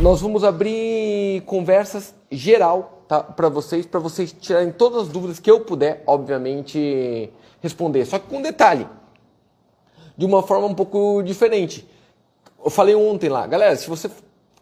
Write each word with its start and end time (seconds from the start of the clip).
Nós 0.00 0.22
vamos 0.22 0.44
abrir 0.44 1.42
conversas 1.42 2.14
geral 2.30 3.04
tá, 3.06 3.22
para 3.22 3.50
vocês, 3.50 3.84
para 3.84 4.00
vocês 4.00 4.32
tirarem 4.32 4.72
todas 4.72 5.02
as 5.02 5.08
dúvidas 5.08 5.38
que 5.38 5.50
eu 5.50 5.60
puder, 5.60 6.02
obviamente, 6.06 7.30
responder. 7.60 8.06
Só 8.06 8.18
que 8.18 8.26
com 8.26 8.40
detalhe, 8.40 8.86
de 10.16 10.24
uma 10.24 10.42
forma 10.42 10.66
um 10.66 10.74
pouco 10.74 11.20
diferente. 11.22 11.86
Eu 12.64 12.70
falei 12.70 12.94
ontem 12.94 13.28
lá, 13.28 13.46
galera, 13.46 13.76
se 13.76 13.90
você 13.90 14.10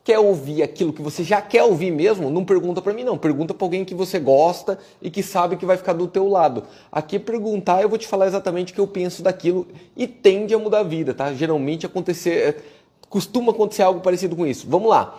quer 0.03 0.19
ouvir 0.19 0.61
aquilo 0.61 0.93
que 0.93 1.01
você 1.01 1.23
já 1.23 1.41
quer 1.41 1.63
ouvir 1.63 1.93
mesmo, 1.93 2.31
não 2.31 2.45
pergunta 2.45 2.83
para 2.83 2.93
mim 2.93 3.05
não, 3.05 3.17
pergunta 3.17 3.55
para 3.55 3.65
alguém 3.65 3.85
que 3.85 3.95
você 3.95 4.19
gosta 4.19 4.77
e 5.01 5.09
que 5.09 5.23
sabe 5.23 5.57
que 5.57 5.65
vai 5.65 5.77
ficar 5.77 5.93
do 5.93 6.09
teu 6.09 6.27
lado. 6.27 6.65
Aqui 6.91 7.17
perguntar, 7.17 7.81
eu 7.81 7.89
vou 7.89 7.99
te 7.99 8.09
falar 8.09 8.27
exatamente 8.27 8.73
o 8.73 8.75
que 8.75 8.81
eu 8.81 8.89
penso 8.89 9.23
daquilo 9.23 9.69
e 9.97 10.09
tende 10.09 10.53
a 10.53 10.59
mudar 10.59 10.81
a 10.81 10.83
vida, 10.83 11.15
tá? 11.15 11.33
Geralmente 11.33 11.87
acontecer, 11.87 12.61
costuma 13.09 13.53
acontecer 13.53 13.83
algo 13.83 14.01
parecido 14.01 14.35
com 14.35 14.45
isso. 14.45 14.67
Vamos 14.69 14.91
lá. 14.91 15.17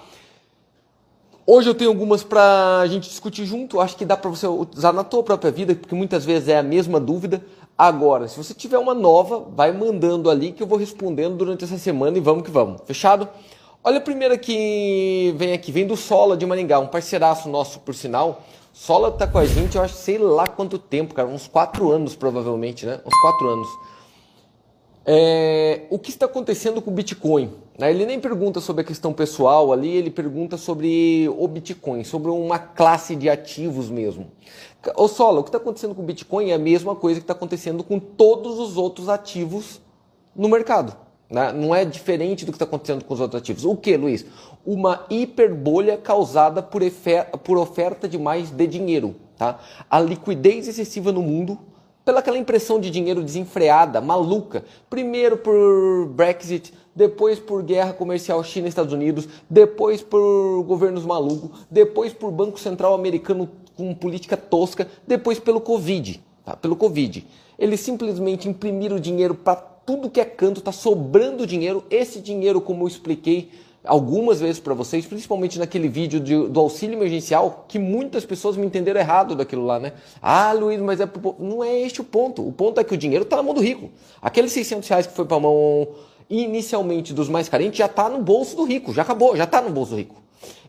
Hoje 1.46 1.70
eu 1.70 1.74
tenho 1.74 1.89
algumas 1.89 2.24
para 2.24 2.79
a 2.79 2.88
gente 2.88 3.10
discutir 3.10 3.46
junto. 3.46 3.80
Acho 3.80 3.96
que 3.96 4.06
dá 4.06 4.16
para 4.16 4.30
você 4.30 4.46
usar 4.47 4.93
na 4.93 5.04
tua 5.04 5.24
própria 5.24 5.52
vida, 5.52 5.74
porque 5.74 5.96
muitas 5.96 6.24
vezes 6.25 6.47
é 6.47 6.57
a 6.57 6.64
mesma 6.64 7.00
dúvida. 7.00 7.43
Agora, 7.78 8.28
se 8.28 8.38
você 8.38 8.54
tiver 8.54 8.78
uma 8.78 8.93
nova, 8.93 9.46
vai 9.56 9.71
mandando 9.71 10.30
ali 10.30 10.52
que 10.52 10.61
eu 10.61 10.68
vou 10.68 10.78
respondendo 10.78 11.38
durante 11.38 11.64
essa 11.64 11.78
semana 11.78 12.18
e 12.18 12.21
vamos 12.21 12.44
que 12.44 12.52
vamos. 12.52 12.82
Fechado? 12.86 13.28
Olha 13.82 13.97
a 13.97 14.02
primeira 14.02 14.38
que 14.38 15.33
vem 15.38 15.54
aqui, 15.54 15.71
vem 15.71 15.88
do 15.88 15.96
Sola 15.96 16.36
de 16.36 16.46
Maringá, 16.46 16.80
um 16.80 16.88
parceiraço 16.88 17.47
nosso, 17.47 17.80
por 17.80 17.96
sinal. 17.96 18.44
Sola 18.74 19.11
tá 19.11 19.25
com 19.25 19.38
a 19.38 19.46
gente, 19.46 19.78
eu 19.78 19.82
acho, 19.82 19.96
sei 19.96 20.18
lá 20.18 20.46
quanto 20.46 20.78
tempo, 20.78 21.14
cara, 21.14 21.28
uns 21.28 21.47
quatro 21.47 21.89
anos 21.89 22.16
provavelmente, 22.16 22.86
né? 22.86 23.00
Uns 23.06 23.21
quatro 23.21 23.47
anos. 23.47 23.68
É, 25.11 25.87
o 25.89 25.97
que 25.97 26.11
está 26.11 26.27
acontecendo 26.27 26.83
com 26.83 26.91
o 26.91 26.93
Bitcoin? 26.93 27.51
Né? 27.79 27.89
Ele 27.89 28.05
nem 28.05 28.19
pergunta 28.19 28.61
sobre 28.61 28.83
a 28.83 28.86
questão 28.86 29.11
pessoal 29.11 29.73
ali, 29.73 29.89
ele 29.89 30.11
pergunta 30.11 30.55
sobre 30.55 31.27
o 31.35 31.47
Bitcoin, 31.47 32.03
sobre 32.03 32.30
uma 32.30 32.59
classe 32.59 33.16
de 33.16 33.27
ativos 33.27 33.89
mesmo. 33.89 34.27
Ô 34.95 35.07
Sola, 35.07 35.39
o 35.39 35.43
que 35.43 35.49
está 35.49 35.57
acontecendo 35.57 35.95
com 35.95 36.03
o 36.03 36.05
Bitcoin 36.05 36.51
é 36.51 36.53
a 36.53 36.59
mesma 36.59 36.95
coisa 36.95 37.19
que 37.19 37.23
está 37.23 37.33
acontecendo 37.33 37.83
com 37.83 37.97
todos 37.97 38.59
os 38.59 38.77
outros 38.77 39.09
ativos 39.09 39.81
no 40.35 40.47
mercado. 40.47 40.95
Né? 41.27 41.51
Não 41.53 41.73
é 41.73 41.83
diferente 41.85 42.45
do 42.45 42.51
que 42.51 42.57
está 42.57 42.66
acontecendo 42.66 43.03
com 43.03 43.11
os 43.11 43.19
outros 43.19 43.41
ativos. 43.41 43.66
O 43.66 43.75
que, 43.75 43.97
Luiz? 43.97 44.27
Uma 44.63 45.07
hiperbolha 45.09 45.97
causada 45.97 46.61
por, 46.61 46.83
por 47.44 47.57
oferta 47.57 48.07
demais 48.07 48.51
de 48.51 48.67
dinheiro. 48.67 49.16
Tá? 49.35 49.59
A 49.89 49.99
liquidez 49.99 50.67
excessiva 50.67 51.11
no 51.11 51.23
mundo, 51.23 51.57
pela 52.09 52.21
aquela 52.21 52.39
impressão 52.39 52.79
de 52.79 52.89
dinheiro 52.89 53.21
desenfreada, 53.21 54.02
maluca. 54.02 54.65
Primeiro 54.89 55.38
por 55.38 56.07
Brexit, 56.07 56.73
depois 56.95 57.38
por 57.38 57.61
guerra 57.61 57.93
comercial 57.93 58.43
China 58.43 58.67
Estados 58.67 58.91
Unidos, 58.91 59.29
depois 59.47 60.01
por 60.01 60.63
governos 60.63 61.05
malucos, 61.05 61.51
depois 61.69 62.11
por 62.11 62.31
Banco 62.31 62.59
Central 62.59 62.95
americano 62.95 63.47
com 63.77 63.93
política 63.93 64.35
tosca, 64.35 64.88
depois 65.05 65.38
pelo 65.38 65.61
Covid. 65.61 66.19
Tá? 66.43 66.55
Pelo 66.55 66.75
Covid. 66.75 67.27
Eles 67.59 67.79
simplesmente 67.79 68.49
imprimiram 68.49 68.99
dinheiro 68.99 69.35
para 69.35 69.57
tudo 69.57 70.09
que 70.09 70.19
é 70.19 70.25
canto, 70.25 70.61
está 70.61 70.71
sobrando 70.71 71.45
dinheiro. 71.45 71.83
Esse 71.91 72.19
dinheiro, 72.19 72.59
como 72.59 72.85
eu 72.85 72.88
expliquei 72.88 73.51
algumas 73.83 74.39
vezes 74.39 74.59
para 74.59 74.73
vocês, 74.73 75.05
principalmente 75.05 75.58
naquele 75.58 75.88
vídeo 75.88 76.19
de, 76.19 76.47
do 76.47 76.59
auxílio 76.59 76.97
emergencial, 76.97 77.66
que 77.67 77.80
muitas 77.80 78.25
pessoas 78.25 78.58
me 78.58 78.66
entenderam 78.66 78.99
errado 78.99 79.35
daquilo 79.35 79.66
lá, 79.66 79.80
né? 79.80 79.94
Ah, 80.22 80.52
Luiz, 80.53 80.80
mas 80.80 80.99
é 80.99 81.05
pro... 81.05 81.35
não 81.39 81.63
é 81.63 81.80
este 81.80 82.02
o 82.02 82.03
ponto. 82.03 82.45
O 82.45 82.52
ponto 82.52 82.80
é 82.80 82.83
que 82.83 82.94
o 82.94 82.97
dinheiro 82.97 83.23
está 83.23 83.38
na 83.38 83.44
mão 83.44 83.53
do 83.53 83.61
rico. 83.61 83.89
Aqueles 84.22 84.52
600 84.52 84.88
reais 84.89 85.07
que 85.07 85.13
foi 85.13 85.25
para 85.25 85.38
a 85.38 85.39
mão 85.39 85.88
inicialmente 86.30 87.13
dos 87.13 87.27
mais 87.27 87.50
carentes 87.50 87.80
já 87.80 87.88
está 87.88 88.07
no 88.07 88.22
bolso 88.22 88.55
do 88.55 88.63
rico, 88.63 88.94
já 88.94 89.02
acabou, 89.02 89.35
já 89.35 89.45
está 89.45 89.61
no 89.61 89.72
bolso 89.72 89.91
do 89.91 89.97
rico. 89.97 90.16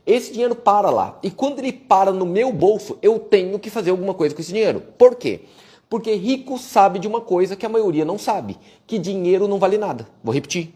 Esse 0.06 0.32
dinheiro 0.32 0.54
para 0.54 0.90
lá. 0.90 1.18
E 1.22 1.30
quando 1.30 1.58
ele 1.58 1.72
para 1.72 2.10
no 2.10 2.24
meu 2.24 2.50
bolso, 2.52 2.96
eu 3.02 3.18
tenho 3.18 3.58
que 3.58 3.68
fazer 3.68 3.90
alguma 3.90 4.14
coisa 4.14 4.34
com 4.34 4.40
esse 4.40 4.52
dinheiro. 4.52 4.82
Por 4.96 5.14
quê? 5.14 5.42
Porque 5.88 6.14
rico 6.14 6.56
sabe 6.56 6.98
de 6.98 7.06
uma 7.06 7.20
coisa 7.20 7.54
que 7.54 7.66
a 7.66 7.68
maioria 7.68 8.04
não 8.04 8.16
sabe: 8.16 8.56
que 8.86 8.98
dinheiro 8.98 9.46
não 9.46 9.58
vale 9.58 9.76
nada. 9.76 10.08
Vou 10.24 10.32
repetir. 10.32 10.74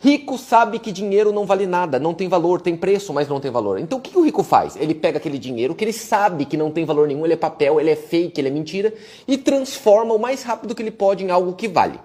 Rico 0.00 0.38
sabe 0.38 0.78
que 0.78 0.92
dinheiro 0.92 1.32
não 1.32 1.44
vale 1.44 1.66
nada, 1.66 1.98
não 1.98 2.14
tem 2.14 2.28
valor, 2.28 2.60
tem 2.60 2.76
preço, 2.76 3.12
mas 3.12 3.26
não 3.26 3.40
tem 3.40 3.50
valor. 3.50 3.80
Então 3.80 3.98
o 3.98 4.00
que 4.00 4.16
o 4.16 4.22
rico 4.22 4.44
faz? 4.44 4.76
Ele 4.76 4.94
pega 4.94 5.18
aquele 5.18 5.38
dinheiro 5.38 5.74
que 5.74 5.84
ele 5.84 5.92
sabe 5.92 6.44
que 6.44 6.56
não 6.56 6.70
tem 6.70 6.84
valor 6.84 7.08
nenhum, 7.08 7.24
ele 7.24 7.34
é 7.34 7.36
papel, 7.36 7.80
ele 7.80 7.90
é 7.90 7.96
fake, 7.96 8.40
ele 8.40 8.48
é 8.48 8.50
mentira, 8.50 8.94
e 9.26 9.36
transforma 9.36 10.14
o 10.14 10.18
mais 10.18 10.44
rápido 10.44 10.72
que 10.72 10.82
ele 10.82 10.92
pode 10.92 11.24
em 11.24 11.30
algo 11.30 11.52
que 11.54 11.66
vale. 11.66 11.98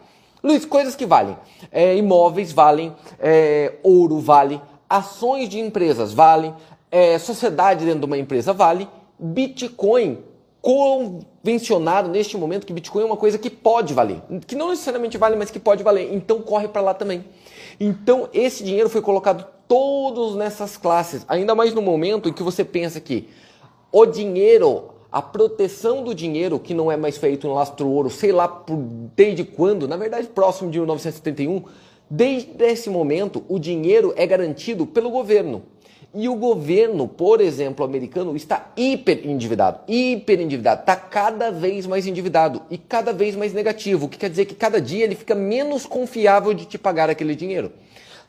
Luiz, 0.43 0.65
coisas 0.65 0.95
que 0.95 1.05
valem. 1.05 1.37
É, 1.71 1.95
imóveis 1.95 2.51
valem, 2.51 2.93
é, 3.19 3.73
ouro 3.83 4.19
vale, 4.19 4.59
ações 4.89 5.47
de 5.47 5.59
empresas 5.59 6.13
valem, 6.13 6.53
é, 6.91 7.19
sociedade 7.19 7.85
dentro 7.85 7.99
de 7.99 8.05
uma 8.05 8.17
empresa 8.17 8.53
vale, 8.53 8.87
Bitcoin 9.19 10.17
convencionado 10.63 12.07
neste 12.09 12.37
momento 12.37 12.65
que 12.65 12.71
Bitcoin 12.71 13.03
é 13.03 13.05
uma 13.05 13.17
coisa 13.17 13.37
que 13.37 13.49
pode 13.49 13.93
valer, 13.93 14.21
que 14.47 14.55
não 14.55 14.69
necessariamente 14.69 15.17
vale, 15.17 15.35
mas 15.35 15.51
que 15.51 15.59
pode 15.59 15.83
valer. 15.83 16.13
Então 16.13 16.41
corre 16.41 16.69
para 16.69 16.81
lá 16.81 16.93
também. 16.93 17.25
Então 17.83 18.29
esse 18.33 18.63
dinheiro 18.63 18.89
foi 18.89 19.01
colocado 19.01 19.45
todos 19.67 20.38
nessas 20.38 20.77
classes, 20.77 21.25
ainda 21.27 21.53
mais 21.53 21.73
no 21.73 21.81
momento 21.81 22.29
em 22.29 22.33
que 22.33 22.41
você 22.41 22.63
pensa 22.63 22.97
que 23.01 23.27
o 23.91 24.05
dinheiro, 24.05 24.91
a 25.11 25.21
proteção 25.21 26.01
do 26.01 26.16
dinheiro, 26.16 26.57
que 26.59 26.73
não 26.73 26.89
é 26.89 26.95
mais 26.95 27.17
feito 27.17 27.45
no 27.45 27.55
lastro 27.55 27.89
ouro, 27.89 28.09
sei 28.09 28.31
lá 28.31 28.47
por, 28.47 28.77
desde 29.13 29.43
quando, 29.43 29.85
na 29.85 29.97
verdade 29.97 30.27
próximo 30.27 30.72
de 30.72 30.79
1971, 30.79 31.66
desde 32.09 32.63
esse 32.63 32.89
momento 32.89 33.43
o 33.49 33.59
dinheiro 33.59 34.13
é 34.16 34.25
garantido 34.25 34.85
pelo 34.85 35.09
governo. 35.09 35.63
E 36.16 36.29
o 36.29 36.35
governo, 36.35 37.07
por 37.07 37.41
exemplo, 37.41 37.84
americano, 37.84 38.35
está 38.35 38.72
hiper 38.78 39.28
endividado. 39.28 39.79
Hiper 39.88 40.40
endividado. 40.40 40.81
Está 40.81 40.96
cada 40.96 41.50
vez 41.50 41.88
mais 41.88 42.06
endividado 42.06 42.62
e 42.69 42.78
cada 42.78 43.12
vez 43.12 43.35
mais 43.35 43.51
negativo. 43.51 44.06
O 44.06 44.09
que 44.09 44.19
quer 44.19 44.29
dizer 44.29 44.46
que 44.46 44.53
cada 44.53 44.79
dia 44.79 45.03
ele 45.03 45.16
fica 45.16 45.34
menos 45.34 45.88
confiável 45.88 46.53
de 46.53 46.66
te 46.66 46.78
pagar 46.78 47.09
aquele 47.09 47.34
dinheiro. 47.34 47.72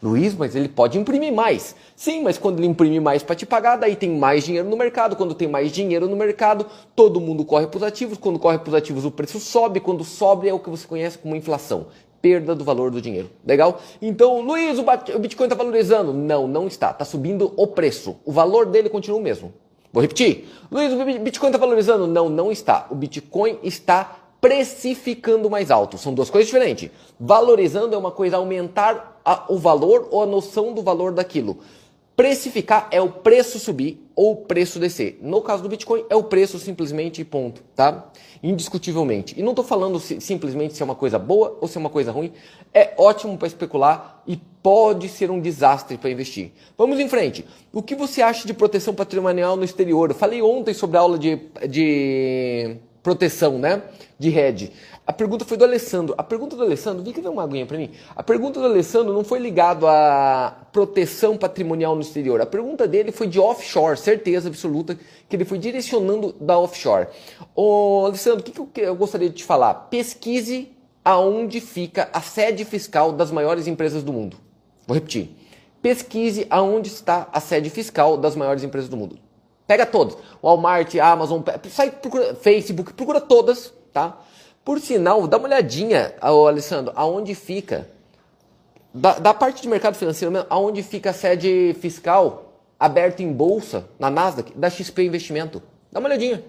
Luiz, 0.02 0.34
mas 0.34 0.56
ele 0.56 0.68
pode 0.68 0.98
imprimir 0.98 1.32
mais. 1.32 1.76
Sim, 1.94 2.22
mas 2.22 2.38
quando 2.38 2.58
ele 2.58 2.66
imprime 2.66 3.00
mais 3.00 3.22
para 3.22 3.36
te 3.36 3.44
pagar, 3.44 3.76
daí 3.76 3.96
tem 3.96 4.10
mais 4.10 4.44
dinheiro 4.44 4.68
no 4.68 4.78
mercado. 4.78 5.14
Quando 5.14 5.34
tem 5.34 5.46
mais 5.48 5.70
dinheiro 5.70 6.08
no 6.08 6.16
mercado, 6.16 6.66
todo 6.96 7.20
mundo 7.20 7.44
corre 7.44 7.66
para 7.66 7.76
os 7.76 7.82
ativos. 7.82 8.16
Quando 8.16 8.38
corre 8.38 8.58
para 8.58 8.68
os 8.70 8.74
ativos, 8.74 9.04
o 9.04 9.10
preço 9.10 9.38
sobe. 9.38 9.78
Quando 9.78 10.04
sobe, 10.04 10.48
é 10.48 10.54
o 10.54 10.58
que 10.58 10.70
você 10.70 10.86
conhece 10.86 11.18
como 11.18 11.36
inflação 11.36 11.86
perda 12.24 12.54
do 12.54 12.64
valor 12.64 12.90
do 12.90 13.02
dinheiro. 13.02 13.28
Legal? 13.44 13.82
Então, 14.00 14.40
Luiz, 14.40 14.78
o 14.78 15.18
Bitcoin 15.18 15.44
está 15.44 15.54
valorizando? 15.54 16.14
Não, 16.14 16.48
não 16.48 16.66
está. 16.66 16.90
Está 16.90 17.04
subindo 17.04 17.52
o 17.54 17.66
preço. 17.66 18.16
O 18.24 18.32
valor 18.32 18.64
dele 18.64 18.88
continua 18.88 19.18
o 19.18 19.22
mesmo. 19.22 19.52
Vou 19.92 20.00
repetir. 20.00 20.48
Luiz, 20.72 20.90
o 20.90 21.18
Bitcoin 21.20 21.50
está 21.50 21.58
valorizando? 21.58 22.06
Não, 22.06 22.30
não 22.30 22.50
está. 22.50 22.86
O 22.90 22.94
Bitcoin 22.94 23.58
está 23.62 24.16
precificando 24.40 25.50
mais 25.50 25.70
alto. 25.70 25.98
São 25.98 26.14
duas 26.14 26.30
coisas 26.30 26.46
diferentes. 26.46 26.90
Valorizando 27.20 27.94
é 27.94 27.98
uma 27.98 28.10
coisa 28.10 28.38
aumentar 28.38 29.20
a, 29.22 29.44
o 29.50 29.58
valor 29.58 30.08
ou 30.10 30.22
a 30.22 30.26
noção 30.26 30.72
do 30.72 30.80
valor 30.80 31.12
daquilo. 31.12 31.58
Precificar 32.16 32.88
é 32.90 33.02
o 33.02 33.10
preço 33.10 33.58
subir 33.58 34.02
ou 34.16 34.32
o 34.32 34.36
preço 34.36 34.78
descer. 34.78 35.18
No 35.20 35.40
caso 35.42 35.62
do 35.62 35.68
Bitcoin, 35.68 36.04
é 36.08 36.16
o 36.16 36.22
preço 36.22 36.58
simplesmente 36.58 37.24
ponto, 37.24 37.62
tá? 37.74 38.10
Indiscutivelmente. 38.42 39.38
E 39.38 39.42
não 39.42 39.50
estou 39.50 39.64
falando 39.64 39.98
se, 39.98 40.20
simplesmente 40.20 40.74
se 40.74 40.82
é 40.82 40.84
uma 40.84 40.94
coisa 40.94 41.18
boa 41.18 41.58
ou 41.60 41.66
se 41.66 41.76
é 41.76 41.80
uma 41.80 41.90
coisa 41.90 42.12
ruim. 42.12 42.32
É 42.72 42.94
ótimo 42.96 43.36
para 43.36 43.48
especular 43.48 44.22
e 44.26 44.36
pode 44.62 45.08
ser 45.08 45.30
um 45.30 45.40
desastre 45.40 45.98
para 45.98 46.10
investir. 46.10 46.52
Vamos 46.76 47.00
em 47.00 47.08
frente. 47.08 47.44
O 47.72 47.82
que 47.82 47.94
você 47.94 48.22
acha 48.22 48.46
de 48.46 48.54
proteção 48.54 48.94
patrimonial 48.94 49.56
no 49.56 49.64
exterior? 49.64 50.10
Eu 50.10 50.14
falei 50.14 50.40
ontem 50.42 50.72
sobre 50.72 50.96
a 50.96 51.00
aula 51.00 51.18
de, 51.18 51.38
de 51.68 52.76
proteção, 53.02 53.58
né? 53.58 53.82
De. 54.30 54.72
A 55.06 55.12
pergunta 55.12 55.44
foi 55.44 55.56
do 55.56 55.64
Alessandro. 55.64 56.14
A 56.16 56.22
pergunta 56.22 56.56
do 56.56 56.62
Alessandro, 56.62 57.02
vem 57.02 57.12
que 57.12 57.20
dá 57.20 57.30
uma 57.30 57.42
aguinha 57.42 57.66
para 57.66 57.76
mim. 57.76 57.90
A 58.16 58.22
pergunta 58.22 58.58
do 58.58 58.66
Alessandro 58.66 59.12
não 59.12 59.22
foi 59.22 59.38
ligado 59.38 59.86
à 59.86 60.66
proteção 60.72 61.36
patrimonial 61.36 61.94
no 61.94 62.00
exterior. 62.00 62.40
A 62.40 62.46
pergunta 62.46 62.88
dele 62.88 63.12
foi 63.12 63.26
de 63.26 63.38
offshore, 63.38 63.98
certeza 63.98 64.48
absoluta 64.48 64.98
que 65.28 65.36
ele 65.36 65.44
foi 65.44 65.58
direcionando 65.58 66.34
da 66.40 66.58
offshore. 66.58 67.08
Ô, 67.54 68.04
Alessandro, 68.06 68.44
o 68.62 68.66
que, 68.66 68.80
eu 68.80 68.94
gostaria 68.94 69.28
de 69.28 69.36
te 69.36 69.44
falar? 69.44 69.74
Pesquise 69.90 70.68
aonde 71.04 71.60
fica 71.60 72.08
a 72.12 72.20
sede 72.20 72.64
fiscal 72.64 73.12
das 73.12 73.30
maiores 73.30 73.66
empresas 73.66 74.02
do 74.02 74.12
mundo. 74.12 74.38
Vou 74.86 74.94
repetir. 74.94 75.30
Pesquise 75.82 76.46
aonde 76.48 76.88
está 76.88 77.28
a 77.30 77.40
sede 77.40 77.68
fiscal 77.68 78.16
das 78.16 78.34
maiores 78.34 78.64
empresas 78.64 78.88
do 78.88 78.96
mundo. 78.96 79.18
Pega 79.66 79.86
todas. 79.86 80.16
Walmart, 80.42 80.94
Amazon, 80.96 81.42
sai, 81.70 81.90
procura, 81.90 82.34
Facebook, 82.34 82.92
procura 82.92 83.20
todas, 83.20 83.72
tá? 83.94 84.18
Por 84.64 84.80
sinal, 84.80 85.26
dá 85.26 85.38
uma 85.38 85.46
olhadinha, 85.46 86.14
Alessandro, 86.20 86.92
aonde 86.96 87.34
fica, 87.34 87.88
da, 88.92 89.18
da 89.18 89.32
parte 89.32 89.62
de 89.62 89.68
mercado 89.68 89.94
financeiro, 89.94 90.46
aonde 90.50 90.82
fica 90.82 91.10
a 91.10 91.12
sede 91.12 91.74
fiscal 91.80 92.60
aberta 92.78 93.22
em 93.22 93.32
bolsa, 93.32 93.88
na 93.98 94.10
Nasdaq, 94.10 94.52
da 94.56 94.68
XP 94.68 95.04
Investimento. 95.04 95.62
Dá 95.92 96.00
uma 96.00 96.08
olhadinha. 96.08 96.44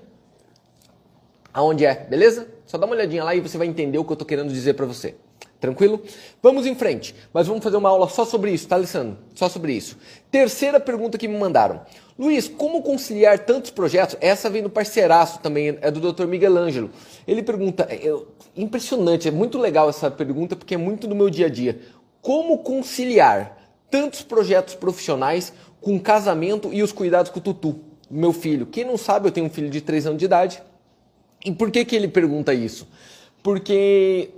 Aonde 1.54 1.86
é, 1.86 1.94
beleza? 1.96 2.48
Só 2.66 2.78
dá 2.78 2.86
uma 2.86 2.96
olhadinha 2.96 3.24
lá 3.24 3.36
e 3.36 3.40
você 3.40 3.58
vai 3.58 3.68
entender 3.68 3.98
o 3.98 4.04
que 4.04 4.12
eu 4.12 4.16
estou 4.16 4.28
querendo 4.28 4.52
dizer 4.52 4.74
para 4.74 4.86
você. 4.86 5.16
Tranquilo? 5.60 6.02
Vamos 6.42 6.66
em 6.66 6.76
frente, 6.76 7.16
mas 7.34 7.48
vamos 7.48 7.64
fazer 7.64 7.78
uma 7.78 7.90
aula 7.90 8.10
só 8.10 8.26
sobre 8.26 8.52
isso, 8.52 8.68
tá, 8.68 8.76
Alessandro? 8.76 9.18
Só 9.34 9.48
sobre 9.48 9.74
isso. 9.74 9.98
Terceira 10.30 10.80
pergunta 10.80 11.18
que 11.18 11.28
me 11.28 11.38
mandaram. 11.38 11.82
Luiz, 12.18 12.48
como 12.48 12.82
conciliar 12.82 13.40
tantos 13.40 13.72
projetos? 13.72 14.16
Essa 14.22 14.50
vem 14.50 14.64
do 14.64 14.70
parceiraço 14.70 15.40
também, 15.40 15.78
é 15.82 15.92
do 15.92 16.00
Dr. 16.00 16.26
Miguel 16.26 16.58
Ângelo. 16.58 16.90
Ele 17.28 17.44
pergunta, 17.44 17.86
é, 17.90 18.10
impressionante, 18.56 19.28
é 19.28 19.32
muito 19.32 19.58
legal 19.58 19.90
essa 19.90 20.10
pergunta 20.10 20.56
porque 20.56 20.76
é 20.76 20.78
muito 20.78 21.08
do 21.08 21.16
meu 21.16 21.30
dia 21.30 21.48
a 21.48 21.50
dia. 21.50 21.78
Como 22.22 22.60
conciliar 22.60 23.58
tantos 23.92 24.22
projetos 24.22 24.76
profissionais 24.76 25.52
com 25.82 26.00
casamento 26.00 26.70
e 26.72 26.82
os 26.82 26.94
cuidados 26.94 27.30
com 27.32 27.40
o 27.40 27.42
Tutu, 27.42 27.80
meu 28.10 28.32
filho? 28.32 28.66
Quem 28.66 28.86
não 28.86 28.98
sabe, 28.98 29.28
eu 29.28 29.32
tenho 29.32 29.48
um 29.48 29.50
filho 29.50 29.70
de 29.70 29.82
3 29.82 30.08
anos 30.08 30.20
de 30.20 30.26
idade. 30.26 30.64
E 31.44 31.52
por 31.52 31.70
que, 31.70 31.84
que 31.84 31.96
ele 31.98 32.08
pergunta 32.08 32.54
isso? 32.54 32.88
Porque 33.44 34.30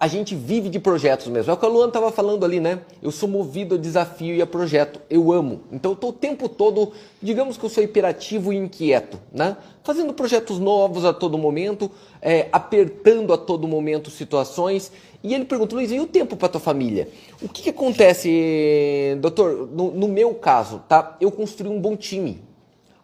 a 0.00 0.06
gente 0.06 0.34
vive 0.34 0.68
de 0.68 0.78
projetos 0.78 1.26
mesmo. 1.26 1.50
É 1.50 1.54
o 1.54 1.56
que 1.56 1.66
a 1.66 1.68
Luana 1.68 1.88
estava 1.88 2.12
falando 2.12 2.44
ali, 2.44 2.60
né? 2.60 2.80
Eu 3.02 3.10
sou 3.10 3.28
movido 3.28 3.74
a 3.74 3.78
desafio 3.78 4.34
e 4.34 4.40
a 4.40 4.46
projeto. 4.46 5.00
Eu 5.10 5.32
amo. 5.32 5.62
Então 5.72 5.90
eu 5.90 5.94
estou 5.94 6.10
o 6.10 6.12
tempo 6.12 6.48
todo, 6.48 6.92
digamos 7.20 7.56
que 7.56 7.64
eu 7.64 7.68
sou 7.68 7.82
hiperativo 7.82 8.52
e 8.52 8.56
inquieto, 8.56 9.18
né? 9.32 9.56
Fazendo 9.82 10.12
projetos 10.12 10.60
novos 10.60 11.04
a 11.04 11.12
todo 11.12 11.36
momento, 11.36 11.90
é, 12.22 12.48
apertando 12.52 13.32
a 13.32 13.38
todo 13.38 13.66
momento 13.66 14.08
situações. 14.08 14.92
E 15.20 15.34
ele 15.34 15.44
pergunta, 15.44 15.74
Luiz, 15.74 15.90
e 15.90 15.98
o 15.98 16.06
tempo 16.06 16.36
para 16.36 16.48
tua 16.48 16.60
família? 16.60 17.08
O 17.42 17.48
que, 17.48 17.62
que 17.62 17.70
acontece, 17.70 19.18
doutor? 19.20 19.68
No, 19.72 19.90
no 19.90 20.06
meu 20.06 20.32
caso, 20.34 20.80
tá? 20.88 21.16
Eu 21.20 21.32
construí 21.32 21.68
um 21.68 21.80
bom 21.80 21.96
time. 21.96 22.40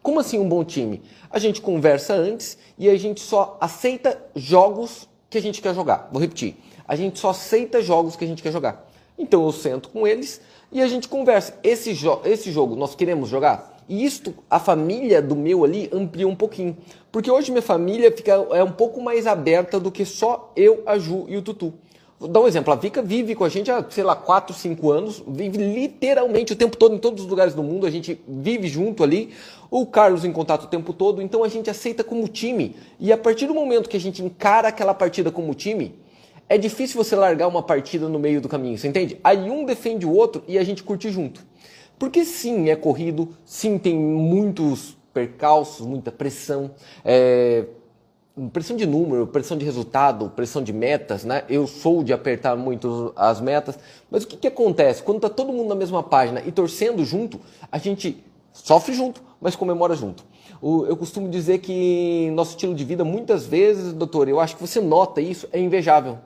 Como 0.01 0.21
assim 0.21 0.39
um 0.39 0.49
bom 0.49 0.63
time? 0.63 1.03
A 1.29 1.41
gente 1.41 1.61
conversa 1.61 2.15
antes 2.15 2.57
e 2.79 2.89
a 2.89 2.97
gente 2.97 3.21
só 3.21 3.57
aceita 3.61 4.17
jogos 4.37 5.09
que 5.29 5.39
a 5.39 5.43
gente 5.43 5.61
quer 5.61 5.75
jogar. 5.75 6.09
Vou 6.13 6.21
repetir 6.21 6.57
a 6.87 6.97
gente 6.97 7.19
só 7.19 7.31
aceita 7.31 7.83
jogos 7.83 8.17
que 8.17 8.25
a 8.25 8.29
gente 8.29 8.43
quer 8.43 8.53
jogar. 8.53 8.89
Então 9.19 9.45
eu 9.45 9.53
sento 9.53 9.89
com 9.89 10.07
eles 10.07 10.41
e 10.73 10.83
a 10.83 10.89
gente 10.89 11.09
conversa. 11.09 11.59
Esse, 11.63 11.95
jo 11.95 12.21
esse 12.25 12.51
jogo 12.51 12.75
nós 12.75 12.95
queremos 12.95 13.29
jogar? 13.29 13.75
E 13.89 14.05
isto, 14.05 14.35
a 14.49 14.59
família 14.59 15.21
do 15.21 15.37
meu 15.37 15.63
ali 15.63 15.91
amplia 15.93 16.27
um 16.27 16.35
pouquinho. 16.35 16.77
Porque 17.13 17.31
hoje 17.31 17.51
minha 17.51 17.63
família 17.63 18.11
fica, 18.11 18.33
é 18.33 18.65
um 18.65 18.73
pouco 18.73 19.01
mais 19.01 19.27
aberta 19.27 19.79
do 19.79 19.91
que 19.91 20.05
só 20.05 20.53
eu, 20.57 20.83
a 20.87 20.99
Ju 20.99 21.27
e 21.29 21.37
o 21.37 21.43
Tutu. 21.43 21.73
Vou 22.19 22.29
dar 22.29 22.41
um 22.41 22.47
exemplo. 22.47 22.73
A 22.73 22.77
Vika 22.77 23.03
vive 23.03 23.35
com 23.35 23.45
a 23.45 23.49
gente 23.49 23.71
há, 23.71 23.85
sei 23.91 24.03
lá, 24.03 24.17
4, 24.17 24.55
5 24.55 24.91
anos. 24.91 25.23
Vive 25.27 25.59
literalmente 25.59 26.55
o 26.55 26.57
tempo 26.57 26.77
todo 26.77 26.95
em 26.95 26.99
todos 26.99 27.25
os 27.25 27.29
lugares 27.29 27.55
do 27.55 27.63
mundo. 27.63 27.87
A 27.87 27.91
gente 27.91 28.19
vive 28.27 28.69
junto 28.69 29.03
ali. 29.03 29.35
O 29.71 29.85
Carlos 29.85 30.25
em 30.25 30.33
contato 30.33 30.65
o 30.65 30.69
tempo 30.69 30.93
todo. 30.93 31.21
Então 31.21 31.45
a 31.45 31.49
gente 31.49 31.69
aceita 31.69 32.03
como 32.03 32.27
time. 32.27 32.75
E 32.99 33.13
a 33.13 33.19
partir 33.19 33.47
do 33.47 33.55
momento 33.55 33.89
que 33.89 33.97
a 33.97 34.01
gente 34.01 34.23
encara 34.23 34.69
aquela 34.69 34.95
partida 34.95 35.31
como 35.31 35.55
time, 35.55 35.95
é 36.49 36.59
difícil 36.59 37.03
você 37.03 37.17
largar 37.17 37.49
uma 37.49 37.63
partida 37.63 38.09
no 38.09 38.19
meio 38.19 38.41
do 38.41 38.49
caminho, 38.49 38.77
você 38.77 38.89
entende? 38.89 39.19
Aí 39.25 39.51
um 39.51 39.65
defende 39.65 40.07
o 40.07 40.13
outro 40.13 40.43
e 40.47 40.59
a 40.59 40.65
gente 40.65 40.83
curte 40.83 41.11
junto. 41.11 41.41
Porque 41.99 42.25
sim, 42.25 42.69
é 42.69 42.77
corrido, 42.77 43.29
sim, 43.45 43.79
tem 43.79 43.97
muitos 43.97 44.97
percalços, 45.13 45.87
muita 45.87 46.11
pressão, 46.11 46.73
é, 47.05 47.65
pressão 48.53 48.77
de 48.77 48.85
número, 48.85 49.27
pressão 49.29 49.57
de 49.57 49.65
resultado, 49.65 50.29
pressão 50.31 50.63
de 50.63 50.73
metas, 50.73 51.25
né? 51.25 51.45
Eu 51.49 51.67
sou 51.67 52.03
de 52.03 52.13
apertar 52.13 52.57
muito 52.57 53.13
as 53.15 53.41
metas, 53.41 53.79
mas 54.11 54.25
o 54.25 54.27
que, 54.27 54.37
que 54.37 54.49
acontece? 54.49 55.03
Quando 55.03 55.21
tá 55.21 55.29
todo 55.29 55.53
mundo 55.53 55.69
na 55.69 55.75
mesma 55.77 56.03
página 56.03 56.43
e 56.45 56.51
torcendo 56.51 57.05
junto, 57.05 57.41
a 57.71 57.79
gente 57.79 58.23
sofre 58.53 58.93
junto, 58.93 59.23
mas 59.41 59.55
comemora 59.55 59.95
junto. 59.95 60.25
eu 60.61 60.97
costumo 60.97 61.29
dizer 61.29 61.59
que 61.59 62.31
nosso 62.35 62.51
estilo 62.51 62.75
de 62.75 62.85
vida, 62.85 63.05
muitas 63.05 63.47
vezes, 63.47 63.93
doutor, 63.93 64.29
eu 64.29 64.41
acho 64.41 64.57
que 64.57 64.67
você 64.67 64.81
nota 64.81 65.21
isso, 65.21 65.49
é 65.53 65.61
invejável. 65.61 66.19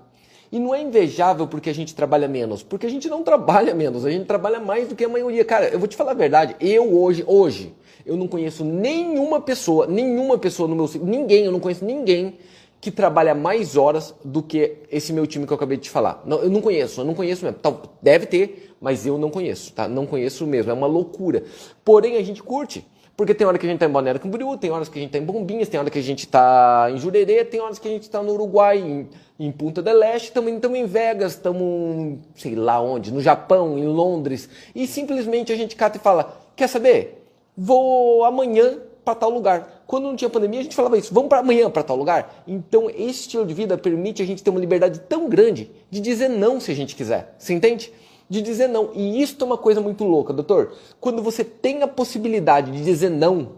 E 0.51 0.59
não 0.59 0.75
é 0.75 0.81
invejável 0.81 1.47
porque 1.47 1.69
a 1.69 1.75
gente 1.75 1.95
trabalha 1.95 2.27
menos, 2.27 2.63
porque 2.63 2.87
a 2.87 2.91
gente 2.91 3.09
não 3.09 3.23
trabalha 3.23 3.75
menos, 3.75 4.07
a 4.07 4.11
gente 4.11 4.25
trabalha 4.25 4.59
mais 4.59 4.89
do 4.89 4.97
que 4.97 5.05
a 5.05 5.09
maioria. 5.09 5.45
Cara, 5.45 5.69
eu 5.69 5.79
vou 5.79 5.87
te 5.87 5.97
falar 5.97 6.13
a 6.13 6.15
verdade, 6.15 6.57
eu 6.59 6.97
hoje, 6.97 7.23
hoje, 7.27 7.75
eu 8.07 8.17
não 8.17 8.27
conheço 8.27 8.65
nenhuma 8.65 9.41
pessoa, 9.41 9.87
nenhuma 9.87 10.39
pessoa 10.39 10.67
no 10.67 10.75
meu 10.75 10.89
ninguém, 11.03 11.45
eu 11.45 11.53
não 11.53 11.61
conheço 11.61 11.85
ninguém 11.85 12.39
que 12.81 12.91
trabalha 12.91 13.35
mais 13.35 13.77
horas 13.77 14.15
do 14.25 14.43
que 14.43 14.77
esse 14.91 15.13
meu 15.13 15.27
time 15.27 15.47
que 15.47 15.53
eu 15.53 15.57
acabei 15.57 15.77
de 15.77 15.85
te 15.85 15.91
falar. 15.91 16.23
Não, 16.25 16.39
eu 16.39 16.49
não 16.49 16.61
conheço, 16.61 17.01
eu 17.01 17.05
não 17.05 17.15
conheço 17.15 17.45
mesmo. 17.45 17.59
Deve 18.01 18.27
ter, 18.27 18.75
mas 18.81 19.05
eu 19.05 19.19
não 19.19 19.31
conheço, 19.31 19.73
tá? 19.73 19.89
Não 19.89 20.07
conheço 20.07 20.47
mesmo, 20.47 20.71
é 20.71 20.75
uma 20.75 20.87
loucura. 20.87 21.45
Porém, 21.85 22.17
a 22.17 22.23
gente 22.23 22.43
curte. 22.43 22.87
Porque 23.19 23.35
tem 23.35 23.45
hora 23.45 23.59
que 23.59 23.67
a 23.67 23.69
gente 23.69 23.81
tá 23.81 23.87
em 23.87 23.91
Balneário 23.91 24.21
Camboriú, 24.21 24.57
tem 24.57 24.71
horas 24.71 24.89
que 24.89 24.97
a 24.97 25.03
gente 25.03 25.11
tá 25.11 25.19
em 25.19 25.25
Bombinhas, 25.25 25.69
tem 25.69 25.81
hora 25.81 25.91
que 25.91 25.99
a 25.99 26.03
gente 26.03 26.29
tá 26.29 26.87
em 26.89 26.99
Jurerê, 26.99 27.45
tem 27.45 27.59
horas 27.59 27.77
que 27.77 27.89
a 27.89 27.91
gente 27.91 28.09
tá 28.09 28.23
no 28.23 28.33
Uruguai, 28.33 28.79
em, 28.79 29.09
em 29.41 29.51
Punta 29.51 29.83
del 29.83 30.01
Este, 30.05 30.31
também 30.31 30.55
estamos 30.55 30.79
em 30.79 30.87
Vegas, 30.87 31.33
estamos 31.33 32.21
sei 32.37 32.55
lá 32.55 32.81
onde, 32.81 33.13
no 33.13 33.21
Japão, 33.21 33.77
em 33.77 33.89
Londres. 33.89 34.49
E 34.73 34.87
simplesmente 34.87 35.53
a 35.53 35.57
gente 35.57 35.75
cata 35.75 35.97
e 35.97 36.01
fala: 36.01 36.33
quer 36.55 36.69
saber? 36.69 37.27
Vou 37.57 38.25
amanhã 38.25 38.79
para 39.05 39.17
tal 39.17 39.31
lugar. 39.31 39.83
Quando 39.85 40.05
não 40.05 40.15
tinha 40.15 40.31
pandemia, 40.31 40.61
a 40.61 40.63
gente 40.63 40.77
falava 40.77 40.97
isso: 40.97 41.13
vamos 41.13 41.29
para 41.29 41.41
amanhã 41.41 41.69
para 41.69 41.83
tal 41.83 41.97
lugar. 41.97 42.45
Então, 42.47 42.89
esse 42.89 43.23
estilo 43.23 43.45
de 43.45 43.53
vida 43.53 43.77
permite 43.77 44.23
a 44.23 44.27
gente 44.27 44.45
ter 44.45 44.51
uma 44.51 44.61
liberdade 44.61 45.01
tão 45.09 45.29
grande 45.29 45.73
de 45.91 46.01
dizer 46.01 46.29
não 46.29 46.61
se 46.61 46.71
a 46.71 46.75
gente 46.75 46.95
quiser. 46.95 47.35
Você 47.37 47.53
entende? 47.53 47.93
De 48.29 48.43
dizer 48.43 48.69
não. 48.69 48.91
E 48.95 49.23
isso 49.23 49.37
é 49.41 49.45
uma 49.45 49.59
coisa 49.59 49.81
muito 49.81 50.05
louca, 50.05 50.33
doutor. 50.33 50.73
Quando 51.01 51.23
você 51.23 51.43
tem 51.43 51.83
a 51.83 51.89
possibilidade 51.89 52.71
de 52.71 52.85
dizer 52.85 53.11
não, 53.11 53.53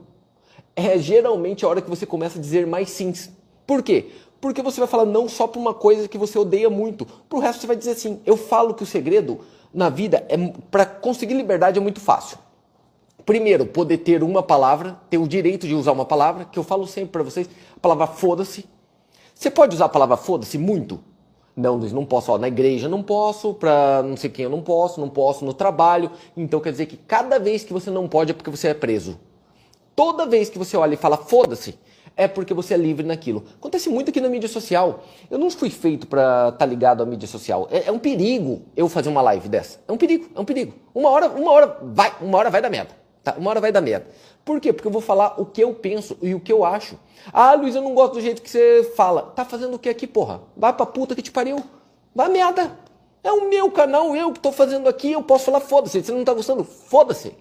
é 0.76 0.98
geralmente 0.98 1.64
a 1.64 1.68
hora 1.68 1.82
que 1.82 1.90
você 1.90 2.06
começa 2.06 2.38
a 2.38 2.40
dizer 2.40 2.66
mais 2.66 2.90
sims. 2.90 3.30
Por 3.66 3.82
quê? 3.82 4.10
Porque 4.40 4.62
você 4.62 4.80
vai 4.80 4.88
falar 4.88 5.04
não 5.04 5.28
só 5.28 5.46
para 5.46 5.60
uma 5.60 5.74
coisa 5.74 6.08
que 6.08 6.16
você 6.16 6.38
odeia 6.38 6.70
muito. 6.70 7.04
Para 7.04 7.38
o 7.38 7.40
resto 7.40 7.60
você 7.60 7.66
vai 7.66 7.76
dizer 7.76 7.94
sim. 7.94 8.20
Eu 8.24 8.36
falo 8.36 8.74
que 8.74 8.82
o 8.82 8.86
segredo 8.86 9.40
na 9.72 9.88
vida 9.88 10.24
é 10.28 10.36
para 10.70 10.86
conseguir 10.86 11.34
liberdade 11.34 11.78
é 11.78 11.82
muito 11.82 12.00
fácil. 12.00 12.38
Primeiro, 13.26 13.66
poder 13.66 13.98
ter 13.98 14.22
uma 14.22 14.42
palavra, 14.42 14.98
ter 15.10 15.18
o 15.18 15.28
direito 15.28 15.66
de 15.66 15.74
usar 15.74 15.92
uma 15.92 16.06
palavra, 16.06 16.46
que 16.46 16.58
eu 16.58 16.64
falo 16.64 16.86
sempre 16.86 17.10
para 17.10 17.22
vocês, 17.22 17.48
a 17.76 17.80
palavra 17.80 18.06
foda-se. 18.06 18.64
Você 19.34 19.50
pode 19.50 19.74
usar 19.74 19.84
a 19.84 19.90
palavra 19.90 20.16
foda-se 20.16 20.58
muito? 20.58 21.00
Não, 21.60 21.78
não 21.78 22.06
posso. 22.06 22.32
Ó, 22.32 22.38
na 22.38 22.48
igreja 22.48 22.88
não 22.88 23.02
posso, 23.02 23.52
para 23.54 24.02
não 24.02 24.16
sei 24.16 24.30
quem 24.30 24.44
eu 24.44 24.50
não 24.50 24.62
posso, 24.62 25.00
não 25.00 25.08
posso 25.08 25.44
no 25.44 25.52
trabalho. 25.52 26.10
Então 26.36 26.60
quer 26.60 26.72
dizer 26.72 26.86
que 26.86 26.96
cada 26.96 27.38
vez 27.38 27.62
que 27.62 27.72
você 27.72 27.90
não 27.90 28.08
pode 28.08 28.30
é 28.30 28.34
porque 28.34 28.50
você 28.50 28.68
é 28.68 28.74
preso. 28.74 29.18
Toda 29.94 30.24
vez 30.24 30.48
que 30.48 30.58
você 30.58 30.76
olha 30.76 30.94
e 30.94 30.96
fala 30.96 31.18
foda-se, 31.18 31.78
é 32.16 32.26
porque 32.26 32.54
você 32.54 32.74
é 32.74 32.76
livre 32.76 33.06
naquilo. 33.06 33.44
Acontece 33.58 33.88
muito 33.88 34.10
aqui 34.10 34.20
na 34.20 34.28
mídia 34.28 34.48
social. 34.48 35.04
Eu 35.30 35.38
não 35.38 35.50
fui 35.50 35.70
feito 35.70 36.06
para 36.06 36.48
estar 36.48 36.58
tá 36.58 36.66
ligado 36.66 37.02
à 37.02 37.06
mídia 37.06 37.28
social. 37.28 37.68
É, 37.70 37.88
é, 37.88 37.92
um 37.92 37.98
perigo 37.98 38.62
eu 38.76 38.88
fazer 38.88 39.08
uma 39.08 39.22
live 39.22 39.48
dessa. 39.48 39.78
É 39.86 39.92
um 39.92 39.96
perigo, 39.96 40.28
é 40.34 40.40
um 40.40 40.44
perigo. 40.44 40.74
Uma 40.94 41.10
hora, 41.10 41.28
uma 41.28 41.50
hora 41.50 41.78
vai, 41.82 42.12
uma 42.20 42.38
hora 42.38 42.50
vai 42.50 42.62
dar 42.62 42.70
merda. 42.70 42.90
Tá? 43.22 43.34
Uma 43.36 43.50
hora 43.50 43.60
vai 43.60 43.70
dar 43.70 43.80
merda. 43.80 44.06
Por 44.44 44.60
quê? 44.60 44.72
Porque 44.72 44.88
eu 44.88 44.92
vou 44.92 45.00
falar 45.00 45.40
o 45.40 45.44
que 45.44 45.62
eu 45.62 45.74
penso 45.74 46.16
e 46.22 46.34
o 46.34 46.40
que 46.40 46.52
eu 46.52 46.64
acho. 46.64 46.98
Ah, 47.32 47.54
Luiz, 47.54 47.74
eu 47.74 47.82
não 47.82 47.94
gosto 47.94 48.14
do 48.14 48.20
jeito 48.20 48.42
que 48.42 48.50
você 48.50 48.92
fala. 48.96 49.22
Tá 49.22 49.44
fazendo 49.44 49.74
o 49.74 49.78
que 49.78 49.88
aqui, 49.88 50.06
porra? 50.06 50.40
Vai 50.56 50.72
pra 50.72 50.86
puta 50.86 51.14
que 51.14 51.22
te 51.22 51.30
pariu. 51.30 51.62
Vai 52.14 52.28
merda. 52.28 52.78
É 53.22 53.30
o 53.30 53.48
meu 53.48 53.70
canal, 53.70 54.16
eu 54.16 54.32
que 54.32 54.40
tô 54.40 54.50
fazendo 54.50 54.88
aqui, 54.88 55.12
eu 55.12 55.22
posso 55.22 55.44
falar 55.44 55.60
foda-se. 55.60 56.02
Você 56.02 56.12
não 56.12 56.24
tá 56.24 56.32
gostando? 56.32 56.64
Foda-se. 56.64 57.34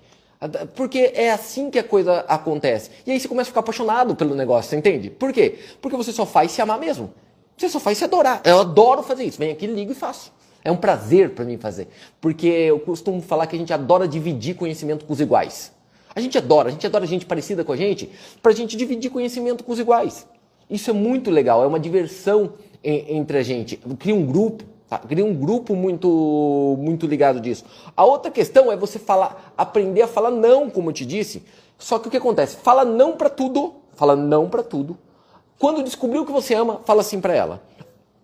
Porque 0.75 1.11
é 1.15 1.31
assim 1.31 1.69
que 1.69 1.79
a 1.79 1.83
coisa 1.83 2.19
acontece. 2.27 2.91
E 3.05 3.11
aí 3.11 3.19
você 3.19 3.27
começa 3.27 3.47
a 3.47 3.51
ficar 3.51 3.59
apaixonado 3.61 4.15
pelo 4.15 4.35
negócio, 4.35 4.69
você 4.69 4.77
entende? 4.77 5.09
Por 5.09 5.33
quê? 5.33 5.59
Porque 5.81 5.97
você 5.97 6.11
só 6.11 6.25
faz 6.25 6.51
se 6.51 6.61
amar 6.61 6.79
mesmo. 6.79 7.13
Você 7.57 7.67
só 7.67 7.79
faz 7.79 7.97
se 7.97 8.05
adorar. 8.05 8.41
Eu 8.45 8.59
adoro 8.59 9.03
fazer 9.03 9.23
isso. 9.23 9.37
Vem 9.37 9.51
aqui, 9.51 9.67
ligo 9.67 9.91
e 9.91 9.95
faço. 9.95 10.31
É 10.63 10.71
um 10.71 10.77
prazer 10.77 11.31
para 11.31 11.43
mim 11.43 11.57
fazer. 11.57 11.89
Porque 12.21 12.47
eu 12.47 12.79
costumo 12.79 13.21
falar 13.21 13.47
que 13.47 13.55
a 13.55 13.59
gente 13.59 13.73
adora 13.73 14.07
dividir 14.07 14.55
conhecimento 14.55 15.05
com 15.05 15.11
os 15.11 15.19
iguais. 15.19 15.71
A 16.19 16.21
gente 16.21 16.37
adora, 16.37 16.67
a 16.67 16.71
gente 16.71 16.85
adora 16.85 17.05
gente 17.05 17.25
parecida 17.25 17.63
com 17.63 17.71
a 17.71 17.77
gente, 17.77 18.09
para 18.43 18.51
a 18.51 18.55
gente 18.55 18.75
dividir 18.75 19.09
conhecimento 19.09 19.63
com 19.63 19.71
os 19.71 19.79
iguais. 19.79 20.27
Isso 20.69 20.89
é 20.89 20.93
muito 20.93 21.31
legal, 21.31 21.63
é 21.63 21.65
uma 21.67 21.79
diversão 21.79 22.51
entre 22.83 23.37
a 23.37 23.41
gente. 23.41 23.77
Cria 23.97 24.13
um 24.13 24.25
grupo, 24.25 24.65
tá? 24.89 24.97
cria 24.97 25.23
um 25.23 25.33
grupo 25.33 25.73
muito, 25.77 26.75
muito 26.77 27.07
ligado 27.07 27.39
disso. 27.39 27.63
A 27.95 28.03
outra 28.03 28.29
questão 28.29 28.69
é 28.69 28.75
você 28.75 28.99
falar, 28.99 29.53
aprender 29.57 30.01
a 30.01 30.07
falar 30.09 30.29
não, 30.29 30.69
como 30.69 30.89
eu 30.89 30.93
te 30.93 31.05
disse. 31.05 31.41
Só 31.77 31.97
que 31.97 32.09
o 32.09 32.11
que 32.11 32.17
acontece? 32.17 32.57
Fala 32.57 32.83
não 32.83 33.15
para 33.15 33.29
tudo, 33.29 33.75
fala 33.95 34.13
não 34.13 34.49
para 34.49 34.61
tudo. 34.61 34.97
Quando 35.57 35.81
descobriu 35.81 36.25
que 36.25 36.33
você 36.33 36.53
ama, 36.53 36.81
fala 36.83 37.01
sim 37.01 37.21
para 37.21 37.33
ela. 37.33 37.63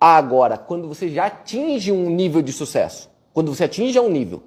Agora, 0.01 0.57
quando 0.57 0.85
você 0.85 1.07
já 1.07 1.27
atinge 1.27 1.93
um 1.93 2.09
nível 2.09 2.41
de 2.41 2.51
sucesso, 2.51 3.09
quando 3.33 3.55
você 3.55 3.63
atinge 3.63 3.97
um 3.97 4.09
nível, 4.09 4.43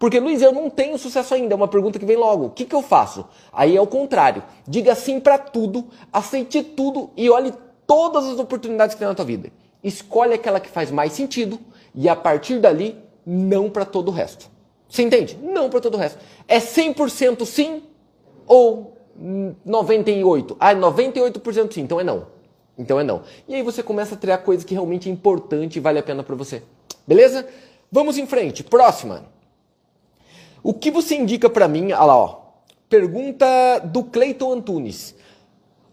porque, 0.00 0.18
Luiz, 0.18 0.40
eu 0.40 0.50
não 0.50 0.70
tenho 0.70 0.96
sucesso 0.96 1.34
ainda. 1.34 1.52
É 1.52 1.56
uma 1.56 1.68
pergunta 1.68 1.98
que 1.98 2.06
vem 2.06 2.16
logo. 2.16 2.46
O 2.46 2.50
que, 2.50 2.64
que 2.64 2.74
eu 2.74 2.80
faço? 2.80 3.26
Aí 3.52 3.76
é 3.76 3.80
o 3.82 3.86
contrário. 3.86 4.42
Diga 4.66 4.94
sim 4.94 5.20
para 5.20 5.36
tudo, 5.36 5.84
aceite 6.10 6.62
tudo 6.62 7.10
e 7.14 7.28
olhe 7.28 7.52
todas 7.86 8.24
as 8.24 8.38
oportunidades 8.38 8.94
que 8.94 8.98
tem 8.98 9.06
na 9.06 9.14
tua 9.14 9.26
vida. 9.26 9.52
Escolhe 9.84 10.32
aquela 10.32 10.58
que 10.58 10.70
faz 10.70 10.90
mais 10.90 11.12
sentido 11.12 11.60
e 11.94 12.08
a 12.08 12.16
partir 12.16 12.58
dali, 12.58 12.96
não 13.26 13.68
para 13.68 13.84
todo 13.84 14.08
o 14.08 14.10
resto. 14.10 14.50
Você 14.88 15.02
entende? 15.02 15.38
Não 15.42 15.68
para 15.68 15.82
todo 15.82 15.96
o 15.96 15.98
resto. 15.98 16.18
É 16.48 16.58
100% 16.58 17.44
sim 17.44 17.82
ou 18.46 18.96
98%? 19.68 20.56
Ah, 20.58 20.74
98% 20.74 21.74
sim, 21.74 21.82
então 21.82 22.00
é 22.00 22.04
não. 22.04 22.26
Então 22.78 22.98
é 22.98 23.04
não. 23.04 23.20
E 23.46 23.54
aí 23.54 23.62
você 23.62 23.82
começa 23.82 24.14
a 24.14 24.18
criar 24.18 24.38
coisa 24.38 24.64
que 24.64 24.72
realmente 24.72 25.10
é 25.10 25.12
importante 25.12 25.76
e 25.76 25.80
vale 25.80 25.98
a 25.98 26.02
pena 26.02 26.22
para 26.22 26.34
você. 26.34 26.62
Beleza? 27.06 27.46
Vamos 27.92 28.16
em 28.16 28.26
frente. 28.26 28.64
Próxima. 28.64 29.38
O 30.62 30.74
que 30.74 30.90
você 30.90 31.14
indica 31.14 31.48
para 31.48 31.68
mim? 31.68 31.92
Olha 31.92 32.04
lá, 32.04 32.16
ó. 32.16 32.40
Pergunta 32.88 33.46
do 33.84 34.04
Cleiton 34.04 34.52
Antunes. 34.52 35.14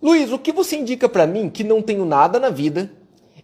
Luiz, 0.01 0.31
o 0.31 0.39
que 0.39 0.51
você 0.51 0.77
indica 0.77 1.07
para 1.07 1.25
mim 1.25 1.49
que 1.49 1.63
não 1.63 1.81
tenho 1.81 2.05
nada 2.05 2.39
na 2.39 2.49
vida 2.49 2.91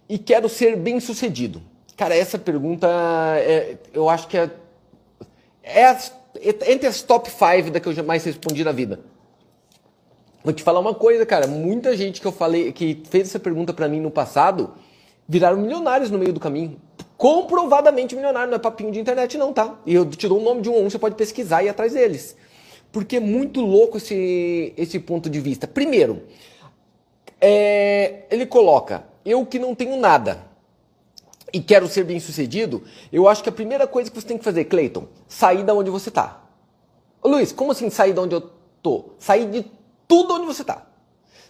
e 0.08 0.18
quero 0.18 0.48
ser 0.48 0.76
bem 0.76 1.00
sucedido? 1.00 1.62
Cara, 1.96 2.14
essa 2.14 2.38
pergunta 2.38 2.88
é, 3.38 3.76
eu 3.92 4.08
acho 4.08 4.26
que 4.28 4.36
é, 4.36 4.50
é 5.62 5.84
as, 5.86 6.12
entre 6.42 6.86
as 6.86 7.02
top 7.02 7.30
5 7.30 7.70
da 7.70 7.80
que 7.80 7.88
eu 7.88 7.92
jamais 7.92 8.24
respondi 8.24 8.64
na 8.64 8.72
vida. 8.72 9.00
Vou 10.42 10.52
te 10.52 10.62
falar 10.62 10.80
uma 10.80 10.94
coisa, 10.94 11.24
cara. 11.24 11.46
Muita 11.46 11.96
gente 11.96 12.20
que 12.20 12.26
eu 12.26 12.32
falei, 12.32 12.70
que 12.70 13.02
fez 13.08 13.28
essa 13.28 13.38
pergunta 13.38 13.72
para 13.72 13.88
mim 13.88 14.00
no 14.00 14.10
passado, 14.10 14.74
viraram 15.26 15.56
milionários 15.56 16.10
no 16.10 16.18
meio 16.18 16.32
do 16.32 16.40
caminho. 16.40 16.78
Comprovadamente 17.24 18.14
milionário, 18.14 18.50
não 18.50 18.56
é 18.56 18.58
papinho 18.58 18.92
de 18.92 19.00
internet, 19.00 19.38
não, 19.38 19.50
tá? 19.50 19.78
E 19.86 19.94
eu 19.94 20.04
te 20.04 20.28
dou 20.28 20.38
o 20.38 20.44
nome 20.44 20.60
de 20.60 20.68
um 20.68 20.84
você 20.84 20.98
pode 20.98 21.14
pesquisar 21.14 21.62
e 21.62 21.66
ir 21.66 21.68
atrás 21.70 21.94
deles. 21.94 22.36
Porque 22.92 23.16
é 23.16 23.20
muito 23.20 23.62
louco 23.62 23.96
esse, 23.96 24.74
esse 24.76 24.98
ponto 24.98 25.30
de 25.30 25.40
vista. 25.40 25.66
Primeiro, 25.66 26.24
é, 27.40 28.24
ele 28.30 28.44
coloca: 28.44 29.06
eu 29.24 29.46
que 29.46 29.58
não 29.58 29.74
tenho 29.74 29.96
nada 29.96 30.44
e 31.50 31.60
quero 31.60 31.88
ser 31.88 32.04
bem 32.04 32.20
sucedido, 32.20 32.82
eu 33.10 33.26
acho 33.26 33.42
que 33.42 33.48
a 33.48 33.52
primeira 33.52 33.86
coisa 33.86 34.10
que 34.10 34.20
você 34.20 34.26
tem 34.26 34.36
que 34.36 34.44
fazer, 34.44 34.66
Cleiton, 34.66 35.08
sair 35.26 35.64
da 35.64 35.72
onde 35.72 35.88
você 35.88 36.10
está. 36.10 36.44
Luiz, 37.24 37.52
como 37.52 37.72
assim 37.72 37.88
sair 37.88 38.12
da 38.12 38.20
onde 38.20 38.34
eu 38.34 38.50
tô? 38.82 39.12
Sair 39.18 39.50
de 39.50 39.64
tudo 40.06 40.34
onde 40.34 40.44
você 40.44 40.60
está. 40.60 40.86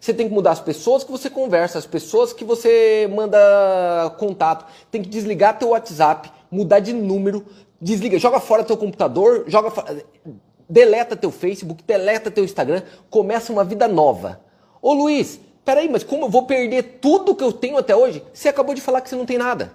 Você 0.05 0.13
tem 0.13 0.29
que 0.29 0.35
mudar 0.35 0.51
as 0.51 0.61
pessoas 0.61 1.03
que 1.03 1.11
você 1.11 1.31
conversa, 1.31 1.79
as 1.79 1.87
pessoas 1.87 2.31
que 2.31 2.45
você 2.45 3.11
manda 3.11 4.15
contato. 4.19 4.67
Tem 4.91 5.01
que 5.01 5.09
desligar 5.09 5.59
teu 5.59 5.71
WhatsApp, 5.71 6.31
mudar 6.51 6.81
de 6.81 6.93
número, 6.93 7.47
desliga, 7.81 8.19
joga 8.19 8.39
fora 8.39 8.63
teu 8.63 8.77
computador, 8.77 9.45
joga 9.47 9.71
fora, 9.71 10.05
deleta 10.69 11.17
teu 11.17 11.31
Facebook, 11.31 11.83
deleta 11.85 12.31
teu 12.31 12.45
Instagram, 12.45 12.83
começa 13.09 13.51
uma 13.51 13.65
vida 13.65 13.89
nova. 13.89 14.43
Ô 14.83 14.93
Luiz, 14.93 15.41
peraí, 15.65 15.89
mas 15.89 16.05
como 16.05 16.27
eu 16.27 16.29
vou 16.29 16.45
perder 16.45 16.99
tudo 17.01 17.35
que 17.35 17.43
eu 17.43 17.51
tenho 17.51 17.79
até 17.79 17.97
hoje? 17.97 18.23
Você 18.35 18.51
acabou 18.51 18.75
de 18.75 18.83
falar 18.83 19.01
que 19.01 19.09
você 19.09 19.17
não 19.17 19.25
tem 19.25 19.39
nada. 19.39 19.73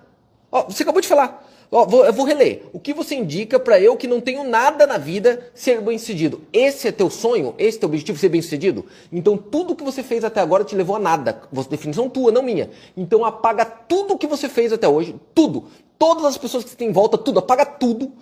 Ó, 0.51 0.65
você 0.65 0.83
acabou 0.83 1.01
de 1.01 1.07
falar. 1.07 1.43
Ó, 1.71 1.85
vou, 1.85 2.03
eu 2.03 2.11
vou 2.11 2.25
reler. 2.25 2.63
O 2.73 2.79
que 2.79 2.93
você 2.93 3.13
indica 3.13 3.59
para 3.59 3.79
eu 3.79 3.95
que 3.95 4.07
não 4.07 4.19
tenho 4.19 4.43
nada 4.43 4.87
na 4.87 4.97
vida 4.97 5.51
ser 5.53 5.79
bem 5.81 5.99
sucedido? 5.99 6.41
Esse 6.51 6.87
é 6.87 6.91
teu 6.91 7.09
sonho? 7.09 7.53
Esse 7.59 7.77
é 7.77 7.79
teu 7.81 7.89
objetivo 7.89 8.17
ser 8.17 8.29
bem 8.29 8.41
sucedido? 8.41 8.85
Então 9.11 9.37
tudo 9.37 9.75
que 9.75 9.83
você 9.83 10.01
fez 10.01 10.23
até 10.23 10.41
agora 10.41 10.63
te 10.63 10.75
levou 10.75 10.95
a 10.95 10.99
nada. 10.99 11.43
Definição 11.69 12.09
tua, 12.09 12.31
não 12.31 12.41
minha. 12.41 12.71
Então 12.97 13.23
apaga 13.23 13.65
tudo 13.65 14.17
que 14.17 14.25
você 14.25 14.49
fez 14.49 14.73
até 14.73 14.87
hoje. 14.87 15.15
Tudo. 15.35 15.65
Todas 15.99 16.25
as 16.25 16.37
pessoas 16.37 16.63
que 16.63 16.71
você 16.71 16.75
tem 16.75 16.89
em 16.89 16.93
volta, 16.93 17.17
tudo. 17.17 17.37
Apaga 17.37 17.65
tudo. 17.65 18.13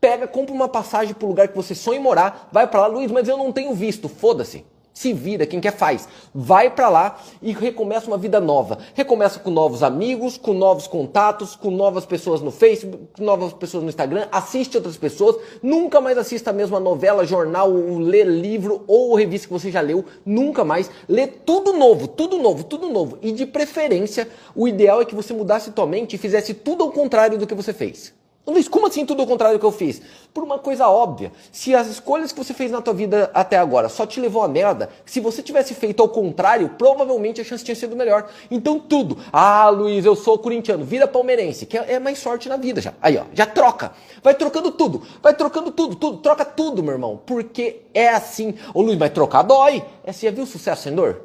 Pega, 0.00 0.28
compra 0.28 0.54
uma 0.54 0.68
passagem 0.68 1.14
pro 1.14 1.26
lugar 1.26 1.48
que 1.48 1.56
você 1.56 1.74
sonha 1.74 1.98
em 1.98 2.02
morar. 2.02 2.48
Vai 2.52 2.68
para 2.68 2.82
lá, 2.82 2.86
Luiz, 2.86 3.10
mas 3.10 3.26
eu 3.26 3.36
não 3.36 3.50
tenho 3.50 3.74
visto. 3.74 4.08
Foda-se. 4.08 4.64
Se 4.94 5.12
vira, 5.12 5.44
quem 5.44 5.60
quer 5.60 5.72
faz. 5.76 6.08
Vai 6.32 6.70
para 6.70 6.88
lá 6.88 7.20
e 7.42 7.50
recomeça 7.52 8.06
uma 8.06 8.16
vida 8.16 8.40
nova. 8.40 8.78
Recomeça 8.94 9.40
com 9.40 9.50
novos 9.50 9.82
amigos, 9.82 10.38
com 10.38 10.54
novos 10.54 10.86
contatos, 10.86 11.56
com 11.56 11.68
novas 11.68 12.06
pessoas 12.06 12.40
no 12.40 12.52
Facebook, 12.52 13.08
com 13.16 13.24
novas 13.24 13.52
pessoas 13.52 13.82
no 13.82 13.88
Instagram. 13.88 14.28
Assiste 14.30 14.76
outras 14.76 14.96
pessoas. 14.96 15.36
Nunca 15.60 16.00
mais 16.00 16.16
assista 16.16 16.50
a 16.50 16.52
mesma 16.52 16.78
novela, 16.78 17.26
jornal, 17.26 17.72
lê 17.98 18.22
livro 18.22 18.84
ou 18.86 19.16
revista 19.16 19.48
que 19.48 19.52
você 19.52 19.68
já 19.68 19.80
leu. 19.80 20.04
Nunca 20.24 20.64
mais. 20.64 20.88
Lê 21.08 21.26
tudo 21.26 21.72
novo, 21.72 22.06
tudo 22.06 22.38
novo, 22.38 22.62
tudo 22.62 22.88
novo. 22.88 23.18
E 23.20 23.32
de 23.32 23.46
preferência, 23.46 24.28
o 24.54 24.68
ideal 24.68 25.02
é 25.02 25.04
que 25.04 25.14
você 25.14 25.34
mudasse 25.34 25.72
tua 25.72 25.86
mente 25.86 26.14
e 26.14 26.18
fizesse 26.18 26.54
tudo 26.54 26.84
ao 26.84 26.92
contrário 26.92 27.36
do 27.36 27.48
que 27.48 27.54
você 27.54 27.72
fez. 27.72 28.14
Luiz, 28.46 28.68
como 28.68 28.86
assim 28.86 29.06
tudo 29.06 29.22
o 29.22 29.26
contrário 29.26 29.56
do 29.56 29.60
que 29.60 29.64
eu 29.64 29.72
fiz? 29.72 30.02
Por 30.32 30.44
uma 30.44 30.58
coisa 30.58 30.86
óbvia. 30.86 31.32
Se 31.50 31.74
as 31.74 31.86
escolhas 31.86 32.30
que 32.30 32.44
você 32.44 32.52
fez 32.52 32.70
na 32.70 32.82
tua 32.82 32.92
vida 32.92 33.30
até 33.32 33.56
agora 33.56 33.88
só 33.88 34.04
te 34.04 34.20
levou 34.20 34.42
a 34.42 34.48
merda, 34.48 34.90
se 35.06 35.18
você 35.18 35.42
tivesse 35.42 35.72
feito 35.72 36.02
ao 36.02 36.10
contrário, 36.10 36.68
provavelmente 36.76 37.40
a 37.40 37.44
chance 37.44 37.64
tinha 37.64 37.74
sido 37.74 37.96
melhor. 37.96 38.28
Então 38.50 38.78
tudo. 38.78 39.16
Ah, 39.32 39.70
Luiz, 39.70 40.04
eu 40.04 40.14
sou 40.14 40.38
corintiano, 40.38 40.84
vira 40.84 41.08
palmeirense, 41.08 41.64
que 41.64 41.78
é 41.78 41.98
mais 41.98 42.18
sorte 42.18 42.46
na 42.46 42.58
vida 42.58 42.82
já. 42.82 42.92
Aí, 43.00 43.16
ó, 43.16 43.24
já 43.32 43.46
troca. 43.46 43.92
Vai 44.22 44.34
trocando 44.34 44.70
tudo. 44.72 45.02
Vai 45.22 45.32
trocando 45.34 45.70
tudo, 45.70 45.96
tudo. 45.96 46.18
Troca 46.18 46.44
tudo, 46.44 46.82
meu 46.82 46.92
irmão. 46.92 47.22
Porque 47.24 47.80
é 47.94 48.10
assim. 48.10 48.54
Ô, 48.74 48.82
Luiz, 48.82 48.98
vai 48.98 49.08
trocar 49.08 49.40
dói. 49.40 49.82
É, 50.04 50.12
você 50.12 50.26
já 50.26 50.32
viu 50.32 50.44
o 50.44 50.46
sucesso 50.46 50.82
sem 50.82 50.94
dor? 50.94 51.22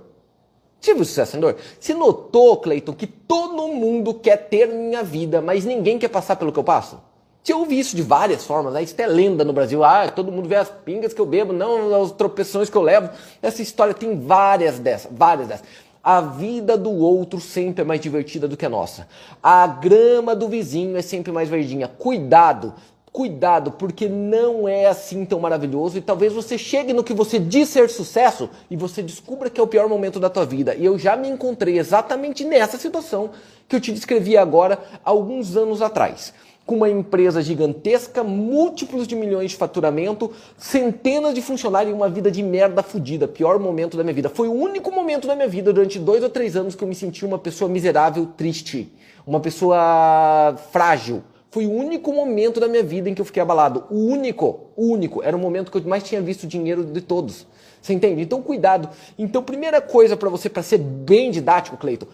Você 0.79 0.93
viu 0.93 1.01
o 1.01 1.05
sucesso 1.05 1.33
sem 1.33 1.41
dor? 1.41 1.57
Você 1.77 1.93
notou, 1.93 2.55
Cleiton, 2.55 2.93
que 2.93 3.07
todo 3.07 3.67
mundo 3.67 4.13
quer 4.13 4.37
ter 4.37 4.69
minha 4.69 5.03
vida, 5.03 5.41
mas 5.41 5.65
ninguém 5.65 5.99
quer 5.99 6.07
passar 6.07 6.37
pelo 6.37 6.53
que 6.53 6.59
eu 6.59 6.63
passo? 6.63 7.08
Você 7.43 7.53
ouve 7.53 7.79
isso 7.79 7.95
de 7.95 8.01
várias 8.03 8.45
formas, 8.45 8.73
né? 8.73 8.83
isso 8.83 8.93
é 8.97 9.07
lenda 9.07 9.43
no 9.43 9.53
Brasil. 9.53 9.83
Ah, 9.83 10.09
todo 10.09 10.31
mundo 10.31 10.47
vê 10.47 10.55
as 10.55 10.69
pingas 10.69 11.13
que 11.13 11.21
eu 11.21 11.25
bebo, 11.25 11.53
não 11.53 12.03
as 12.03 12.11
tropeções 12.11 12.69
que 12.69 12.75
eu 12.75 12.81
levo. 12.81 13.09
Essa 13.41 13.61
história 13.61 13.93
tem 13.93 14.19
várias 14.19 14.77
dessas, 14.77 15.09
várias 15.11 15.47
dessas. 15.47 15.65
A 16.03 16.21
vida 16.21 16.77
do 16.77 16.91
outro 16.91 17.39
sempre 17.39 17.81
é 17.81 17.85
mais 17.85 18.01
divertida 18.01 18.47
do 18.47 18.57
que 18.57 18.65
a 18.65 18.69
nossa. 18.69 19.07
A 19.41 19.65
grama 19.67 20.35
do 20.35 20.47
vizinho 20.47 20.97
é 20.97 21.01
sempre 21.01 21.31
mais 21.31 21.49
verdinha. 21.49 21.87
Cuidado, 21.87 22.73
cuidado, 23.11 23.71
porque 23.71 24.07
não 24.07 24.67
é 24.67 24.85
assim 24.85 25.25
tão 25.25 25.39
maravilhoso 25.39 25.97
e 25.97 26.01
talvez 26.01 26.33
você 26.33 26.57
chegue 26.57 26.93
no 26.93 27.03
que 27.03 27.13
você 27.13 27.39
diz 27.39 27.69
ser 27.69 27.89
sucesso 27.89 28.49
e 28.69 28.77
você 28.77 29.01
descubra 29.01 29.49
que 29.49 29.59
é 29.59 29.63
o 29.63 29.67
pior 29.67 29.87
momento 29.89 30.19
da 30.19 30.29
tua 30.29 30.45
vida. 30.45 30.75
E 30.75 30.85
eu 30.85 30.99
já 30.99 31.15
me 31.15 31.27
encontrei 31.27 31.79
exatamente 31.79 32.43
nessa 32.43 32.77
situação 32.77 33.31
que 33.67 33.75
eu 33.75 33.81
te 33.81 33.91
descrevi 33.91 34.37
agora 34.37 34.79
alguns 35.03 35.55
anos 35.55 35.81
atrás 35.81 36.33
com 36.69 36.75
uma 36.75 36.87
empresa 36.87 37.41
gigantesca, 37.41 38.23
múltiplos 38.23 39.07
de 39.07 39.15
milhões 39.15 39.49
de 39.49 39.57
faturamento, 39.57 40.31
centenas 40.55 41.33
de 41.33 41.41
funcionários 41.41 41.91
e 41.91 41.95
uma 41.95 42.07
vida 42.07 42.29
de 42.29 42.43
merda 42.43 42.83
fodida. 42.83 43.27
Pior 43.27 43.57
momento 43.57 43.97
da 43.97 44.03
minha 44.03 44.13
vida. 44.13 44.29
Foi 44.29 44.47
o 44.47 44.53
único 44.53 44.91
momento 44.91 45.27
da 45.27 45.35
minha 45.35 45.47
vida 45.47 45.73
durante 45.73 45.97
dois 45.97 46.21
ou 46.21 46.29
três 46.29 46.55
anos 46.55 46.75
que 46.75 46.83
eu 46.83 46.87
me 46.87 46.93
senti 46.93 47.25
uma 47.25 47.39
pessoa 47.39 47.67
miserável, 47.67 48.27
triste, 48.37 48.93
uma 49.25 49.39
pessoa 49.39 50.55
frágil. 50.71 51.23
Foi 51.49 51.65
o 51.65 51.71
único 51.71 52.13
momento 52.13 52.59
da 52.59 52.67
minha 52.67 52.83
vida 52.83 53.09
em 53.09 53.15
que 53.15 53.21
eu 53.21 53.25
fiquei 53.25 53.41
abalado. 53.41 53.85
O 53.89 54.05
único, 54.05 54.67
o 54.75 54.91
único. 54.91 55.23
Era 55.23 55.35
o 55.35 55.39
momento 55.39 55.71
que 55.71 55.77
eu 55.79 55.83
mais 55.85 56.03
tinha 56.03 56.21
visto 56.21 56.45
dinheiro 56.45 56.85
de 56.85 57.01
todos. 57.01 57.47
Você 57.81 57.93
entende? 57.93 58.21
Então, 58.21 58.43
cuidado. 58.43 58.89
Então, 59.17 59.41
primeira 59.41 59.81
coisa 59.81 60.15
para 60.15 60.29
você, 60.29 60.47
para 60.47 60.61
ser 60.61 60.77
bem 60.77 61.31
didático, 61.31 61.77
Cleiton, 61.77 62.05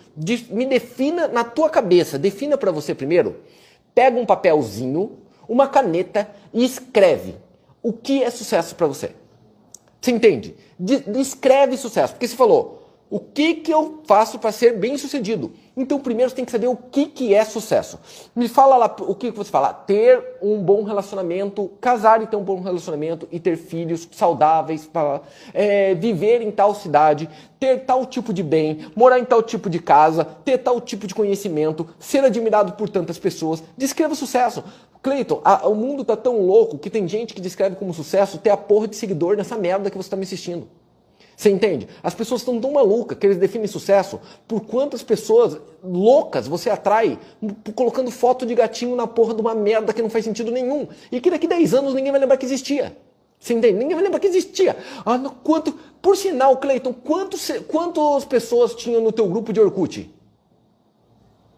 me 0.50 0.66
defina 0.66 1.28
na 1.28 1.44
tua 1.44 1.70
cabeça, 1.70 2.18
defina 2.18 2.58
para 2.58 2.72
você 2.72 2.96
primeiro 2.96 3.36
pega 3.96 4.20
um 4.20 4.26
papelzinho, 4.26 5.18
uma 5.48 5.68
caneta 5.68 6.30
e 6.54 6.64
escreve 6.64 7.36
o 7.82 7.94
que 7.94 8.22
é 8.22 8.30
sucesso 8.30 8.76
para 8.76 8.86
você. 8.86 9.12
Você 10.02 10.12
entende? 10.12 10.56
Descreve 10.78 11.78
sucesso. 11.78 12.14
Porque 12.14 12.28
você 12.28 12.36
falou, 12.36 12.84
o 13.10 13.20
que, 13.20 13.56
que 13.56 13.72
eu 13.72 14.02
faço 14.06 14.38
para 14.38 14.52
ser 14.52 14.78
bem 14.78 14.98
sucedido? 14.98 15.54
Então, 15.78 16.00
primeiro 16.00 16.30
você 16.30 16.36
tem 16.36 16.46
que 16.46 16.52
saber 16.52 16.68
o 16.68 16.76
que, 16.76 17.08
que 17.08 17.34
é 17.34 17.44
sucesso. 17.44 18.00
Me 18.34 18.48
fala 18.48 18.78
lá 18.78 18.96
o 19.02 19.14
que, 19.14 19.32
que 19.32 19.38
você 19.38 19.52
fala. 19.52 19.74
Ter 19.74 20.38
um 20.42 20.58
bom 20.62 20.84
relacionamento, 20.84 21.70
casar 21.82 22.22
e 22.22 22.28
ter 22.28 22.38
um 22.38 22.44
bom 22.44 22.62
relacionamento 22.62 23.28
e 23.30 23.40
ter 23.40 23.58
filhos 23.58 24.08
saudáveis, 24.12 24.86
pra, 24.86 25.22
é, 25.54 25.94
viver 25.96 26.42
em 26.42 26.52
tal 26.52 26.74
cidade, 26.74 27.30
ter 27.60 27.86
tal 27.86 28.06
tipo 28.06 28.34
de 28.34 28.42
bem, 28.42 28.88
morar 28.96 29.20
em 29.20 29.26
tal 29.26 29.44
tipo 29.44 29.70
de 29.70 29.80
casa, 29.80 30.24
ter 30.24 30.60
tal 30.60 30.80
tipo 30.80 31.08
de 31.08 31.14
conhecimento, 31.14 31.88
ser 32.00 32.24
admirado 32.24 32.74
por 32.74 32.88
tantas 32.88 33.20
pessoas. 33.20 33.62
Descreva 33.78 34.16
sucesso. 34.16 34.64
Cleiton, 35.04 35.42
o 35.66 35.76
mundo 35.76 36.04
tá 36.04 36.16
tão 36.16 36.42
louco 36.42 36.80
que 36.80 36.90
tem 36.90 37.08
gente 37.08 37.34
que 37.34 37.42
descreve 37.42 37.76
como 37.76 37.94
sucesso 37.94 38.40
ter 38.40 38.50
a 38.50 38.58
porra 38.58 38.88
de 38.88 38.96
seguidor 38.96 39.36
nessa 39.36 39.58
merda 39.58 39.92
que 39.92 39.98
você 39.98 40.08
está 40.08 40.16
me 40.16 40.24
assistindo. 40.24 40.68
Você 41.36 41.50
entende? 41.50 41.88
As 42.02 42.14
pessoas 42.14 42.42
estão 42.42 42.60
tão 42.60 42.72
malucas 42.72 43.18
que 43.18 43.26
eles 43.26 43.38
definem 43.38 43.68
sucesso 43.68 44.20
por 44.48 44.62
quantas 44.62 45.04
pessoas 45.04 45.60
loucas 45.84 46.48
você 46.48 46.70
atrai 46.70 47.20
colocando 47.76 48.10
foto 48.10 48.46
de 48.46 48.56
gatinho 48.56 48.96
na 48.96 49.06
porra 49.06 49.34
de 49.34 49.42
uma 49.42 49.54
merda 49.54 49.94
que 49.94 50.02
não 50.02 50.10
faz 50.10 50.24
sentido 50.24 50.50
nenhum. 50.52 50.88
E 51.12 51.20
que 51.20 51.30
daqui 51.30 51.48
10 51.48 51.74
anos 51.74 51.94
ninguém 51.94 52.12
vai 52.12 52.22
lembrar 52.22 52.38
que 52.38 52.46
existia. 52.46 52.96
Você 53.38 53.54
entende? 53.54 53.78
Ninguém 53.78 53.96
vai 53.96 54.04
lembrar 54.04 54.20
que 54.20 54.28
existia. 54.28 54.78
Ah, 55.06 55.18
no, 55.18 55.30
quanto, 55.30 55.74
por 56.02 56.16
sinal, 56.16 56.56
Cleiton, 56.58 56.94
quantos, 56.94 57.52
quantas 57.68 58.24
pessoas 58.24 58.74
tinham 58.74 59.02
no 59.02 59.12
teu 59.12 59.28
grupo 59.28 59.52
de 59.52 59.60
Orkut? 59.60 60.10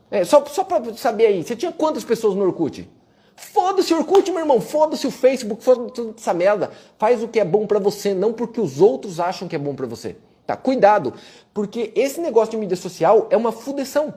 É, 0.10 0.24
só 0.26 0.44
só 0.46 0.64
para 0.64 0.94
saber 0.96 1.28
aí, 1.28 1.44
você 1.44 1.56
tinha 1.56 1.72
quantas 1.72 2.04
pessoas 2.04 2.34
no 2.34 2.44
Orkut? 2.44 2.90
Foda-se 3.38 3.94
o 3.94 3.98
Orkut, 3.98 4.30
meu 4.32 4.40
irmão. 4.40 4.60
Foda-se 4.60 5.06
o 5.06 5.12
Facebook. 5.12 5.64
Foda-se 5.64 5.94
toda 5.94 6.14
essa 6.18 6.34
merda. 6.34 6.72
Faz 6.98 7.22
o 7.22 7.28
que 7.28 7.40
é 7.40 7.46
bom 7.46 7.68
para 7.68 7.78
você, 7.78 8.14
não 8.14 8.34
porque 8.34 8.60
os 8.60 8.82
outros 8.82 9.20
acham 9.20 9.48
que 9.48 9.56
é 9.56 9.60
bom 9.60 9.76
para 9.76 9.86
você. 9.86 10.16
Tá? 10.46 10.58
Cuidado. 10.58 11.14
Porque 11.54 11.92
esse 11.96 12.20
negócio 12.20 12.52
de 12.52 12.58
mídia 12.58 12.76
social 12.76 13.28
é 13.30 13.38
uma 13.38 13.52
fudeção. 13.52 14.14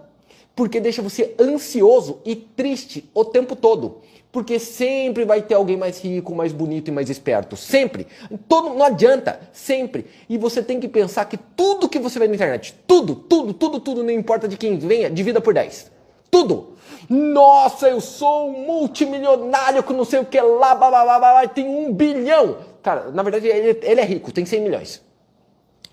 Porque 0.57 0.81
deixa 0.81 1.03
você 1.03 1.35
ansioso 1.39 2.21
e 2.25 2.35
triste 2.35 3.09
o 3.13 3.25
tempo 3.25 3.55
todo. 3.55 3.99
Porque 4.33 4.59
sempre 4.59 5.25
vai 5.25 5.43
ter 5.43 5.55
alguém 5.55 5.77
mais 5.77 6.01
rico, 6.01 6.35
mais 6.35 6.53
bonito 6.53 6.89
e 6.89 6.93
mais 6.93 7.11
esperto. 7.11 7.57
Sempre. 7.57 8.07
Todo, 8.49 8.71
não 8.71 8.85
adianta. 8.85 9.41
Sempre. 9.53 10.07
E 10.31 10.39
você 10.39 10.63
tem 10.63 10.81
que 10.81 10.89
pensar 10.89 11.27
que 11.27 11.37
tudo 11.37 11.89
que 11.89 11.99
você 11.99 12.19
vê 12.19 12.27
na 12.27 12.35
internet, 12.35 12.75
tudo, 12.87 13.15
tudo, 13.15 13.53
tudo, 13.53 13.81
tudo, 13.81 14.03
não 14.03 14.11
importa 14.11 14.49
de 14.49 14.57
quem 14.57 14.79
venha, 14.79 15.11
divida 15.11 15.43
por 15.43 15.53
10. 15.53 16.00
Tudo. 16.31 16.77
Nossa, 17.09 17.89
eu 17.89 18.01
sou 18.01 18.51
um 18.51 18.67
multimilionário 18.67 19.83
com 19.83 19.93
não 19.93 20.05
sei 20.05 20.21
o 20.21 20.25
que 20.25 20.41
lá, 20.41 20.75
blá, 20.75 20.89
blá, 20.89 21.05
blá, 21.05 21.19
blá, 21.19 21.49
tem 21.49 21.67
um 21.67 21.93
bilhão. 21.93 22.59
Cara, 22.83 23.11
na 23.11 23.23
verdade 23.23 23.49
ele, 23.49 23.81
ele 23.83 24.01
é 24.01 24.05
rico, 24.05 24.33
tem 24.33 24.47
100 24.47 24.61
milhões. 24.61 25.03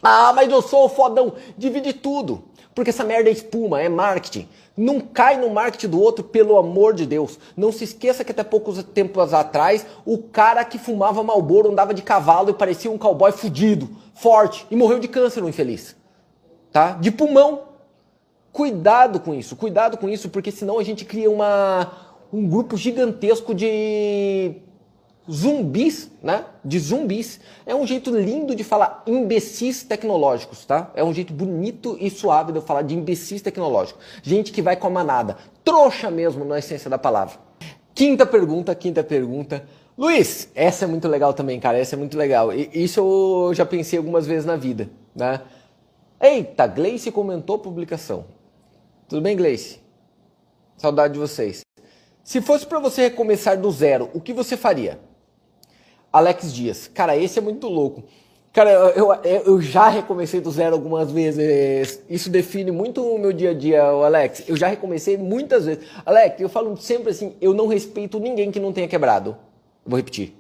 Ah, 0.01 0.31
mas 0.33 0.49
eu 0.49 0.61
sou 0.61 0.87
fodão. 0.87 1.33
Divide 1.57 1.93
tudo. 1.93 2.43
Porque 2.77 2.91
essa 2.91 3.03
merda 3.03 3.29
é 3.29 3.33
espuma, 3.33 3.81
é 3.81 3.89
marketing. 3.89 4.47
Não 4.77 4.99
cai 4.99 5.35
no 5.37 5.49
marketing 5.49 5.87
do 5.87 5.99
outro, 5.99 6.23
pelo 6.23 6.55
amor 6.55 6.93
de 6.93 7.07
Deus. 7.07 7.39
Não 7.55 7.71
se 7.71 7.83
esqueça 7.83 8.23
que 8.23 8.31
até 8.31 8.43
poucos 8.43 8.83
tempos 8.83 9.33
atrás, 9.33 9.83
o 10.05 10.19
cara 10.19 10.63
que 10.63 10.77
fumava 10.77 11.23
Malboro 11.23 11.71
andava 11.71 11.95
de 11.95 12.03
cavalo 12.03 12.51
e 12.51 12.53
parecia 12.53 12.91
um 12.91 12.97
cowboy 12.97 13.31
fudido, 13.31 13.89
forte, 14.13 14.67
e 14.69 14.75
morreu 14.75 14.99
de 14.99 15.07
câncer, 15.07 15.43
um 15.43 15.49
infeliz. 15.49 15.95
Tá? 16.71 16.91
De 16.91 17.09
pulmão. 17.09 17.66
Cuidado 18.57 19.19
com 19.19 19.35
isso, 19.35 19.55
cuidado 19.55 19.99
com 19.99 20.09
isso, 20.09 20.29
porque 20.29 20.49
senão 20.49 20.79
a 20.79 20.83
gente 20.83 21.05
cria 21.05 21.29
uma, 21.29 21.91
um 22.33 22.49
grupo 22.49 22.75
gigantesco 22.75 23.53
de 23.53 24.55
zumbis, 25.29 26.09
né? 26.23 26.43
De 26.65 26.79
zumbis. 26.79 27.39
É 27.67 27.75
um 27.75 27.85
jeito 27.85 28.09
lindo 28.09 28.55
de 28.55 28.63
falar 28.63 29.03
imbecis 29.05 29.83
tecnológicos, 29.83 30.65
tá? 30.65 30.89
É 30.95 31.03
um 31.03 31.13
jeito 31.13 31.33
bonito 31.33 31.95
e 32.01 32.09
suave 32.09 32.51
de 32.51 32.57
eu 32.57 32.63
falar 32.63 32.81
de 32.81 32.95
imbecis 32.95 33.43
tecnológicos. 33.43 34.03
Gente 34.23 34.51
que 34.51 34.63
vai 34.63 34.75
com 34.75 34.87
a 34.87 34.89
manada. 34.89 35.37
Trouxa 35.63 36.09
mesmo 36.09 36.43
na 36.43 36.57
essência 36.57 36.89
da 36.89 36.97
palavra. 36.97 37.35
Quinta 37.93 38.25
pergunta, 38.25 38.73
quinta 38.73 39.03
pergunta. 39.03 39.67
Luiz, 39.95 40.49
essa 40.55 40.85
é 40.85 40.87
muito 40.87 41.07
legal 41.07 41.31
também, 41.31 41.59
cara. 41.59 41.77
Essa 41.77 41.95
é 41.95 41.99
muito 41.99 42.17
legal. 42.17 42.51
E 42.51 42.71
isso 42.73 43.01
eu 43.01 43.53
já 43.53 43.67
pensei 43.67 43.99
algumas 43.99 44.25
vezes 44.25 44.47
na 44.47 44.55
vida, 44.55 44.89
né? 45.15 45.41
Eita, 46.19 46.65
Gleice 46.65 47.11
comentou 47.11 47.57
a 47.57 47.59
publicação. 47.59 48.35
Tudo 49.07 49.21
bem, 49.21 49.37
Gleice? 49.37 49.79
Saudade 50.75 51.13
de 51.13 51.19
vocês. 51.19 51.65
Se 52.23 52.41
fosse 52.41 52.65
para 52.67 52.77
você 52.77 53.03
recomeçar 53.03 53.57
do 53.57 53.71
zero, 53.71 54.09
o 54.13 54.19
que 54.19 54.33
você 54.33 54.57
faria? 54.57 54.99
Alex 56.11 56.53
Dias. 56.53 56.89
Cara, 56.93 57.15
esse 57.15 57.39
é 57.39 57.41
muito 57.41 57.69
louco. 57.69 58.03
Cara, 58.51 58.69
eu, 58.69 59.13
eu 59.45 59.61
já 59.61 59.87
recomecei 59.87 60.41
do 60.41 60.51
zero 60.51 60.75
algumas 60.75 61.09
vezes. 61.09 62.03
Isso 62.09 62.29
define 62.29 62.69
muito 62.69 63.01
o 63.01 63.17
meu 63.17 63.31
dia 63.31 63.51
a 63.51 63.53
dia, 63.53 63.81
Alex. 63.81 64.43
Eu 64.45 64.57
já 64.57 64.67
recomecei 64.67 65.15
muitas 65.15 65.65
vezes. 65.65 65.85
Alex, 66.05 66.41
eu 66.41 66.49
falo 66.49 66.75
sempre 66.75 67.11
assim: 67.11 67.33
eu 67.39 67.53
não 67.53 67.67
respeito 67.67 68.19
ninguém 68.19 68.51
que 68.51 68.59
não 68.59 68.73
tenha 68.73 68.89
quebrado. 68.89 69.37
Vou 69.85 69.95
repetir. 69.95 70.35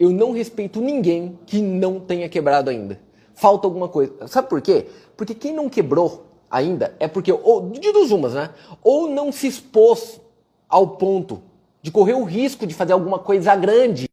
Eu 0.00 0.10
não 0.10 0.32
respeito 0.32 0.80
ninguém 0.80 1.38
que 1.44 1.60
não 1.60 2.00
tenha 2.00 2.28
quebrado 2.28 2.70
ainda. 2.70 2.98
Falta 3.34 3.66
alguma 3.66 3.88
coisa. 3.88 4.26
Sabe 4.28 4.48
por 4.48 4.62
quê? 4.62 4.86
Porque 5.14 5.34
quem 5.34 5.52
não 5.52 5.68
quebrou 5.68 6.27
ainda 6.50 6.94
é 6.98 7.08
porque, 7.08 7.32
ou, 7.32 7.70
de 7.70 7.92
duas 7.92 8.10
umas, 8.10 8.34
né? 8.34 8.50
Ou 8.82 9.08
não 9.08 9.32
se 9.32 9.46
expôs 9.46 10.20
ao 10.68 10.86
ponto 10.86 11.42
de 11.82 11.90
correr 11.90 12.14
o 12.14 12.24
risco 12.24 12.66
de 12.66 12.74
fazer 12.74 12.92
alguma 12.92 13.18
coisa 13.18 13.54
grande 13.54 14.08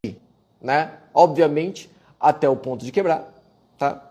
né? 0.66 0.92
Obviamente, 1.14 1.90
até 2.20 2.50
o 2.50 2.56
ponto 2.56 2.84
de 2.84 2.92
quebrar, 2.92 3.32
tá? 3.78 4.10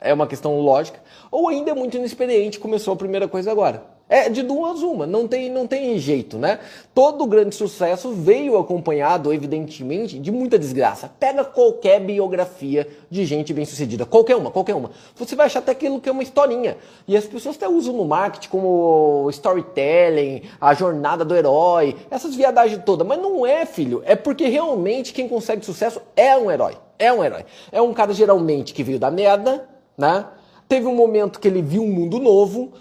É 0.00 0.12
uma 0.12 0.26
questão 0.26 0.58
lógica. 0.58 1.00
Ou 1.30 1.48
ainda 1.48 1.70
é 1.70 1.74
muito 1.74 1.96
inexperiente, 1.96 2.58
começou 2.58 2.94
a 2.94 2.96
primeira 2.96 3.28
coisa 3.28 3.52
agora. 3.52 3.84
É 4.12 4.28
de 4.28 4.42
duas 4.42 4.82
uma, 4.82 5.06
não 5.06 5.26
tem, 5.26 5.48
não 5.48 5.66
tem 5.66 5.96
jeito, 5.96 6.36
né? 6.36 6.58
Todo 6.94 7.24
grande 7.24 7.54
sucesso 7.54 8.12
veio 8.12 8.58
acompanhado, 8.58 9.32
evidentemente, 9.32 10.18
de 10.18 10.30
muita 10.30 10.58
desgraça. 10.58 11.10
Pega 11.18 11.42
qualquer 11.46 11.98
biografia 11.98 12.86
de 13.10 13.24
gente 13.24 13.54
bem-sucedida, 13.54 14.04
qualquer 14.04 14.36
uma, 14.36 14.50
qualquer 14.50 14.74
uma. 14.74 14.90
Você 15.16 15.34
vai 15.34 15.46
achar 15.46 15.60
até 15.60 15.72
aquilo 15.72 15.98
que 15.98 16.10
é 16.10 16.12
uma 16.12 16.22
historinha. 16.22 16.76
E 17.08 17.16
as 17.16 17.24
pessoas 17.24 17.56
até 17.56 17.66
usam 17.66 17.96
no 17.96 18.04
marketing 18.04 18.50
como 18.50 19.30
storytelling, 19.30 20.42
a 20.60 20.74
jornada 20.74 21.24
do 21.24 21.34
herói, 21.34 21.96
essas 22.10 22.34
viadagens 22.34 22.82
todas. 22.84 23.06
Mas 23.06 23.18
não 23.18 23.46
é, 23.46 23.64
filho. 23.64 24.02
É 24.04 24.14
porque 24.14 24.46
realmente 24.46 25.14
quem 25.14 25.26
consegue 25.26 25.64
sucesso 25.64 26.02
é 26.14 26.36
um 26.36 26.50
herói. 26.50 26.76
É 26.98 27.10
um 27.10 27.24
herói. 27.24 27.46
É 27.72 27.80
um 27.80 27.94
cara 27.94 28.12
geralmente 28.12 28.74
que 28.74 28.82
veio 28.82 28.98
da 28.98 29.10
merda, 29.10 29.66
né? 29.96 30.26
Teve 30.68 30.86
um 30.86 30.94
momento 30.94 31.40
que 31.40 31.48
ele 31.48 31.62
viu 31.62 31.82
um 31.82 31.90
mundo 31.90 32.18
novo, 32.18 32.72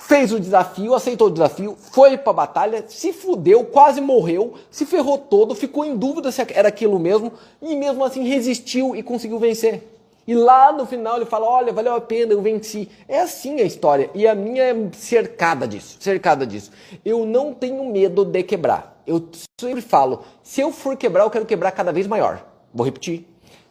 fez 0.00 0.32
o 0.32 0.40
desafio, 0.40 0.94
aceitou 0.94 1.28
o 1.28 1.30
desafio, 1.30 1.76
foi 1.92 2.16
pra 2.16 2.32
batalha, 2.32 2.84
se 2.88 3.12
fudeu, 3.12 3.64
quase 3.64 4.00
morreu, 4.00 4.54
se 4.70 4.86
ferrou 4.86 5.18
todo, 5.18 5.54
ficou 5.54 5.84
em 5.84 5.96
dúvida 5.96 6.32
se 6.32 6.44
era 6.50 6.68
aquilo 6.68 6.98
mesmo 6.98 7.32
e 7.62 7.76
mesmo 7.76 8.02
assim 8.02 8.24
resistiu 8.24 8.96
e 8.96 9.02
conseguiu 9.02 9.38
vencer. 9.38 9.86
E 10.26 10.34
lá 10.34 10.72
no 10.72 10.86
final 10.86 11.16
ele 11.16 11.26
fala: 11.26 11.46
Olha, 11.46 11.72
valeu 11.72 11.94
a 11.94 12.00
pena, 12.00 12.32
eu 12.32 12.40
venci. 12.40 12.88
É 13.08 13.20
assim 13.20 13.60
a 13.60 13.64
história. 13.64 14.10
E 14.14 14.26
a 14.26 14.34
minha 14.34 14.62
é 14.62 14.74
cercada 14.92 15.66
disso. 15.66 15.96
Cercada 15.98 16.46
disso. 16.46 16.70
Eu 17.04 17.24
não 17.24 17.52
tenho 17.52 17.84
medo 17.86 18.24
de 18.24 18.42
quebrar. 18.42 19.02
Eu 19.06 19.28
sempre 19.60 19.80
falo: 19.80 20.22
se 20.42 20.60
eu 20.60 20.70
for 20.70 20.96
quebrar, 20.96 21.24
eu 21.24 21.30
quero 21.30 21.46
quebrar 21.46 21.72
cada 21.72 21.92
vez 21.92 22.06
maior. 22.06 22.44
Vou 22.72 22.84
repetir. 22.84 23.29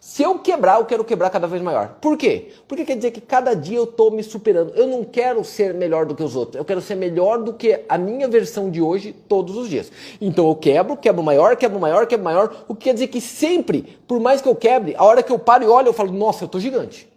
Se 0.10 0.24
eu 0.24 0.40
quebrar, 0.40 0.80
eu 0.80 0.86
quero 0.86 1.06
quebrar 1.06 1.30
cada 1.30 1.46
vez 1.46 1.62
maior. 1.62 1.98
Por 2.02 2.18
quê? 2.18 2.48
Porque 2.68 2.84
quer 2.84 2.96
dizer 2.96 3.12
que 3.12 3.22
cada 3.22 3.54
dia 3.54 3.78
eu 3.78 3.84
estou 3.84 4.10
me 4.10 4.24
superando. 4.24 4.74
Eu 4.74 4.88
não 4.88 5.04
quero 5.04 5.46
ser 5.46 5.72
melhor 5.72 6.08
do 6.08 6.16
que 6.16 6.24
os 6.24 6.36
outros. 6.36 6.56
Eu 6.56 6.66
quero 6.66 6.82
ser 6.82 6.96
melhor 6.96 7.44
do 7.44 7.54
que 7.54 7.82
a 7.88 7.96
minha 7.96 8.28
versão 8.28 8.72
de 8.72 8.82
hoje 8.82 9.14
todos 9.28 9.56
os 9.56 9.70
dias. 9.70 9.92
Então 10.20 10.48
eu 10.48 10.56
quebro, 10.56 10.98
quebro 10.98 11.22
maior, 11.22 11.56
quebro 11.56 11.80
maior, 11.80 12.08
quebro 12.08 12.24
maior. 12.24 12.66
O 12.68 12.74
que 12.74 12.86
quer 12.86 12.94
dizer 12.96 13.10
que 13.10 13.22
sempre, 13.22 14.00
por 14.08 14.20
mais 14.20 14.42
que 14.42 14.50
eu 14.50 14.56
quebre, 14.56 14.96
a 14.98 15.04
hora 15.04 15.22
que 15.22 15.32
eu 15.32 15.38
paro 15.38 15.64
e 15.64 15.68
olho, 15.68 15.90
eu 15.90 15.94
falo, 15.94 16.12
nossa, 16.12 16.44
eu 16.44 16.48
tô 16.48 16.60
gigante. 16.60 17.08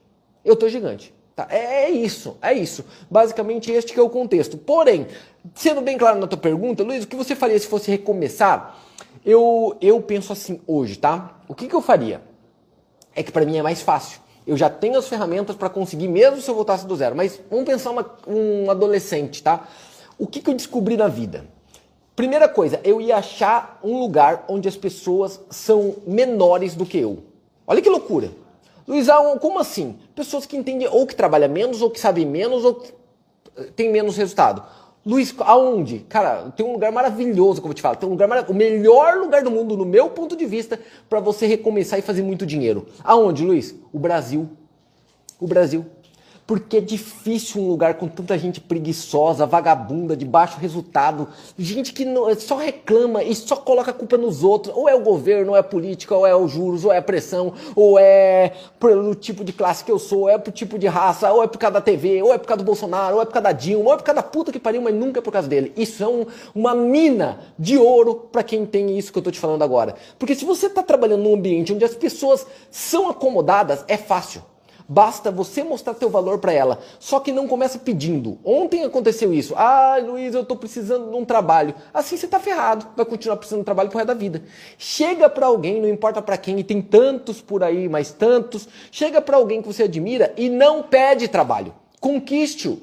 Eu 0.44 0.54
tô 0.54 0.68
gigante. 0.68 1.14
Tá? 1.34 1.46
É, 1.48 1.84
é 1.84 1.90
isso, 1.90 2.36
é 2.42 2.52
isso. 2.52 2.84
Basicamente 3.10 3.72
este 3.72 3.98
é 3.98 4.02
o 4.02 4.10
contexto. 4.10 4.58
Porém, 4.58 5.06
sendo 5.54 5.80
bem 5.80 5.96
claro 5.96 6.18
na 6.18 6.26
tua 6.26 6.38
pergunta, 6.38 6.82
Luiz, 6.82 7.04
o 7.04 7.08
que 7.08 7.16
você 7.16 7.34
faria 7.34 7.58
se 7.58 7.66
fosse 7.66 7.90
recomeçar? 7.90 8.78
Eu, 9.24 9.78
eu 9.80 9.98
penso 10.02 10.30
assim 10.30 10.60
hoje, 10.66 10.98
tá? 10.98 11.40
O 11.48 11.54
que, 11.54 11.66
que 11.66 11.74
eu 11.74 11.80
faria? 11.80 12.30
É 13.14 13.22
que 13.22 13.32
para 13.32 13.44
mim 13.44 13.56
é 13.58 13.62
mais 13.62 13.82
fácil. 13.82 14.20
Eu 14.46 14.56
já 14.56 14.68
tenho 14.68 14.98
as 14.98 15.08
ferramentas 15.08 15.54
para 15.54 15.68
conseguir, 15.68 16.08
mesmo 16.08 16.40
se 16.40 16.50
eu 16.50 16.54
voltasse 16.54 16.86
do 16.86 16.96
zero. 16.96 17.14
Mas 17.14 17.40
vamos 17.50 17.64
pensar 17.64 17.90
uma, 17.90 18.04
um 18.26 18.70
adolescente, 18.70 19.42
tá? 19.42 19.68
O 20.18 20.26
que, 20.26 20.40
que 20.40 20.50
eu 20.50 20.54
descobri 20.54 20.96
na 20.96 21.08
vida? 21.08 21.44
Primeira 22.14 22.48
coisa, 22.48 22.80
eu 22.84 23.00
ia 23.00 23.16
achar 23.16 23.80
um 23.82 23.98
lugar 23.98 24.44
onde 24.48 24.68
as 24.68 24.76
pessoas 24.76 25.40
são 25.48 25.96
menores 26.06 26.74
do 26.74 26.84
que 26.84 26.98
eu. 26.98 27.22
Olha 27.66 27.80
que 27.80 27.88
loucura. 27.88 28.30
Luizão, 28.86 29.38
como 29.38 29.58
assim? 29.58 29.98
Pessoas 30.14 30.44
que 30.44 30.56
entendem 30.56 30.88
ou 30.88 31.06
que 31.06 31.14
trabalham 31.14 31.48
menos, 31.48 31.80
ou 31.80 31.90
que 31.90 32.00
sabem 32.00 32.26
menos, 32.26 32.64
ou 32.64 32.74
que 32.74 32.92
têm 33.76 33.90
menos 33.90 34.16
resultado. 34.16 34.62
Luiz, 35.04 35.34
aonde? 35.40 35.98
Cara, 36.08 36.52
tem 36.56 36.64
um 36.64 36.72
lugar 36.72 36.92
maravilhoso, 36.92 37.60
como 37.60 37.72
eu 37.72 37.74
te 37.74 37.82
falo. 37.82 37.96
Tem 37.96 38.08
um 38.08 38.12
lugar. 38.12 38.48
O 38.48 38.54
melhor 38.54 39.16
lugar 39.16 39.42
do 39.42 39.50
mundo, 39.50 39.76
no 39.76 39.84
meu 39.84 40.10
ponto 40.10 40.36
de 40.36 40.46
vista, 40.46 40.78
para 41.10 41.18
você 41.18 41.46
recomeçar 41.46 41.98
e 41.98 42.02
fazer 42.02 42.22
muito 42.22 42.46
dinheiro. 42.46 42.86
Aonde, 43.02 43.44
Luiz? 43.44 43.74
O 43.92 43.98
Brasil. 43.98 44.48
O 45.40 45.46
Brasil. 45.46 45.84
Porque 46.46 46.78
é 46.78 46.80
difícil 46.80 47.62
um 47.62 47.68
lugar 47.68 47.94
com 47.94 48.08
tanta 48.08 48.36
gente 48.36 48.60
preguiçosa, 48.60 49.46
vagabunda, 49.46 50.16
de 50.16 50.24
baixo 50.24 50.58
resultado, 50.58 51.28
gente 51.56 51.92
que 51.92 52.04
não, 52.04 52.34
só 52.34 52.56
reclama 52.56 53.22
e 53.22 53.34
só 53.34 53.56
coloca 53.56 53.92
a 53.92 53.94
culpa 53.94 54.18
nos 54.18 54.42
outros. 54.42 54.74
Ou 54.76 54.88
é 54.88 54.94
o 54.94 55.00
governo, 55.00 55.52
ou 55.52 55.56
é 55.56 55.60
a 55.60 55.62
política, 55.62 56.16
ou 56.16 56.26
é 56.26 56.34
os 56.34 56.50
juros, 56.50 56.84
ou 56.84 56.92
é 56.92 56.98
a 56.98 57.02
pressão, 57.02 57.54
ou 57.76 57.98
é 57.98 58.52
pelo 58.80 59.14
tipo 59.14 59.44
de 59.44 59.52
classe 59.52 59.84
que 59.84 59.92
eu 59.92 59.98
sou, 59.98 60.22
ou 60.22 60.28
é 60.28 60.36
por 60.36 60.52
tipo 60.52 60.78
de 60.78 60.88
raça, 60.88 61.32
ou 61.32 61.44
é 61.44 61.46
por 61.46 61.58
causa 61.58 61.74
da 61.74 61.80
TV, 61.80 62.22
ou 62.22 62.34
é 62.34 62.38
por 62.38 62.48
causa 62.48 62.62
do 62.62 62.66
Bolsonaro, 62.66 63.16
ou 63.16 63.22
é 63.22 63.24
por 63.24 63.32
causa 63.32 63.44
da 63.44 63.52
Dilma, 63.52 63.86
ou 63.86 63.94
é 63.94 63.96
por 63.96 64.04
causa 64.04 64.20
da 64.20 64.28
puta 64.28 64.50
que 64.50 64.58
pariu, 64.58 64.82
mas 64.82 64.94
nunca 64.94 65.20
é 65.20 65.22
por 65.22 65.32
causa 65.32 65.48
dele. 65.48 65.72
Isso 65.76 66.02
é 66.02 66.08
um, 66.08 66.26
uma 66.54 66.74
mina 66.74 67.38
de 67.58 67.78
ouro 67.78 68.14
para 68.32 68.42
quem 68.42 68.66
tem 68.66 68.98
isso 68.98 69.12
que 69.12 69.18
eu 69.18 69.22
tô 69.22 69.30
te 69.30 69.38
falando 69.38 69.62
agora. 69.62 69.94
Porque 70.18 70.34
se 70.34 70.44
você 70.44 70.68
tá 70.68 70.82
trabalhando 70.82 71.22
num 71.22 71.34
ambiente 71.34 71.72
onde 71.72 71.84
as 71.84 71.94
pessoas 71.94 72.44
são 72.70 73.08
acomodadas, 73.08 73.84
é 73.86 73.96
fácil. 73.96 74.42
Basta 74.92 75.30
você 75.30 75.64
mostrar 75.64 75.94
teu 75.94 76.10
valor 76.10 76.38
para 76.38 76.52
ela. 76.52 76.78
Só 77.00 77.18
que 77.18 77.32
não 77.32 77.48
começa 77.48 77.78
pedindo. 77.78 78.38
Ontem 78.44 78.84
aconteceu 78.84 79.32
isso. 79.32 79.54
Ah, 79.56 79.96
Luiz, 80.04 80.34
eu 80.34 80.44
tô 80.44 80.54
precisando 80.54 81.08
de 81.08 81.16
um 81.16 81.24
trabalho. 81.24 81.74
Assim 81.94 82.14
você 82.14 82.28
tá 82.28 82.38
ferrado. 82.38 82.86
Vai 82.94 83.06
continuar 83.06 83.38
precisando 83.38 83.60
de 83.60 83.64
trabalho 83.64 83.88
pro 83.88 83.96
resto 83.96 84.08
da 84.08 84.14
vida. 84.14 84.42
Chega 84.76 85.30
para 85.30 85.46
alguém, 85.46 85.80
não 85.80 85.88
importa 85.88 86.20
para 86.20 86.36
quem, 86.36 86.60
e 86.60 86.64
tem 86.64 86.82
tantos 86.82 87.40
por 87.40 87.64
aí, 87.64 87.88
mas 87.88 88.12
tantos. 88.12 88.68
Chega 88.90 89.22
para 89.22 89.38
alguém 89.38 89.62
que 89.62 89.66
você 89.66 89.84
admira 89.84 90.34
e 90.36 90.50
não 90.50 90.82
pede 90.82 91.26
trabalho. 91.26 91.72
Conquiste-o. 91.98 92.78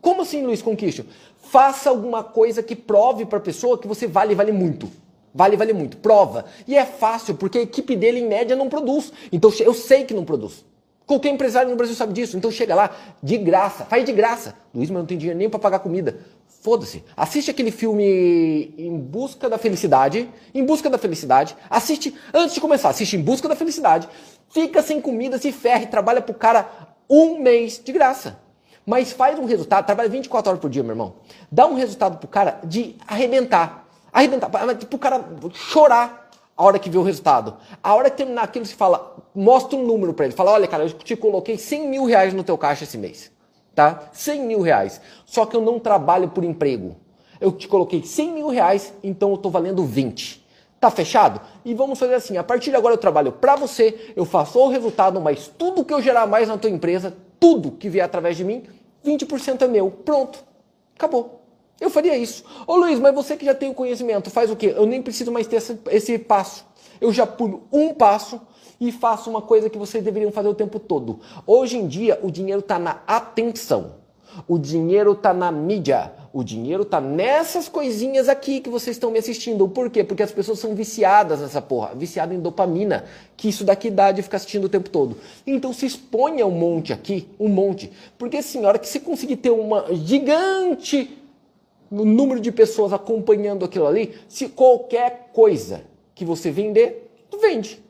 Como 0.00 0.22
assim, 0.22 0.42
Luiz, 0.42 0.60
conquiste-o? 0.60 1.06
Faça 1.38 1.90
alguma 1.90 2.24
coisa 2.24 2.60
que 2.60 2.74
prove 2.74 3.24
para 3.24 3.38
a 3.38 3.42
pessoa 3.42 3.78
que 3.78 3.86
você 3.86 4.08
vale, 4.08 4.34
vale 4.34 4.50
muito. 4.50 4.90
Vale, 5.32 5.56
vale 5.56 5.72
muito. 5.72 5.96
Prova. 5.98 6.44
E 6.66 6.76
é 6.76 6.84
fácil, 6.84 7.36
porque 7.36 7.58
a 7.58 7.62
equipe 7.62 7.94
dele, 7.94 8.18
em 8.18 8.26
média, 8.26 8.56
não 8.56 8.68
produz. 8.68 9.12
Então 9.30 9.52
eu 9.60 9.72
sei 9.72 10.02
que 10.02 10.12
não 10.12 10.24
produz. 10.24 10.71
Qualquer 11.06 11.30
empresário 11.30 11.70
no 11.70 11.76
Brasil 11.76 11.94
sabe 11.94 12.12
disso. 12.12 12.36
Então 12.36 12.50
chega 12.50 12.74
lá, 12.74 12.90
de 13.22 13.36
graça, 13.38 13.84
faz 13.84 14.04
de 14.04 14.12
graça. 14.12 14.54
Luiz, 14.74 14.88
mas 14.90 14.98
não 15.00 15.06
tem 15.06 15.18
dinheiro 15.18 15.38
nem 15.38 15.50
para 15.50 15.58
pagar 15.58 15.80
comida. 15.80 16.18
Foda-se. 16.62 17.02
Assiste 17.16 17.50
aquele 17.50 17.72
filme 17.72 18.72
Em 18.78 18.96
Busca 18.96 19.50
da 19.50 19.58
Felicidade. 19.58 20.28
Em 20.54 20.64
Busca 20.64 20.88
da 20.88 20.96
Felicidade. 20.96 21.56
Assiste, 21.68 22.14
antes 22.32 22.54
de 22.54 22.60
começar, 22.60 22.88
assiste 22.88 23.16
Em 23.16 23.20
Busca 23.20 23.48
da 23.48 23.56
Felicidade. 23.56 24.08
Fica 24.48 24.82
sem 24.82 25.00
comida, 25.00 25.38
se 25.38 25.50
ferre, 25.50 25.86
trabalha 25.86 26.20
pro 26.20 26.34
cara 26.34 26.68
um 27.10 27.40
mês 27.40 27.80
de 27.84 27.92
graça. 27.92 28.38
Mas 28.86 29.12
faz 29.12 29.38
um 29.38 29.44
resultado, 29.44 29.86
trabalha 29.86 30.08
24 30.08 30.50
horas 30.50 30.60
por 30.60 30.70
dia, 30.70 30.82
meu 30.82 30.92
irmão. 30.92 31.14
Dá 31.50 31.66
um 31.66 31.74
resultado 31.74 32.18
pro 32.18 32.28
cara 32.28 32.60
de 32.64 32.96
arrebentar. 33.06 33.86
Arrebentar, 34.12 34.50
pro 34.88 34.98
cara 34.98 35.24
chorar 35.52 36.21
a 36.56 36.64
hora 36.64 36.78
que 36.78 36.90
vê 36.90 36.98
o 36.98 37.02
resultado. 37.02 37.56
A 37.82 37.94
hora 37.94 38.10
que 38.10 38.18
terminar 38.18 38.42
aquilo, 38.42 38.64
você 38.64 38.74
fala, 38.74 39.16
mostra 39.34 39.76
um 39.78 39.84
número 39.84 40.12
para 40.12 40.26
ele. 40.26 40.34
Fala, 40.34 40.52
olha, 40.52 40.68
cara, 40.68 40.84
eu 40.84 40.90
te 40.90 41.16
coloquei 41.16 41.56
100 41.56 41.88
mil 41.88 42.04
reais 42.04 42.34
no 42.34 42.44
teu 42.44 42.56
caixa 42.58 42.84
esse 42.84 42.98
mês. 42.98 43.30
Tá? 43.74 44.10
100 44.12 44.42
mil 44.42 44.60
reais. 44.60 45.00
Só 45.24 45.46
que 45.46 45.56
eu 45.56 45.60
não 45.60 45.78
trabalho 45.78 46.28
por 46.28 46.44
emprego. 46.44 46.96
Eu 47.40 47.52
te 47.52 47.66
coloquei 47.66 48.02
100 48.02 48.32
mil 48.32 48.48
reais, 48.48 48.92
então 49.02 49.30
eu 49.30 49.36
tô 49.36 49.50
valendo 49.50 49.84
20. 49.84 50.46
Tá 50.78 50.90
fechado? 50.90 51.40
E 51.64 51.74
vamos 51.74 51.98
fazer 51.98 52.14
assim, 52.14 52.36
a 52.36 52.44
partir 52.44 52.70
de 52.70 52.76
agora 52.76 52.94
eu 52.94 52.98
trabalho 52.98 53.32
para 53.32 53.56
você, 53.56 54.12
eu 54.14 54.24
faço 54.24 54.58
o 54.58 54.68
resultado, 54.68 55.20
mas 55.20 55.46
tudo 55.46 55.84
que 55.84 55.94
eu 55.94 56.02
gerar 56.02 56.26
mais 56.26 56.48
na 56.48 56.58
tua 56.58 56.70
empresa, 56.70 57.16
tudo 57.40 57.72
que 57.72 57.88
vier 57.88 58.04
através 58.04 58.36
de 58.36 58.44
mim, 58.44 58.64
20% 59.04 59.62
é 59.62 59.68
meu. 59.68 59.90
Pronto. 59.90 60.44
Acabou. 60.94 61.41
Eu 61.82 61.90
faria 61.90 62.16
isso. 62.16 62.44
Ô 62.64 62.76
Luiz, 62.76 63.00
mas 63.00 63.12
você 63.12 63.36
que 63.36 63.44
já 63.44 63.52
tem 63.52 63.68
o 63.68 63.74
conhecimento, 63.74 64.30
faz 64.30 64.48
o 64.52 64.54
quê? 64.54 64.72
Eu 64.76 64.86
nem 64.86 65.02
preciso 65.02 65.32
mais 65.32 65.48
ter 65.48 65.60
esse, 65.90 66.16
passo. 66.16 66.64
Eu 67.00 67.12
já 67.12 67.26
pulo 67.26 67.64
um 67.72 67.92
passo 67.92 68.40
e 68.80 68.92
faço 68.92 69.28
uma 69.28 69.42
coisa 69.42 69.68
que 69.68 69.76
vocês 69.76 70.04
deveriam 70.04 70.30
fazer 70.30 70.46
o 70.46 70.54
tempo 70.54 70.78
todo. 70.78 71.18
Hoje 71.44 71.76
em 71.76 71.88
dia, 71.88 72.20
o 72.22 72.30
dinheiro 72.30 72.60
está 72.60 72.78
na 72.78 73.02
atenção. 73.04 73.96
O 74.46 74.58
dinheiro 74.58 75.10
está 75.10 75.34
na 75.34 75.50
mídia. 75.50 76.12
O 76.32 76.44
dinheiro 76.44 76.84
está 76.84 77.00
nessas 77.00 77.68
coisinhas 77.68 78.28
aqui 78.28 78.60
que 78.60 78.70
vocês 78.70 78.94
estão 78.94 79.10
me 79.10 79.18
assistindo. 79.18 79.66
Por 79.66 79.90
quê? 79.90 80.04
Porque 80.04 80.22
as 80.22 80.30
pessoas 80.30 80.60
são 80.60 80.76
viciadas 80.76 81.40
nessa 81.40 81.60
porra, 81.60 81.96
viciadas 81.96 82.34
em 82.36 82.40
dopamina, 82.40 83.06
que 83.36 83.48
isso 83.48 83.64
daqui 83.64 83.90
dá 83.90 84.12
de 84.12 84.22
ficar 84.22 84.36
assistindo 84.36 84.66
o 84.66 84.68
tempo 84.68 84.88
todo. 84.88 85.16
Então 85.44 85.72
se 85.72 85.84
exponha 85.84 86.46
um 86.46 86.52
monte 86.52 86.92
aqui, 86.92 87.28
um 87.40 87.48
monte. 87.48 87.92
Porque 88.16 88.36
assim, 88.36 88.64
a 88.64 88.68
hora 88.68 88.78
que 88.78 88.88
você 88.88 89.00
conseguir 89.00 89.36
ter 89.36 89.50
uma 89.50 89.86
gigante 89.92 91.18
número 91.92 92.40
de 92.40 92.50
pessoas 92.50 92.92
acompanhando 92.92 93.64
aquilo 93.64 93.86
ali, 93.86 94.14
se 94.28 94.48
qualquer 94.48 95.30
coisa 95.32 95.82
que 96.14 96.24
você 96.24 96.50
vender, 96.50 97.10
vende. 97.40 97.82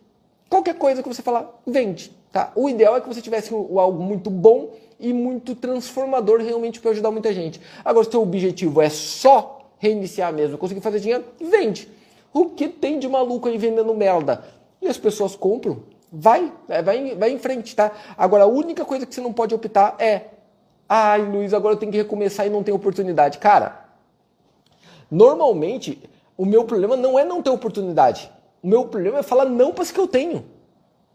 Qualquer 0.48 0.74
coisa 0.74 1.02
que 1.02 1.08
você 1.08 1.22
falar, 1.22 1.60
vende. 1.66 2.12
Tá? 2.32 2.50
O 2.56 2.68
ideal 2.68 2.96
é 2.96 3.00
que 3.00 3.08
você 3.08 3.20
tivesse 3.20 3.54
algo 3.54 4.02
muito 4.02 4.28
bom 4.28 4.70
e 4.98 5.12
muito 5.12 5.54
transformador 5.54 6.40
realmente 6.40 6.80
para 6.80 6.90
ajudar 6.90 7.10
muita 7.10 7.32
gente. 7.32 7.60
Agora, 7.84 8.04
se 8.04 8.08
o 8.08 8.12
seu 8.12 8.22
objetivo 8.22 8.80
é 8.80 8.88
só 8.88 9.70
reiniciar 9.78 10.32
mesmo, 10.32 10.58
conseguir 10.58 10.80
fazer 10.80 11.00
dinheiro, 11.00 11.24
vende. 11.40 11.88
O 12.32 12.46
que 12.46 12.68
tem 12.68 12.98
de 12.98 13.08
maluco 13.08 13.48
aí 13.48 13.58
vendendo 13.58 13.94
merda? 13.94 14.44
E 14.80 14.88
as 14.88 14.96
pessoas 14.98 15.36
compram. 15.36 15.82
Vai, 16.10 16.52
é, 16.68 16.82
vai, 16.82 17.14
vai 17.14 17.30
em 17.30 17.38
frente, 17.38 17.74
tá? 17.74 17.92
Agora, 18.16 18.44
a 18.44 18.46
única 18.46 18.84
coisa 18.84 19.06
que 19.06 19.14
você 19.14 19.20
não 19.20 19.32
pode 19.32 19.54
optar 19.54 19.96
é 19.98 20.22
ai, 20.94 21.22
Luiz, 21.22 21.54
agora 21.54 21.74
eu 21.74 21.78
tenho 21.78 21.90
que 21.90 21.96
recomeçar 21.96 22.46
e 22.46 22.50
não 22.50 22.62
tenho 22.62 22.76
oportunidade. 22.76 23.38
Cara, 23.38 23.81
normalmente, 25.12 26.02
o 26.36 26.46
meu 26.46 26.64
problema 26.64 26.96
não 26.96 27.18
é 27.18 27.24
não 27.24 27.42
ter 27.42 27.50
oportunidade. 27.50 28.30
O 28.62 28.66
meu 28.66 28.86
problema 28.86 29.18
é 29.18 29.22
falar 29.22 29.44
não 29.44 29.72
para 29.72 29.82
as 29.82 29.90
que 29.90 30.00
eu 30.00 30.08
tenho. 30.08 30.44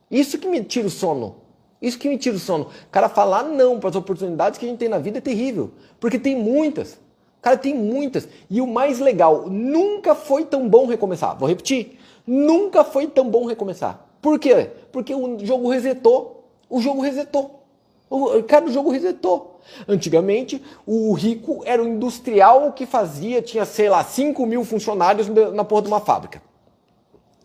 Isso 0.10 0.38
que 0.38 0.48
me 0.48 0.64
tira 0.64 0.88
o 0.88 0.92
sono. 0.92 1.36
Isso 1.82 1.98
que 1.98 2.08
me 2.08 2.18
tira 2.18 2.36
o 2.36 2.40
sono. 2.40 2.68
Cara 2.92 3.10
falar 3.10 3.44
não 3.44 3.80
para 3.80 3.90
as 3.90 3.96
oportunidades 3.96 4.60
que 4.60 4.66
a 4.66 4.70
gente 4.70 4.78
tem 4.78 4.88
na 4.88 5.00
vida 5.00 5.18
é 5.18 5.22
terrível. 5.22 5.72
Porque 6.00 6.20
tem 6.20 6.36
muitas. 6.36 7.00
Cara, 7.42 7.58
tem 7.58 7.74
muitas. 7.74 8.28
E 8.50 8.62
o 8.62 8.68
mais 8.68 9.00
legal, 9.00 9.48
nunca 9.50 10.16
foi 10.16 10.46
tão 10.46 10.68
bom 10.68 10.86
recomeçar. 10.86 11.38
Vou 11.38 11.48
repetir. 11.48 11.98
Nunca 12.26 12.84
foi 12.84 13.08
tão 13.08 13.30
bom 13.30 13.46
recomeçar. 13.46 14.06
Por 14.22 14.40
quê? 14.40 14.70
Porque 14.92 15.14
o 15.14 15.40
jogo 15.46 15.70
resetou. 15.70 16.46
O 16.70 16.82
jogo 16.82 17.02
resetou. 17.02 17.64
O, 18.10 18.44
cara, 18.44 18.66
o 18.66 18.72
jogo 18.72 18.90
resetou. 18.90 19.57
Antigamente, 19.88 20.62
o 20.86 21.14
rico 21.14 21.62
era 21.66 21.84
o 21.84 21.88
industrial 21.88 22.72
que 22.74 22.86
fazia, 22.86 23.42
tinha, 23.42 23.66
sei 23.66 23.90
lá, 23.90 24.04
5 24.04 24.46
mil 24.46 24.64
funcionários 24.64 25.28
na 25.54 25.64
porra 25.64 25.84
de 25.84 25.88
uma 25.88 26.00
fábrica. 26.00 26.42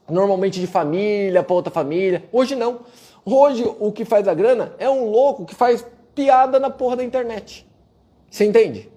Normalmente 0.09 0.61
de 0.61 0.67
família 0.67 1.43
para 1.43 1.55
outra 1.55 1.73
família. 1.73 2.25
Hoje 2.33 2.55
não. 2.55 2.81
Hoje 3.25 3.65
o 3.79 3.93
que 3.93 4.05
faz 4.05 4.27
a 4.27 4.35
grana 4.35 4.75
é 4.79 4.91
um 4.91 5.11
louco 5.11 5.45
que 5.45 5.55
faz 5.55 5.85
piada 6.15 6.59
na 6.59 6.71
porra 6.71 6.97
da 6.97 7.05
internet. 7.05 7.67
Você 8.31 8.45
entende? 8.45 8.91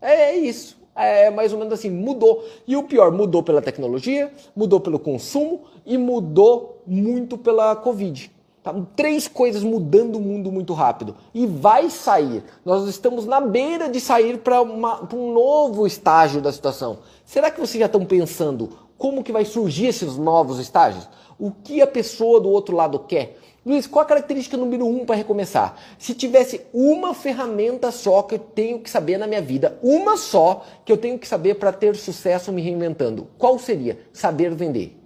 É, 0.00 0.30
é 0.30 0.36
isso. 0.36 0.80
É 0.94 1.30
mais 1.30 1.52
ou 1.52 1.58
menos 1.58 1.72
assim, 1.72 1.90
mudou. 1.90 2.44
E 2.66 2.76
o 2.76 2.82
pior, 2.82 3.10
mudou 3.10 3.42
pela 3.42 3.62
tecnologia, 3.62 4.30
mudou 4.54 4.78
pelo 4.78 4.98
consumo 4.98 5.64
e 5.86 5.96
mudou 5.96 6.82
muito 6.86 7.38
pela 7.38 7.74
Covid. 7.74 8.30
Tá? 8.62 8.74
Três 8.94 9.26
coisas 9.26 9.62
mudando 9.62 10.16
o 10.16 10.20
mundo 10.20 10.52
muito 10.52 10.72
rápido. 10.72 11.16
E 11.34 11.46
vai 11.46 11.90
sair. 11.90 12.44
Nós 12.64 12.88
estamos 12.88 13.26
na 13.26 13.40
beira 13.40 13.88
de 13.88 14.00
sair 14.00 14.38
para 14.38 14.62
um 14.62 15.32
novo 15.32 15.86
estágio 15.86 16.40
da 16.40 16.52
situação. 16.52 17.00
Será 17.24 17.50
que 17.50 17.60
vocês 17.60 17.80
já 17.80 17.86
estão 17.86 18.04
pensando 18.04 18.70
como 18.96 19.24
que 19.24 19.32
vai 19.32 19.44
surgir 19.44 19.86
esses 19.86 20.16
novos 20.16 20.60
estágios? 20.60 21.08
O 21.38 21.50
que 21.50 21.82
a 21.82 21.86
pessoa 21.86 22.40
do 22.40 22.48
outro 22.48 22.76
lado 22.76 23.00
quer? 23.00 23.36
Luiz, 23.66 23.86
qual 23.86 24.04
a 24.04 24.06
característica 24.06 24.56
número 24.56 24.86
um 24.86 25.04
para 25.04 25.16
recomeçar? 25.16 25.76
Se 25.98 26.14
tivesse 26.14 26.60
uma 26.72 27.14
ferramenta 27.14 27.90
só 27.90 28.22
que 28.22 28.34
eu 28.34 28.38
tenho 28.38 28.80
que 28.80 28.90
saber 28.90 29.18
na 29.18 29.26
minha 29.26 29.42
vida, 29.42 29.78
uma 29.82 30.16
só 30.16 30.64
que 30.84 30.92
eu 30.92 30.96
tenho 30.96 31.18
que 31.18 31.26
saber 31.26 31.54
para 31.54 31.72
ter 31.72 31.94
sucesso 31.96 32.52
me 32.52 32.60
reinventando, 32.60 33.28
qual 33.38 33.58
seria? 33.58 33.98
Saber 34.12 34.52
vender. 34.54 34.96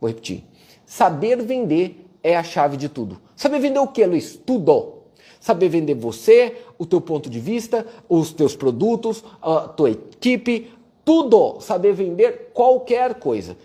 Vou 0.00 0.08
repetir. 0.08 0.44
Saber 0.84 1.42
vender 1.42 2.07
é 2.22 2.36
a 2.36 2.42
chave 2.42 2.76
de 2.76 2.88
tudo. 2.88 3.18
Saber 3.36 3.60
vender 3.60 3.78
o 3.78 3.88
que, 3.88 4.04
Luiz? 4.04 4.36
Tudo. 4.36 4.94
Saber 5.40 5.68
vender 5.68 5.94
você, 5.94 6.56
o 6.78 6.84
teu 6.84 7.00
ponto 7.00 7.30
de 7.30 7.38
vista, 7.38 7.86
os 8.08 8.32
teus 8.32 8.56
produtos, 8.56 9.22
a 9.40 9.60
tua 9.68 9.90
equipe, 9.90 10.72
tudo. 11.04 11.60
Saber 11.60 11.92
vender 11.92 12.50
qualquer 12.52 13.14
coisa. 13.14 13.56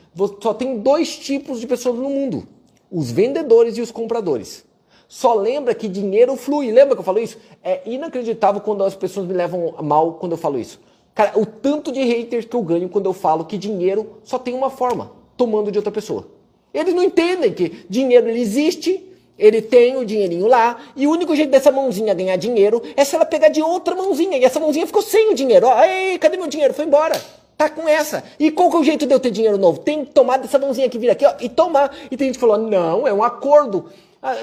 Só 0.42 0.54
tem 0.54 0.80
dois 0.80 1.18
tipos 1.18 1.60
de 1.60 1.68
pessoas 1.68 1.98
no 1.98 2.10
mundo 2.10 2.48
os 2.94 3.10
vendedores 3.10 3.76
e 3.76 3.82
os 3.82 3.92
compradores. 3.92 4.63
Só 5.08 5.34
lembra 5.34 5.74
que 5.74 5.88
dinheiro 5.88 6.36
flui. 6.36 6.72
Lembra 6.72 6.96
que 6.96 7.02
eu 7.02 7.04
falo 7.04 7.18
isso? 7.18 7.39
É 7.63 7.82
inacreditável 7.89 8.62
quando 8.62 8.84
as 8.84 8.96
pessoas 8.96 9.26
me 9.26 9.34
levam 9.34 9.74
mal 9.82 10.13
quando 10.13 10.34
eu 10.34 10.38
falo 10.38 10.60
isso. 10.60 10.80
Cara, 11.16 11.38
o 11.38 11.46
tanto 11.46 11.92
de 11.92 12.04
haters 12.04 12.46
que 12.46 12.56
eu 12.56 12.62
ganho 12.62 12.88
quando 12.88 13.08
eu 13.08 13.13
falo 13.13 13.46
que 13.46 13.58
dinheiro 13.58 14.18
só 14.24 14.38
tem 14.38 14.54
uma 14.54 14.70
forma, 14.70 15.12
tomando 15.36 15.72
de 15.72 15.80
outra 15.80 15.92
pessoa. 15.92 16.28
Eles 16.74 16.94
não 16.94 17.04
entendem 17.04 17.54
que 17.54 17.86
dinheiro 17.90 18.28
ele 18.28 18.42
existe, 18.42 19.04
ele 19.38 19.62
tem 19.62 19.96
o 19.98 20.06
dinheirinho 20.06 20.48
lá, 20.48 20.78
e 20.96 21.06
o 21.06 21.12
único 21.12 21.36
jeito 21.36 21.50
dessa 21.50 21.72
mãozinha 21.72 22.14
ganhar 22.14 22.36
dinheiro 22.36 22.82
é 22.96 23.04
se 23.04 23.16
ela 23.16 23.26
pegar 23.26 23.50
de 23.50 23.62
outra 23.62 23.96
mãozinha, 23.96 24.38
e 24.38 24.44
essa 24.44 24.60
mãozinha 24.60 24.88
ficou 24.88 25.02
sem 25.02 25.32
o 25.32 25.36
dinheiro. 25.36 25.68
Ó, 25.68 25.84
ei, 25.84 26.18
cadê 26.18 26.38
meu 26.38 26.48
dinheiro? 26.48 26.74
Foi 26.74 26.86
embora. 26.86 27.20
Tá 27.58 27.70
com 27.70 27.88
essa. 27.88 28.24
E 28.40 28.50
qual 28.52 28.70
que 28.70 28.78
é 28.78 28.80
o 28.80 28.84
jeito 28.84 29.06
de 29.06 29.14
eu 29.14 29.20
ter 29.20 29.32
dinheiro 29.32 29.58
novo? 29.58 29.80
Tem 29.80 30.04
que 30.04 30.12
tomar 30.12 30.38
dessa 30.38 30.58
mãozinha 30.58 30.90
que 30.90 30.98
vira 30.98 31.14
aqui, 31.14 31.26
ó, 31.26 31.34
e 31.40 31.48
tomar. 31.48 31.96
E 32.10 32.18
tem 32.18 32.28
gente 32.28 32.40
falou: 32.40 32.58
não, 32.58 33.08
é 33.08 33.14
um 33.14 33.24
acordo. 33.24 33.90
Ah, 34.22 34.36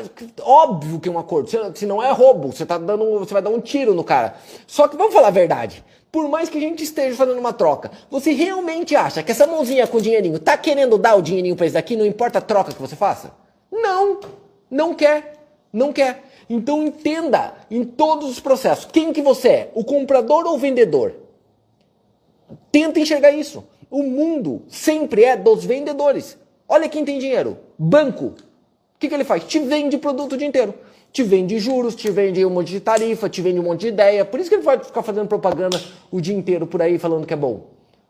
óbvio 0.43 1.01
que 1.01 1.09
é 1.09 1.13
um 1.13 1.19
acordo. 1.19 1.51
Se 1.75 1.87
não 1.87 2.03
é 2.03 2.11
roubo, 2.13 2.53
você 2.53 2.67
tá 2.67 2.77
dando, 2.77 3.19
você 3.19 3.33
vai 3.33 3.43
dar 3.43 3.51
um 3.51 3.61
tiro 3.61 3.95
no 3.95 4.05
cara. 4.05 4.35
Só 4.67 4.87
que 4.87 4.97
vamos 4.97 5.13
falar 5.13 5.29
a 5.29 5.33
verdade. 5.33 5.83
Por 6.13 6.29
mais 6.29 6.49
que 6.49 6.59
a 6.59 6.61
gente 6.61 6.83
esteja 6.83 7.17
fazendo 7.17 7.39
uma 7.39 7.53
troca, 7.53 7.91
você 8.11 8.33
realmente 8.33 8.97
acha 8.97 9.23
que 9.23 9.31
essa 9.31 9.47
mãozinha 9.47 9.87
com 9.87 10.01
dinheirinho 10.01 10.39
tá 10.39 10.57
querendo 10.59 10.99
dar 10.99 11.15
o 11.15 11.23
dinheirinho 11.23 11.55
para 11.55 11.67
esse 11.67 11.75
daqui, 11.75 11.95
não 11.95 12.05
importa 12.05 12.39
a 12.39 12.43
troca 12.43 12.73
que 12.73 12.81
você 12.81 12.97
faça? 12.97 13.33
Não, 13.71 14.19
não 14.69 14.95
quer, 14.95 15.35
não 15.73 15.93
quer. 15.93 16.25
Então 16.49 16.83
entenda 16.83 17.55
em 17.71 17.85
todos 17.85 18.29
os 18.29 18.41
processos, 18.41 18.87
quem 18.87 19.13
que 19.13 19.23
você 19.23 19.49
é, 19.49 19.71
o 19.73 19.85
comprador 19.85 20.47
ou 20.47 20.55
o 20.55 20.59
vendedor? 20.59 21.15
Tenta 22.73 22.99
enxergar 22.99 23.31
isso. 23.31 23.65
O 23.89 24.03
mundo 24.03 24.63
sempre 24.69 25.25
é 25.25 25.37
dos 25.37 25.65
vendedores. 25.65 26.37
Olha 26.69 26.89
quem 26.89 27.05
tem 27.05 27.19
dinheiro. 27.19 27.59
Banco. 27.79 28.27
O 28.27 28.99
que, 28.99 29.09
que 29.09 29.15
ele 29.15 29.25
faz? 29.25 29.45
Te 29.45 29.61
vende 29.61 29.97
produto 29.97 30.33
o 30.33 30.37
dia 30.37 30.47
inteiro. 30.47 30.75
Te 31.13 31.23
vende 31.23 31.59
juros, 31.59 31.95
te 31.95 32.11
vende 32.11 32.45
um 32.45 32.51
monte 32.51 32.71
de 32.71 32.81
tarifa, 32.81 33.29
te 33.29 33.43
vende 33.43 33.59
um 33.59 33.65
monte 33.65 33.81
de 33.81 33.89
ideia. 33.89 34.25
Por 34.25 34.39
isso 34.39 34.49
que 34.49 34.57
ele 34.57 34.63
vai 34.63 34.79
ficar 34.79 35.03
fazendo 35.03 35.27
propaganda 35.27 35.81
o 36.11 36.21
dia 36.21 36.35
inteiro 36.35 36.67
por 36.67 36.81
aí 36.81 36.99
falando 36.99 37.27
que 37.27 37.35
é 37.35 37.37
bom. 37.37 37.67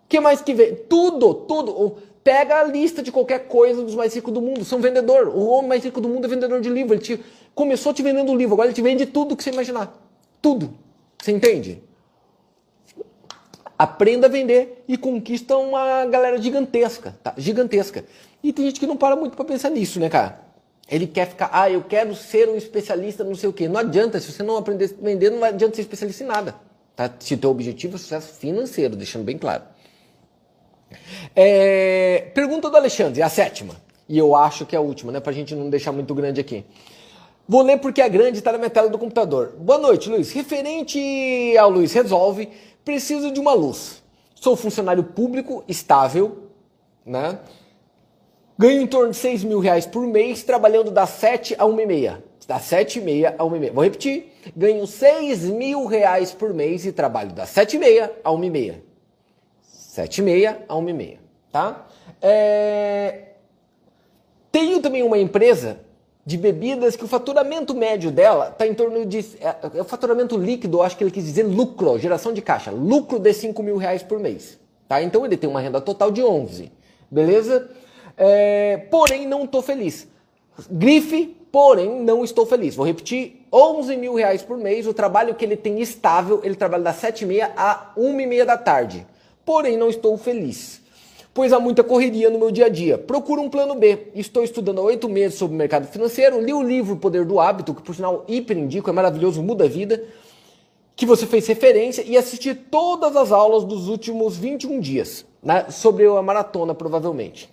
Que 0.08 0.20
mais 0.20 0.42
que 0.42 0.52
vem? 0.52 0.74
Tudo, 0.88 1.32
tudo. 1.34 1.96
Pega 2.22 2.60
a 2.60 2.64
lista 2.64 3.02
de 3.02 3.10
qualquer 3.10 3.46
coisa 3.48 3.82
dos 3.82 3.94
mais 3.94 4.14
ricos 4.14 4.32
do 4.32 4.42
mundo. 4.42 4.64
São 4.64 4.80
vendedor. 4.80 5.28
O 5.28 5.46
homem 5.46 5.68
mais 5.68 5.84
rico 5.84 6.00
do 6.00 6.08
mundo 6.08 6.26
é 6.26 6.28
vendedor 6.28 6.60
de 6.60 6.68
livro. 6.68 6.94
Ele 6.94 7.00
te, 7.00 7.20
começou 7.54 7.94
te 7.94 8.02
vendendo 8.02 8.34
livro, 8.36 8.54
agora 8.54 8.68
ele 8.68 8.74
te 8.74 8.82
vende 8.82 9.06
tudo 9.06 9.34
que 9.34 9.42
você 9.42 9.50
imaginar. 9.50 9.96
Tudo. 10.42 10.74
Você 11.18 11.32
entende? 11.32 11.82
aprenda 13.80 14.26
a 14.26 14.30
vender 14.30 14.84
e 14.86 14.94
conquista 14.98 15.56
uma 15.56 16.04
galera 16.04 16.36
gigantesca, 16.36 17.16
tá? 17.22 17.32
Gigantesca. 17.38 18.04
E 18.42 18.52
tem 18.52 18.66
gente 18.66 18.78
que 18.78 18.86
não 18.86 18.94
para 18.94 19.16
muito 19.16 19.34
para 19.34 19.44
pensar 19.46 19.70
nisso, 19.70 19.98
né, 19.98 20.10
cara? 20.10 20.38
Ele 20.90 21.06
quer 21.06 21.28
ficar, 21.28 21.50
ah, 21.52 21.70
eu 21.70 21.84
quero 21.84 22.14
ser 22.16 22.48
um 22.48 22.56
especialista 22.56 23.22
não 23.22 23.36
sei 23.36 23.48
o 23.48 23.52
quê. 23.52 23.68
Não 23.68 23.78
adianta, 23.78 24.18
se 24.18 24.32
você 24.32 24.42
não 24.42 24.56
aprender 24.56 24.86
a 24.86 25.04
vender, 25.04 25.30
não 25.30 25.44
adianta 25.44 25.76
ser 25.76 25.82
especialista 25.82 26.24
em 26.24 26.26
nada. 26.26 26.56
Tá? 26.96 27.08
Se 27.20 27.34
o 27.34 27.38
teu 27.38 27.50
objetivo 27.50 27.94
é 27.94 27.98
sucesso 27.98 28.34
financeiro, 28.34 28.96
deixando 28.96 29.24
bem 29.24 29.38
claro. 29.38 29.62
É... 31.36 32.30
Pergunta 32.34 32.68
do 32.68 32.76
Alexandre, 32.76 33.22
a 33.22 33.28
sétima. 33.28 33.76
E 34.08 34.18
eu 34.18 34.34
acho 34.34 34.66
que 34.66 34.74
é 34.74 34.78
a 34.78 34.82
última, 34.82 35.12
né? 35.12 35.20
Pra 35.20 35.32
gente 35.32 35.54
não 35.54 35.70
deixar 35.70 35.92
muito 35.92 36.12
grande 36.12 36.40
aqui. 36.40 36.64
Vou 37.48 37.62
ler 37.62 37.78
porque 37.78 38.02
é 38.02 38.08
grande 38.08 38.36
e 38.36 38.38
está 38.38 38.50
na 38.50 38.58
minha 38.58 38.70
tela 38.70 38.88
do 38.88 38.98
computador. 38.98 39.54
Boa 39.58 39.78
noite, 39.78 40.08
Luiz. 40.08 40.32
Referente 40.32 41.56
ao 41.56 41.70
Luiz 41.70 41.92
Resolve, 41.92 42.48
preciso 42.84 43.30
de 43.30 43.38
uma 43.38 43.54
luz. 43.54 44.02
Sou 44.34 44.56
funcionário 44.56 45.04
público 45.04 45.62
estável, 45.68 46.50
né? 47.06 47.38
Ganho 48.60 48.82
em 48.82 48.86
torno 48.86 49.10
de 49.12 49.16
6 49.16 49.42
mil 49.44 49.58
reais 49.58 49.86
por 49.86 50.06
mês, 50.06 50.42
trabalhando 50.42 50.90
das 50.90 51.08
7 51.08 51.56
a 51.58 51.64
1 51.64 51.80
e 51.80 51.86
meia. 51.86 52.22
Das 52.46 52.60
7 52.64 52.98
e 52.98 53.02
meia 53.02 53.34
a 53.38 53.42
1 53.42 53.56
e 53.56 53.58
meia. 53.58 53.72
Vou 53.72 53.82
repetir. 53.82 54.34
Ganho 54.54 54.86
6 54.86 55.44
mil 55.44 55.86
reais 55.86 56.32
por 56.32 56.52
mês 56.52 56.84
e 56.84 56.92
trabalho 56.92 57.32
das 57.32 57.48
7 57.48 57.76
e 57.76 57.78
meia 57.78 58.12
a 58.22 58.30
1 58.30 58.44
e 58.44 58.50
meia. 58.50 58.82
7 59.62 60.18
e 60.18 60.22
meia 60.22 60.62
a 60.68 60.76
1 60.76 60.88
e 60.90 60.92
meia, 60.92 61.18
tá? 61.50 61.86
É... 62.20 63.28
Tenho 64.52 64.82
também 64.82 65.02
uma 65.02 65.16
empresa 65.16 65.80
de 66.26 66.36
bebidas 66.36 66.96
que 66.96 67.04
o 67.04 67.08
faturamento 67.08 67.74
médio 67.74 68.10
dela 68.10 68.50
está 68.50 68.66
em 68.66 68.74
torno 68.74 69.06
de. 69.06 69.20
É, 69.40 69.56
é, 69.78 69.80
o 69.80 69.84
faturamento 69.86 70.36
líquido, 70.36 70.82
acho 70.82 70.98
que 70.98 71.02
ele 71.02 71.10
quis 71.10 71.24
dizer 71.24 71.44
lucro, 71.44 71.98
geração 71.98 72.30
de 72.30 72.42
caixa. 72.42 72.70
Lucro 72.70 73.18
de 73.18 73.32
5 73.32 73.62
mil 73.62 73.78
reais 73.78 74.02
por 74.02 74.18
mês. 74.18 74.58
Tá? 74.86 75.02
Então 75.02 75.24
ele 75.24 75.38
tem 75.38 75.48
uma 75.48 75.62
renda 75.62 75.80
total 75.80 76.10
de 76.10 76.22
11. 76.22 76.70
Beleza? 77.10 77.70
É, 78.22 78.76
porém, 78.90 79.26
não 79.26 79.44
estou 79.44 79.62
feliz. 79.62 80.06
Grife, 80.70 81.34
porém, 81.50 82.02
não 82.02 82.22
estou 82.22 82.44
feliz. 82.44 82.76
Vou 82.76 82.86
repetir: 82.86 83.46
11 83.50 83.96
mil 83.96 84.14
reais 84.14 84.42
por 84.42 84.58
mês. 84.58 84.86
O 84.86 84.92
trabalho 84.92 85.34
que 85.34 85.44
ele 85.44 85.56
tem 85.56 85.80
estável, 85.80 86.42
ele 86.44 86.54
trabalha 86.54 86.84
das 86.84 87.00
7h30 87.00 87.50
a 87.56 87.92
1h30 87.96 88.44
da 88.44 88.58
tarde. 88.58 89.06
Porém, 89.44 89.78
não 89.78 89.88
estou 89.88 90.18
feliz 90.18 90.80
pois 91.32 91.52
há 91.52 91.60
muita 91.60 91.82
correria 91.82 92.28
no 92.28 92.38
meu 92.38 92.50
dia 92.50 92.66
a 92.66 92.68
dia. 92.68 92.98
Procuro 92.98 93.40
um 93.40 93.48
plano 93.48 93.74
B. 93.74 94.08
Estou 94.14 94.42
estudando 94.42 94.80
há 94.80 94.84
oito 94.84 95.08
meses 95.08 95.38
sobre 95.38 95.54
o 95.54 95.58
mercado 95.58 95.86
financeiro, 95.86 96.40
li 96.40 96.52
o 96.52 96.62
livro 96.62 96.96
Poder 96.96 97.24
do 97.24 97.40
Hábito, 97.40 97.74
que 97.74 97.82
por 97.82 97.94
sinal 97.94 98.24
hiper 98.28 98.58
indico, 98.58 98.90
é 98.90 98.92
maravilhoso, 98.92 99.42
muda 99.42 99.64
a 99.64 99.68
vida, 99.68 100.02
que 100.96 101.06
você 101.06 101.26
fez 101.26 101.46
referência, 101.46 102.02
e 102.02 102.16
assisti 102.16 102.54
todas 102.54 103.16
as 103.16 103.32
aulas 103.32 103.64
dos 103.64 103.88
últimos 103.88 104.36
21 104.36 104.80
dias, 104.80 105.24
né, 105.42 105.66
sobre 105.70 106.06
a 106.06 106.22
maratona, 106.22 106.74
provavelmente. 106.74 107.48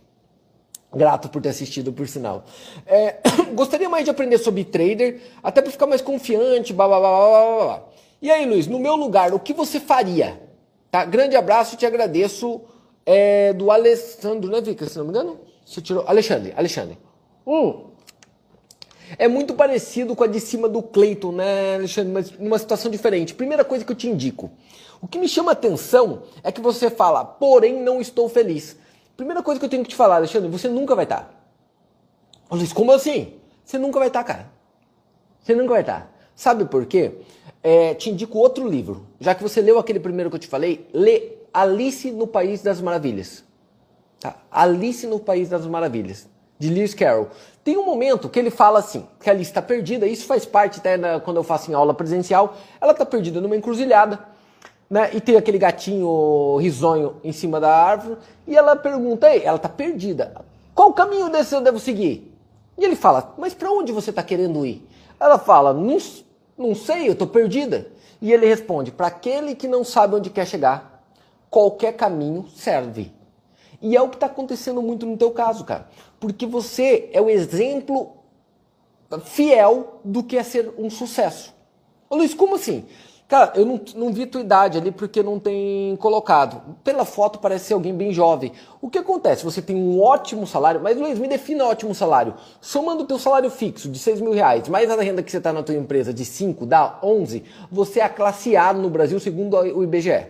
Grato 0.97 1.29
por 1.29 1.41
ter 1.41 1.49
assistido, 1.49 1.93
por 1.93 2.07
sinal. 2.07 2.43
É, 2.85 3.17
gostaria 3.53 3.87
mais 3.87 4.03
de 4.03 4.11
aprender 4.11 4.37
sobre 4.39 4.63
trader, 4.63 5.21
até 5.43 5.61
para 5.61 5.71
ficar 5.71 5.87
mais 5.87 6.01
confiante, 6.01 6.73
blá, 6.73 6.87
blá, 6.87 6.99
blá, 6.99 7.09
blá, 7.09 7.65
blá. 7.65 7.83
E 8.21 8.31
aí, 8.31 8.45
Luiz, 8.45 8.67
no 8.67 8.79
meu 8.79 8.95
lugar, 8.95 9.33
o 9.33 9.39
que 9.39 9.53
você 9.53 9.79
faria? 9.79 10.41
Tá? 10.89 11.05
Grande 11.05 11.35
abraço 11.35 11.75
e 11.75 11.77
te 11.77 11.85
agradeço 11.85 12.61
é 13.09 13.53
do 13.53 13.71
Alessandro, 13.71 14.51
né, 14.51 14.59
Vika? 14.59 14.85
Se 14.85 14.97
não 14.97 15.05
me 15.05 15.11
engano? 15.11 15.39
Você 15.65 15.81
tirou. 15.81 16.03
Alexandre, 16.05 16.53
Alexandre. 16.57 16.97
Hum. 17.45 17.85
É 19.17 19.29
muito 19.29 19.53
parecido 19.53 20.13
com 20.13 20.25
a 20.25 20.27
de 20.27 20.41
cima 20.41 20.67
do 20.67 20.83
Cleiton, 20.83 21.31
né, 21.31 21.75
Alexandre? 21.75 22.11
Mas 22.11 22.31
numa 22.31 22.59
situação 22.59 22.91
diferente. 22.91 23.33
Primeira 23.33 23.63
coisa 23.63 23.85
que 23.85 23.91
eu 23.93 23.95
te 23.95 24.09
indico. 24.09 24.51
O 25.01 25.07
que 25.07 25.17
me 25.17 25.29
chama 25.29 25.53
atenção 25.53 26.23
é 26.43 26.51
que 26.51 26.59
você 26.59 26.89
fala, 26.89 27.23
porém 27.23 27.81
não 27.81 28.01
estou 28.01 28.27
feliz. 28.27 28.75
Primeira 29.17 29.41
coisa 29.41 29.59
que 29.59 29.65
eu 29.65 29.69
tenho 29.69 29.83
que 29.83 29.89
te 29.89 29.95
falar, 29.95 30.17
Alexandre, 30.17 30.47
você 30.47 30.69
nunca 30.69 30.95
vai 30.95 31.05
estar. 31.05 31.21
Tá. 31.21 32.55
Luiz, 32.55 32.71
como 32.71 32.91
assim? 32.91 33.33
Você 33.65 33.79
nunca 33.79 33.97
vai 33.97 34.09
estar, 34.09 34.23
tá, 34.23 34.33
cara. 34.33 34.49
Você 35.41 35.55
nunca 35.55 35.69
vai 35.69 35.81
estar. 35.81 36.01
Tá. 36.01 36.07
Sabe 36.35 36.65
por 36.65 36.85
quê? 36.85 37.15
É, 37.63 37.95
te 37.95 38.11
indico 38.11 38.37
outro 38.37 38.67
livro. 38.69 39.07
Já 39.19 39.33
que 39.33 39.41
você 39.41 39.59
leu 39.59 39.79
aquele 39.79 39.99
primeiro 39.99 40.29
que 40.29 40.35
eu 40.35 40.39
te 40.39 40.47
falei, 40.47 40.87
lê 40.93 41.33
Alice 41.51 42.11
no 42.11 42.27
País 42.27 42.61
das 42.61 42.79
Maravilhas. 42.79 43.43
Tá? 44.19 44.35
Alice 44.51 45.05
no 45.07 45.19
País 45.19 45.49
das 45.49 45.65
Maravilhas, 45.65 46.27
de 46.59 46.69
Lewis 46.69 46.93
Carroll. 46.93 47.29
Tem 47.63 47.75
um 47.75 47.85
momento 47.85 48.29
que 48.29 48.37
ele 48.37 48.51
fala 48.51 48.79
assim, 48.79 49.05
que 49.19 49.29
Alice 49.29 49.49
está 49.49 49.61
perdida, 49.61 50.05
isso 50.05 50.27
faz 50.27 50.45
parte 50.45 50.79
até 50.79 50.97
da, 50.97 51.19
quando 51.19 51.37
eu 51.37 51.43
faço 51.43 51.71
em 51.71 51.73
aula 51.73 51.93
presencial, 51.93 52.55
ela 52.79 52.91
está 52.91 53.05
perdida 53.05 53.41
numa 53.41 53.55
encruzilhada, 53.55 54.19
né? 54.89 55.09
E 55.13 55.21
tem 55.21 55.35
aquele 55.35 55.57
gatinho 55.57 56.57
risonho 56.57 57.17
em 57.23 57.31
cima 57.31 57.59
da 57.59 57.73
árvore, 57.73 58.17
e 58.47 58.55
ela 58.55 58.75
pergunta, 58.75 59.29
Ei, 59.29 59.43
ela 59.43 59.57
está 59.57 59.69
perdida, 59.69 60.33
qual 60.73 60.93
caminho 60.93 61.29
desse 61.29 61.55
eu 61.55 61.61
devo 61.61 61.79
seguir? 61.79 62.33
E 62.77 62.85
ele 62.85 62.95
fala, 62.95 63.33
mas 63.37 63.53
para 63.53 63.71
onde 63.71 63.91
você 63.91 64.11
está 64.11 64.21
querendo 64.21 64.65
ir? 64.65 64.87
Ela 65.19 65.39
fala, 65.39 65.73
não, 65.73 65.97
não 66.55 66.75
sei, 66.75 67.07
eu 67.07 67.13
estou 67.13 67.27
perdida. 67.27 67.87
E 68.21 68.31
ele 68.31 68.45
responde, 68.45 68.91
para 68.91 69.07
aquele 69.07 69.55
que 69.55 69.67
não 69.67 69.83
sabe 69.83 70.15
onde 70.15 70.29
quer 70.29 70.45
chegar, 70.45 71.03
qualquer 71.49 71.93
caminho 71.93 72.45
serve. 72.55 73.11
E 73.81 73.95
é 73.95 74.01
o 74.01 74.09
que 74.09 74.15
está 74.15 74.27
acontecendo 74.27 74.81
muito 74.81 75.05
no 75.05 75.17
teu 75.17 75.31
caso, 75.31 75.63
cara. 75.63 75.87
Porque 76.19 76.45
você 76.45 77.09
é 77.11 77.21
o 77.21 77.29
exemplo 77.29 78.13
fiel 79.23 79.99
do 80.03 80.23
que 80.23 80.37
é 80.37 80.43
ser 80.43 80.73
um 80.77 80.89
sucesso. 80.89 81.53
Ô 82.09 82.15
Luiz, 82.15 82.33
como 82.33 82.55
assim? 82.55 82.85
Cara, 83.27 83.51
eu 83.55 83.65
não, 83.65 83.81
não 83.93 84.13
vi 84.13 84.25
tua 84.25 84.39
idade 84.39 84.77
ali 84.77 84.89
porque 84.89 85.21
não 85.21 85.37
tem 85.37 85.97
colocado. 85.97 86.77
Pela 86.81 87.03
foto 87.03 87.39
parece 87.39 87.65
ser 87.65 87.73
alguém 87.73 87.93
bem 87.93 88.13
jovem. 88.13 88.53
O 88.81 88.89
que 88.89 88.97
acontece? 88.97 89.43
Você 89.43 89.61
tem 89.61 89.75
um 89.75 90.01
ótimo 90.01 90.47
salário, 90.47 90.79
mas 90.81 90.97
Luiz, 90.97 91.19
me 91.19 91.27
defina 91.27 91.65
ótimo 91.65 91.93
salário. 91.93 92.35
Somando 92.61 93.03
o 93.03 93.05
teu 93.05 93.19
salário 93.19 93.49
fixo 93.49 93.89
de 93.89 93.99
6 93.99 94.21
mil 94.21 94.31
reais, 94.31 94.69
mais 94.69 94.89
a 94.89 94.95
renda 95.01 95.21
que 95.21 95.29
você 95.29 95.39
está 95.39 95.51
na 95.51 95.61
tua 95.61 95.75
empresa 95.75 96.13
de 96.13 96.23
5, 96.23 96.65
dá 96.65 96.99
11, 97.03 97.43
você 97.69 97.99
é 97.99 98.03
a 98.03 98.09
classe 98.09 98.55
A 98.55 98.71
no 98.71 98.89
Brasil 98.89 99.19
segundo 99.19 99.57
o 99.57 99.83
IBGE. 99.83 100.27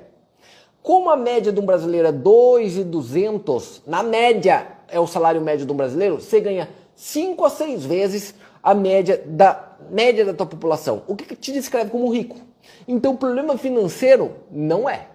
Como 0.82 1.12
a 1.12 1.16
média 1.16 1.54
de 1.54 1.60
um 1.60 1.66
brasileiro 1.68 2.08
é 2.08 2.12
2,200, 2.12 3.84
na 3.86 4.02
média 4.02 4.70
é 4.88 5.00
o 5.00 5.06
salário 5.06 5.40
médio 5.40 5.68
de 5.68 5.72
um 5.72 5.76
brasileiro, 5.76 6.20
você 6.20 6.40
ganha 6.40 6.68
5 6.96 7.46
a 7.46 7.50
6 7.52 7.86
vezes 7.86 8.34
a 8.64 8.74
média 8.74 9.22
da 9.24 9.76
média 9.92 10.26
da 10.26 10.34
tua 10.34 10.48
população. 10.48 11.04
O 11.08 11.16
que 11.16 11.36
te 11.36 11.52
descreve 11.52 11.92
como 11.92 12.10
rico? 12.10 12.47
Então, 12.88 13.16
problema 13.16 13.58
financeiro 13.58 14.36
não 14.52 14.90
é, 14.90 15.08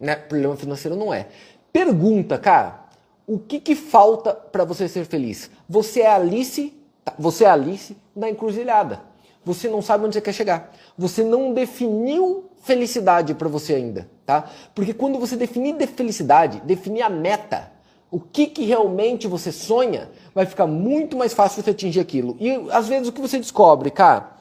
né? 0.00 0.16
Problema 0.16 0.56
financeiro 0.56 0.96
não 0.96 1.12
é. 1.12 1.26
Pergunta, 1.72 2.38
cara, 2.38 2.86
o 3.26 3.38
que 3.38 3.60
que 3.60 3.74
falta 3.74 4.32
para 4.32 4.64
você 4.64 4.88
ser 4.88 5.04
feliz? 5.04 5.50
Você 5.68 6.00
é 6.00 6.08
Alice, 6.08 6.72
tá, 7.04 7.14
você 7.18 7.44
é 7.44 7.50
Alice 7.50 7.96
na 8.14 8.30
encruzilhada. 8.30 9.00
Você 9.44 9.68
não 9.68 9.80
sabe 9.82 10.04
onde 10.04 10.14
você 10.14 10.20
quer 10.20 10.32
chegar. 10.32 10.72
Você 10.98 11.22
não 11.22 11.52
definiu 11.52 12.50
felicidade 12.62 13.34
para 13.34 13.48
você 13.48 13.74
ainda 13.74 14.16
tá? 14.26 14.50
Porque 14.74 14.92
quando 14.92 15.18
você 15.18 15.36
definir 15.36 15.74
felicidade, 15.86 16.60
definir 16.64 17.02
a 17.02 17.08
meta, 17.08 17.70
o 18.10 18.18
que, 18.18 18.48
que 18.48 18.64
realmente 18.64 19.28
você 19.28 19.52
sonha, 19.52 20.10
vai 20.34 20.44
ficar 20.44 20.66
muito 20.66 21.16
mais 21.16 21.32
fácil 21.32 21.62
você 21.62 21.70
atingir 21.70 22.00
aquilo. 22.00 22.36
E 22.40 22.68
às 22.70 22.88
vezes 22.88 23.08
o 23.08 23.12
que 23.12 23.20
você 23.20 23.38
descobre, 23.38 23.90
cara, 23.90 24.35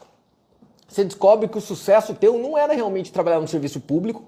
você 0.87 1.03
descobre 1.03 1.47
que 1.47 1.57
o 1.57 1.61
sucesso 1.61 2.13
teu 2.13 2.37
não 2.37 2.57
era 2.57 2.73
realmente 2.73 3.11
trabalhar 3.11 3.39
no 3.39 3.47
serviço 3.47 3.79
público, 3.79 4.23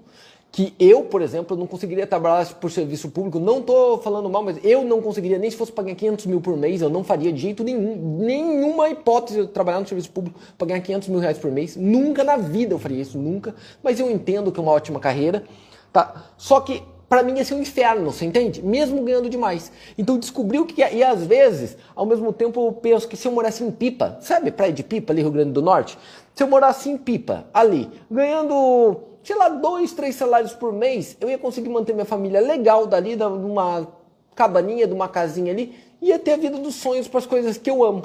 que 0.50 0.74
eu, 0.78 1.02
por 1.04 1.20
exemplo, 1.20 1.56
não 1.56 1.66
conseguiria 1.66 2.06
trabalhar 2.06 2.46
por 2.54 2.70
serviço 2.70 3.10
público, 3.10 3.38
não 3.38 3.58
estou 3.58 3.98
falando 3.98 4.28
mal, 4.30 4.42
mas 4.42 4.58
eu 4.64 4.82
não 4.82 5.00
conseguiria, 5.02 5.38
nem 5.38 5.50
se 5.50 5.56
fosse 5.56 5.70
pagar 5.70 5.94
500 5.94 6.26
mil 6.26 6.40
por 6.40 6.56
mês, 6.56 6.80
eu 6.80 6.88
não 6.88 7.04
faria 7.04 7.32
de 7.32 7.38
jeito 7.38 7.62
nenhum, 7.62 8.18
nenhuma 8.18 8.88
hipótese 8.88 9.42
de 9.42 9.48
trabalhar 9.48 9.80
no 9.80 9.86
serviço 9.86 10.10
público 10.10 10.40
para 10.56 10.68
ganhar 10.68 10.80
500 10.80 11.08
mil 11.08 11.20
reais 11.20 11.38
por 11.38 11.50
mês, 11.50 11.76
nunca 11.76 12.24
na 12.24 12.36
vida 12.36 12.74
eu 12.74 12.78
faria 12.78 13.00
isso, 13.00 13.18
nunca, 13.18 13.54
mas 13.82 14.00
eu 14.00 14.10
entendo 14.10 14.50
que 14.50 14.58
é 14.58 14.62
uma 14.62 14.72
ótima 14.72 14.98
carreira, 14.98 15.44
tá? 15.92 16.30
Só 16.38 16.60
que 16.60 16.82
para 17.08 17.22
mim 17.22 17.36
ia 17.36 17.44
ser 17.44 17.54
um 17.54 17.62
inferno, 17.62 18.12
você 18.12 18.24
entende? 18.24 18.62
Mesmo 18.62 19.02
ganhando 19.02 19.30
demais. 19.30 19.72
Então 19.96 20.18
descobriu 20.18 20.66
que 20.66 20.82
e 20.82 21.02
às 21.02 21.24
vezes, 21.24 21.76
ao 21.96 22.04
mesmo 22.04 22.32
tempo 22.32 22.66
eu 22.66 22.72
penso 22.72 23.08
que 23.08 23.16
se 23.16 23.26
eu 23.26 23.32
morasse 23.32 23.64
em 23.64 23.70
Pipa, 23.70 24.18
sabe, 24.20 24.50
praia 24.50 24.72
de 24.72 24.82
Pipa 24.82 25.12
ali 25.12 25.22
Rio 25.22 25.30
Grande 25.30 25.52
do 25.52 25.62
Norte, 25.62 25.98
se 26.38 26.44
eu 26.44 26.46
morasse 26.46 26.88
em 26.88 26.96
Pipa, 26.96 27.46
ali, 27.52 27.90
ganhando 28.08 29.00
sei 29.24 29.34
lá, 29.34 29.48
dois, 29.48 29.90
três 29.90 30.14
salários 30.14 30.52
por 30.52 30.72
mês, 30.72 31.16
eu 31.20 31.28
ia 31.28 31.36
conseguir 31.36 31.68
manter 31.68 31.92
minha 31.92 32.04
família 32.04 32.40
legal 32.40 32.86
dali, 32.86 33.16
de 33.16 33.24
uma 33.24 33.88
cabaninha, 34.36 34.86
de 34.86 34.94
uma 34.94 35.08
casinha 35.08 35.52
ali, 35.52 35.74
ia 36.00 36.16
ter 36.16 36.34
a 36.34 36.36
vida 36.36 36.56
dos 36.56 36.76
sonhos 36.76 37.08
para 37.08 37.18
as 37.18 37.26
coisas 37.26 37.58
que 37.58 37.68
eu 37.68 37.82
amo. 37.82 38.04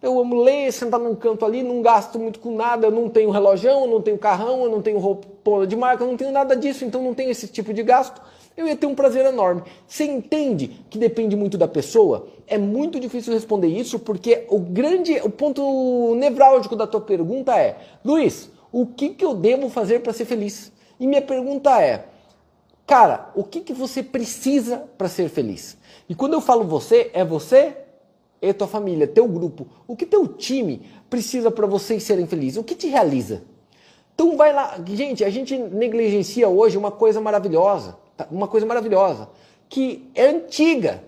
Eu 0.00 0.18
amo 0.18 0.42
ler, 0.42 0.72
sentar 0.72 0.98
num 0.98 1.14
canto 1.14 1.44
ali, 1.44 1.62
não 1.62 1.82
gasto 1.82 2.18
muito 2.18 2.40
com 2.40 2.56
nada, 2.56 2.86
eu 2.86 2.90
não 2.90 3.10
tenho 3.10 3.28
relojão, 3.28 3.82
eu 3.82 3.88
não 3.88 4.00
tenho 4.00 4.16
carrão, 4.16 4.64
eu 4.64 4.70
não 4.70 4.80
tenho 4.80 4.98
roupa 4.98 5.66
de 5.66 5.76
marca, 5.76 6.02
eu 6.02 6.08
não 6.08 6.16
tenho 6.16 6.32
nada 6.32 6.56
disso, 6.56 6.82
então 6.82 7.02
não 7.02 7.12
tenho 7.12 7.30
esse 7.30 7.46
tipo 7.46 7.74
de 7.74 7.82
gasto. 7.82 8.22
Eu 8.56 8.66
ia 8.66 8.76
ter 8.76 8.86
um 8.86 8.94
prazer 8.94 9.26
enorme. 9.26 9.62
Você 9.86 10.04
entende 10.04 10.68
que 10.88 10.98
depende 10.98 11.36
muito 11.36 11.58
da 11.58 11.68
pessoa? 11.68 12.28
É 12.46 12.56
muito 12.56 12.98
difícil 12.98 13.32
responder 13.32 13.68
isso 13.68 13.98
porque 13.98 14.46
o 14.48 14.58
grande, 14.58 15.20
o 15.22 15.28
ponto 15.28 16.14
nevrálgico 16.14 16.74
da 16.74 16.86
tua 16.86 17.00
pergunta 17.00 17.54
é, 17.58 17.76
Luiz, 18.04 18.50
o 18.72 18.86
que, 18.86 19.10
que 19.10 19.24
eu 19.24 19.34
devo 19.34 19.68
fazer 19.68 20.00
para 20.00 20.12
ser 20.12 20.24
feliz? 20.24 20.72
E 20.98 21.06
minha 21.06 21.20
pergunta 21.20 21.80
é, 21.82 22.06
cara, 22.86 23.30
o 23.34 23.44
que, 23.44 23.60
que 23.60 23.74
você 23.74 24.02
precisa 24.02 24.84
para 24.96 25.08
ser 25.08 25.28
feliz? 25.28 25.76
E 26.08 26.14
quando 26.14 26.32
eu 26.32 26.40
falo 26.40 26.64
você, 26.64 27.10
é 27.12 27.24
você 27.24 27.76
e 28.40 28.52
tua 28.52 28.66
família, 28.66 29.06
teu 29.06 29.26
grupo. 29.26 29.66
O 29.86 29.96
que 29.96 30.06
teu 30.06 30.26
time 30.26 30.82
precisa 31.10 31.50
para 31.50 31.66
vocês 31.66 32.02
serem 32.02 32.26
felizes? 32.26 32.58
O 32.58 32.64
que 32.64 32.74
te 32.74 32.86
realiza? 32.86 33.42
Então 34.14 34.36
vai 34.36 34.52
lá, 34.52 34.78
gente, 34.86 35.24
a 35.24 35.30
gente 35.30 35.58
negligencia 35.58 36.48
hoje 36.48 36.78
uma 36.78 36.90
coisa 36.90 37.20
maravilhosa? 37.20 37.96
Uma 38.30 38.48
coisa 38.48 38.66
maravilhosa, 38.66 39.28
que 39.68 40.10
é 40.14 40.26
antiga 40.26 41.02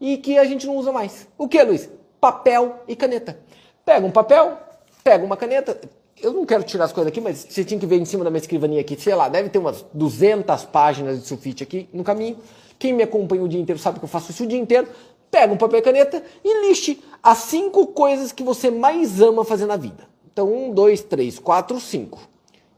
e 0.00 0.16
que 0.18 0.38
a 0.38 0.44
gente 0.44 0.66
não 0.66 0.76
usa 0.76 0.92
mais. 0.92 1.26
O 1.36 1.48
que, 1.48 1.62
Luiz? 1.62 1.88
Papel 2.20 2.80
e 2.86 2.96
caneta. 2.96 3.38
Pega 3.84 4.06
um 4.06 4.10
papel, 4.10 4.58
pega 5.02 5.24
uma 5.24 5.36
caneta, 5.36 5.78
eu 6.20 6.32
não 6.32 6.46
quero 6.46 6.62
tirar 6.62 6.84
as 6.84 6.92
coisas 6.92 7.10
aqui, 7.10 7.20
mas 7.20 7.46
você 7.48 7.64
tinha 7.64 7.78
que 7.78 7.86
ver 7.86 8.00
em 8.00 8.04
cima 8.04 8.24
da 8.24 8.30
minha 8.30 8.40
escrivaninha 8.40 8.80
aqui, 8.80 8.98
sei 8.98 9.14
lá, 9.14 9.28
deve 9.28 9.48
ter 9.48 9.58
umas 9.58 9.84
200 9.92 10.64
páginas 10.64 11.20
de 11.20 11.26
sulfite 11.26 11.62
aqui 11.62 11.88
no 11.92 12.02
caminho. 12.02 12.38
Quem 12.78 12.92
me 12.92 13.02
acompanha 13.02 13.42
o 13.42 13.48
dia 13.48 13.60
inteiro 13.60 13.80
sabe 13.80 13.98
que 13.98 14.04
eu 14.04 14.08
faço 14.08 14.30
isso 14.30 14.44
o 14.44 14.46
dia 14.46 14.58
inteiro. 14.58 14.88
Pega 15.30 15.52
um 15.52 15.56
papel 15.56 15.80
e 15.80 15.82
caneta 15.82 16.22
e 16.44 16.68
liste 16.68 17.02
as 17.22 17.38
cinco 17.38 17.88
coisas 17.88 18.32
que 18.32 18.42
você 18.42 18.70
mais 18.70 19.20
ama 19.20 19.44
fazer 19.44 19.66
na 19.66 19.76
vida. 19.76 20.08
Então, 20.32 20.52
um, 20.52 20.72
dois, 20.72 21.02
três, 21.02 21.38
quatro, 21.38 21.78
cinco. 21.80 22.20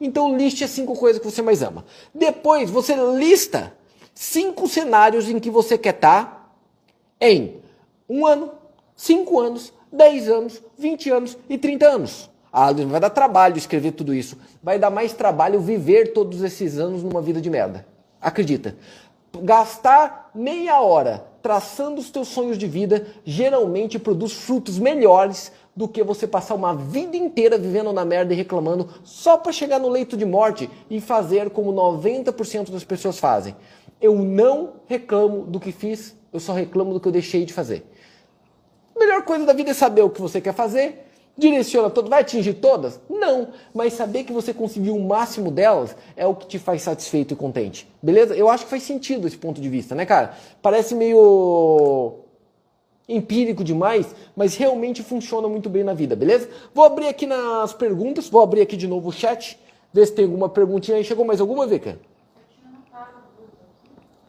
Então, 0.00 0.36
liste 0.36 0.62
as 0.64 0.70
cinco 0.70 0.94
coisas 0.94 1.20
que 1.20 1.30
você 1.30 1.42
mais 1.42 1.62
ama. 1.62 1.84
Depois, 2.14 2.70
você 2.70 2.94
lista 3.16 3.72
cinco 4.14 4.68
cenários 4.68 5.28
em 5.28 5.38
que 5.38 5.50
você 5.50 5.78
quer 5.78 5.94
estar 5.94 6.54
em 7.20 7.60
um 8.08 8.26
ano, 8.26 8.52
cinco 8.94 9.40
anos, 9.40 9.72
dez 9.90 10.28
anos, 10.28 10.62
vinte 10.78 11.10
anos 11.10 11.36
e 11.48 11.56
trinta 11.56 11.86
anos. 11.86 12.30
Ah, 12.52 12.72
vai 12.72 13.00
dar 13.00 13.10
trabalho 13.10 13.58
escrever 13.58 13.92
tudo 13.92 14.14
isso. 14.14 14.38
Vai 14.62 14.78
dar 14.78 14.90
mais 14.90 15.12
trabalho 15.12 15.60
viver 15.60 16.12
todos 16.12 16.42
esses 16.42 16.78
anos 16.78 17.02
numa 17.02 17.20
vida 17.20 17.40
de 17.40 17.50
merda. 17.50 17.86
Acredita. 18.20 18.76
Gastar 19.42 20.30
meia 20.34 20.80
hora 20.80 21.26
traçando 21.42 22.00
os 22.00 22.10
teus 22.10 22.28
sonhos 22.28 22.56
de 22.56 22.66
vida 22.66 23.06
geralmente 23.24 23.98
produz 23.98 24.32
frutos 24.32 24.78
melhores 24.78 25.52
do 25.76 25.86
que 25.86 26.02
você 26.02 26.26
passar 26.26 26.54
uma 26.54 26.74
vida 26.74 27.16
inteira 27.16 27.58
vivendo 27.58 27.92
na 27.92 28.04
merda 28.04 28.32
e 28.32 28.36
reclamando 28.36 28.88
só 29.04 29.36
para 29.36 29.52
chegar 29.52 29.78
no 29.78 29.90
leito 29.90 30.16
de 30.16 30.24
morte 30.24 30.70
e 30.88 31.00
fazer 31.00 31.50
como 31.50 31.70
90% 31.70 32.70
das 32.70 32.82
pessoas 32.82 33.18
fazem. 33.18 33.54
Eu 34.00 34.14
não 34.16 34.74
reclamo 34.86 35.42
do 35.42 35.60
que 35.60 35.72
fiz, 35.72 36.16
eu 36.32 36.40
só 36.40 36.54
reclamo 36.54 36.94
do 36.94 37.00
que 37.00 37.06
eu 37.06 37.12
deixei 37.12 37.44
de 37.44 37.52
fazer. 37.52 37.84
A 38.94 38.98
melhor 38.98 39.22
coisa 39.24 39.44
da 39.44 39.52
vida 39.52 39.70
é 39.70 39.74
saber 39.74 40.00
o 40.00 40.08
que 40.08 40.20
você 40.20 40.40
quer 40.40 40.54
fazer, 40.54 41.06
direciona 41.36 41.90
todo, 41.90 42.08
vai 42.08 42.22
atingir 42.22 42.54
todas? 42.54 42.98
Não, 43.10 43.48
mas 43.74 43.92
saber 43.92 44.24
que 44.24 44.32
você 44.32 44.54
conseguiu 44.54 44.96
o 44.96 45.06
máximo 45.06 45.50
delas 45.50 45.94
é 46.16 46.26
o 46.26 46.34
que 46.34 46.46
te 46.46 46.58
faz 46.58 46.80
satisfeito 46.80 47.34
e 47.34 47.36
contente. 47.36 47.86
Beleza? 48.02 48.34
Eu 48.34 48.48
acho 48.48 48.64
que 48.64 48.70
faz 48.70 48.82
sentido 48.82 49.26
esse 49.26 49.36
ponto 49.36 49.60
de 49.60 49.68
vista, 49.68 49.94
né, 49.94 50.06
cara? 50.06 50.34
Parece 50.62 50.94
meio 50.94 52.20
empírico 53.08 53.62
demais, 53.62 54.14
mas 54.34 54.56
realmente 54.56 55.02
funciona 55.02 55.48
muito 55.48 55.68
bem 55.68 55.84
na 55.84 55.94
vida, 55.94 56.16
beleza? 56.16 56.48
Vou 56.74 56.84
abrir 56.84 57.08
aqui 57.08 57.26
nas 57.26 57.72
perguntas, 57.72 58.28
vou 58.28 58.42
abrir 58.42 58.62
aqui 58.62 58.76
de 58.76 58.88
novo 58.88 59.10
o 59.10 59.12
chat, 59.12 59.58
ver 59.92 60.06
se 60.06 60.12
tem 60.12 60.24
alguma 60.24 60.48
perguntinha 60.48 60.96
aí. 60.96 61.04
Chegou 61.04 61.24
mais 61.24 61.40
alguma, 61.40 61.66
Vika? 61.66 61.98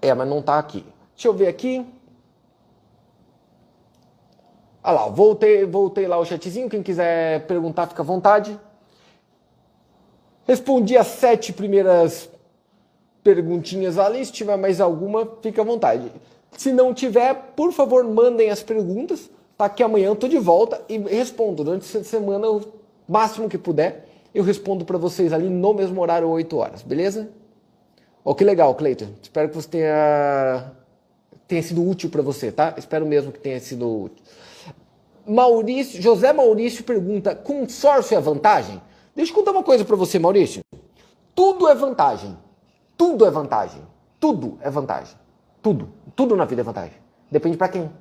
É, 0.01 0.13
mas 0.13 0.27
não 0.27 0.41
tá 0.41 0.59
aqui. 0.59 0.85
Deixa 1.15 1.27
eu 1.27 1.33
ver 1.33 1.47
aqui. 1.47 1.85
Ah 4.83 4.91
lá, 4.91 5.07
voltei, 5.07 5.65
voltei 5.65 6.07
lá 6.07 6.17
o 6.17 6.25
chatzinho. 6.25 6.69
Quem 6.69 6.83
quiser 6.83 7.45
perguntar, 7.47 7.87
fica 7.87 8.03
à 8.03 8.05
vontade. 8.05 8.57
Respondi 10.47 10.95
as 10.95 11.07
sete 11.07 11.51
primeiras 11.51 12.29
perguntinhas 13.21 13.97
ali. 13.97 14.25
Se 14.25 14.31
tiver 14.31 14.55
mais 14.55 14.79
alguma, 14.79 15.29
fica 15.41 15.61
à 15.61 15.65
vontade. 15.65 16.09
Se 16.51 16.71
não 16.71 16.93
tiver, 16.93 17.33
por 17.55 17.71
favor, 17.71 18.03
mandem 18.03 18.49
as 18.49 18.63
perguntas. 18.63 19.29
Tá 19.57 19.67
que 19.67 19.81
amanhã 19.81 20.07
eu 20.07 20.15
tô 20.15 20.27
de 20.27 20.37
volta 20.37 20.81
e 20.87 20.97
respondo. 20.97 21.63
Durante 21.63 21.83
essa 21.83 22.03
semana, 22.03 22.49
o 22.49 22.61
máximo 23.07 23.49
que 23.49 23.57
puder, 23.57 24.07
eu 24.33 24.43
respondo 24.43 24.85
para 24.85 24.97
vocês 24.97 25.33
ali 25.33 25.49
no 25.49 25.73
mesmo 25.73 25.99
horário, 25.99 26.29
8 26.29 26.57
horas, 26.57 26.81
beleza? 26.83 27.29
Ó, 28.23 28.31
oh, 28.31 28.35
que 28.35 28.43
legal, 28.43 28.75
Cleiton. 28.75 29.07
Espero 29.21 29.49
que 29.49 29.55
você 29.55 29.67
tenha, 29.67 30.71
tenha 31.47 31.63
sido 31.63 31.87
útil 31.87 32.09
para 32.09 32.21
você, 32.21 32.51
tá? 32.51 32.75
Espero 32.77 33.05
mesmo 33.05 33.31
que 33.31 33.39
tenha 33.39 33.59
sido 33.59 34.03
útil. 34.03 34.23
Maurício, 35.25 36.01
José 36.01 36.31
Maurício 36.31 36.83
pergunta: 36.83 37.35
consórcio 37.35 38.17
é 38.17 38.21
vantagem? 38.21 38.81
Deixa 39.15 39.31
eu 39.31 39.35
contar 39.35 39.51
uma 39.51 39.63
coisa 39.63 39.83
para 39.83 39.95
você, 39.95 40.19
Maurício. 40.19 40.61
Tudo 41.33 41.67
é 41.67 41.73
vantagem. 41.73 42.37
Tudo 42.95 43.25
é 43.25 43.31
vantagem. 43.31 43.81
Tudo 44.19 44.57
é 44.61 44.69
vantagem. 44.69 45.15
Tudo. 45.67 45.89
Tudo 46.15 46.37
na 46.37 46.45
vida 46.45 46.61
é 46.61 46.63
vantagem. 46.63 46.93
Depende 47.29 47.57
para 47.57 47.67
quem. 47.67 47.91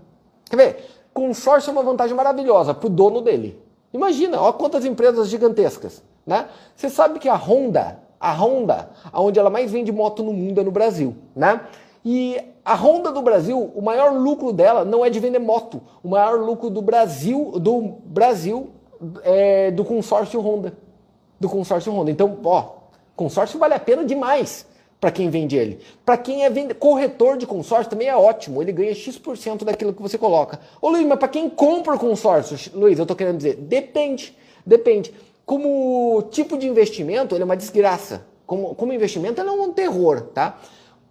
Quer 0.48 0.56
ver? 0.56 0.84
Consórcio 1.12 1.70
é 1.70 1.72
uma 1.72 1.82
vantagem 1.82 2.14
maravilhosa 2.14 2.72
para 2.72 2.86
o 2.86 2.88
dono 2.88 3.20
dele. 3.20 3.60
Imagina, 3.92 4.40
olha 4.40 4.52
quantas 4.52 4.84
empresas 4.84 5.28
gigantescas. 5.28 6.00
Né? 6.24 6.46
Você 6.76 6.88
sabe 6.88 7.18
que 7.18 7.28
a 7.28 7.34
Honda, 7.34 7.98
a 8.20 8.32
Honda, 8.32 8.90
onde 9.12 9.40
ela 9.40 9.50
mais 9.50 9.72
vende 9.72 9.90
moto 9.90 10.22
no 10.22 10.32
mundo 10.32 10.60
é 10.60 10.62
no 10.62 10.70
Brasil. 10.70 11.16
Né? 11.34 11.60
E 12.04 12.40
a 12.64 12.76
Honda 12.76 13.10
do 13.10 13.20
Brasil, 13.20 13.72
o 13.74 13.82
maior 13.82 14.12
lucro 14.12 14.52
dela 14.52 14.84
não 14.84 15.04
é 15.04 15.10
de 15.10 15.18
vender 15.18 15.40
moto. 15.40 15.82
O 16.04 16.08
maior 16.10 16.38
lucro 16.38 16.70
do 16.70 16.80
Brasil, 16.80 17.54
do 17.58 17.96
Brasil 18.04 18.70
é 19.24 19.72
do 19.72 19.84
consórcio 19.84 20.40
Honda. 20.40 20.72
Do 21.40 21.48
consórcio 21.48 21.92
Honda. 21.92 22.12
Então, 22.12 22.38
ó, 22.44 22.74
consórcio 23.16 23.58
vale 23.58 23.74
a 23.74 23.80
pena 23.80 24.04
demais 24.04 24.68
para 25.06 25.12
quem 25.12 25.30
vende 25.30 25.56
ele. 25.56 25.78
Para 26.04 26.16
quem 26.16 26.44
é 26.44 26.50
vende... 26.50 26.74
corretor 26.74 27.36
de 27.36 27.46
consórcio 27.46 27.88
também 27.88 28.08
é 28.08 28.16
ótimo. 28.16 28.60
Ele 28.60 28.72
ganha 28.72 28.92
X% 28.92 29.64
daquilo 29.64 29.92
que 29.92 30.02
você 30.02 30.18
coloca. 30.18 30.58
Ô 30.82 30.88
Luiz, 30.88 31.06
mas 31.06 31.16
para 31.16 31.28
quem 31.28 31.48
compra 31.48 31.94
o 31.94 31.98
consórcio, 31.98 32.58
Luiz, 32.74 32.98
eu 32.98 33.04
estou 33.04 33.16
querendo 33.16 33.36
dizer, 33.36 33.54
depende. 33.54 34.36
Depende. 34.66 35.14
Como 35.44 36.22
tipo 36.32 36.58
de 36.58 36.66
investimento, 36.66 37.36
ele 37.36 37.42
é 37.42 37.44
uma 37.44 37.56
desgraça. 37.56 38.26
Como, 38.44 38.74
como 38.74 38.92
investimento, 38.92 39.40
ele 39.40 39.48
é 39.48 39.52
um 39.52 39.72
terror, 39.72 40.22
tá? 40.22 40.58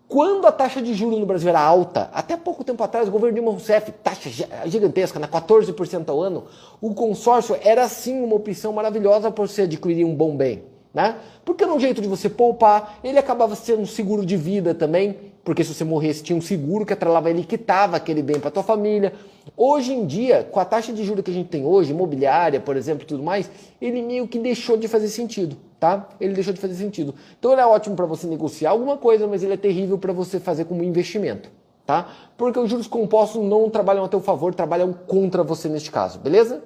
Quando 0.09 0.45
a 0.45 0.51
taxa 0.51 0.81
de 0.81 0.93
juros 0.93 1.17
no 1.17 1.25
Brasil 1.25 1.47
era 1.47 1.61
alta, 1.61 2.09
até 2.11 2.35
pouco 2.35 2.65
tempo 2.65 2.83
atrás, 2.83 3.07
o 3.07 3.11
governo 3.11 3.33
Dilma 3.33 3.51
Rousseff, 3.51 3.93
taxa 4.03 4.29
gigantesca, 4.65 5.19
na 5.19 5.27
14% 5.29 6.09
ao 6.09 6.21
ano, 6.21 6.43
o 6.81 6.93
consórcio 6.93 7.57
era 7.61 7.87
sim 7.87 8.21
uma 8.21 8.35
opção 8.35 8.73
maravilhosa 8.73 9.31
para 9.31 9.47
você 9.47 9.61
adquirir 9.61 10.03
um 10.03 10.13
bom 10.13 10.35
bem. 10.35 10.74
Né? 10.95 11.17
Porque 11.43 11.65
era 11.65 11.73
um 11.73 11.79
jeito 11.79 12.01
de 12.01 12.07
você 12.07 12.29
poupar, 12.29 12.99
ele 13.03 13.19
acabava 13.19 13.53
sendo 13.53 13.81
um 13.81 13.85
seguro 13.85 14.25
de 14.25 14.37
vida 14.37 14.73
também, 14.73 15.17
porque 15.43 15.61
se 15.61 15.73
você 15.73 15.83
morresse 15.83 16.23
tinha 16.23 16.37
um 16.37 16.41
seguro 16.41 16.85
que 16.85 16.93
atrelava 16.93 17.29
ele 17.29 17.43
quitava 17.43 17.97
aquele 17.97 18.23
bem 18.23 18.39
para 18.39 18.49
tua 18.49 18.63
família. 18.63 19.13
Hoje 19.57 19.91
em 19.91 20.05
dia, 20.05 20.47
com 20.49 20.57
a 20.57 20.63
taxa 20.63 20.93
de 20.93 21.03
juros 21.03 21.25
que 21.25 21.31
a 21.31 21.33
gente 21.33 21.49
tem 21.49 21.65
hoje, 21.65 21.91
imobiliária, 21.91 22.61
por 22.61 22.77
exemplo, 22.77 23.05
tudo 23.05 23.21
mais, 23.21 23.51
ele 23.81 24.01
meio 24.01 24.25
que 24.25 24.39
deixou 24.39 24.77
de 24.77 24.87
fazer 24.87 25.09
sentido 25.09 25.57
tá? 25.77 26.07
Ele 26.19 26.33
deixou 26.33 26.53
de 26.53 26.59
fazer 26.59 26.73
sentido. 26.73 27.13
Então 27.37 27.51
ele 27.51 27.61
é 27.61 27.65
ótimo 27.65 27.95
para 27.95 28.05
você 28.05 28.25
negociar 28.25 28.71
alguma 28.71 28.97
coisa, 28.97 29.27
mas 29.27 29.43
ele 29.43 29.53
é 29.53 29.57
terrível 29.57 29.99
para 29.99 30.13
você 30.13 30.39
fazer 30.39 30.65
como 30.65 30.81
investimento, 30.81 31.51
tá? 31.85 32.09
Porque 32.37 32.57
os 32.57 32.69
juros 32.69 32.87
compostos 32.87 33.43
não 33.43 33.69
trabalham 33.69 34.03
a 34.03 34.07
teu 34.07 34.19
favor, 34.19 34.55
trabalham 34.55 34.93
contra 34.93 35.43
você 35.43 35.69
neste 35.69 35.91
caso, 35.91 36.17
beleza? 36.17 36.63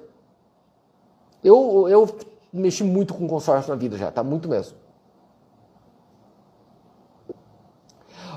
Eu, 1.43 1.87
eu 1.89 2.07
mexi 2.51 2.83
muito 2.83 3.13
com 3.13 3.27
consórcio 3.27 3.69
na 3.69 3.79
vida 3.79 3.97
já, 3.97 4.11
tá? 4.11 4.23
Muito 4.23 4.47
mesmo. 4.47 4.77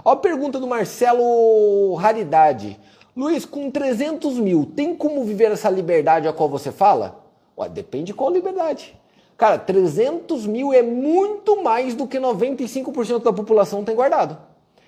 Ó 0.05 0.11
a 0.13 0.17
pergunta 0.17 0.59
do 0.59 0.67
Marcelo 0.67 1.95
Raridade. 1.95 2.79
Luiz, 3.17 3.45
com 3.45 3.71
300 3.71 4.39
mil, 4.39 4.65
tem 4.75 4.95
como 4.95 5.23
viver 5.25 5.53
essa 5.53 5.69
liberdade 5.69 6.27
a 6.27 6.33
qual 6.33 6.49
você 6.49 6.73
fala? 6.73 7.25
Ué, 7.57 7.69
depende 7.69 8.07
de 8.07 8.15
qual 8.15 8.31
liberdade. 8.31 8.99
Cara, 9.37 9.59
300 9.59 10.47
mil 10.47 10.73
é 10.73 10.83
muito 10.83 11.63
mais 11.63 11.95
do 11.95 12.07
que 12.07 12.19
95% 12.19 13.23
da 13.23 13.33
população 13.33 13.85
tem 13.85 13.95
guardado. 13.95 14.39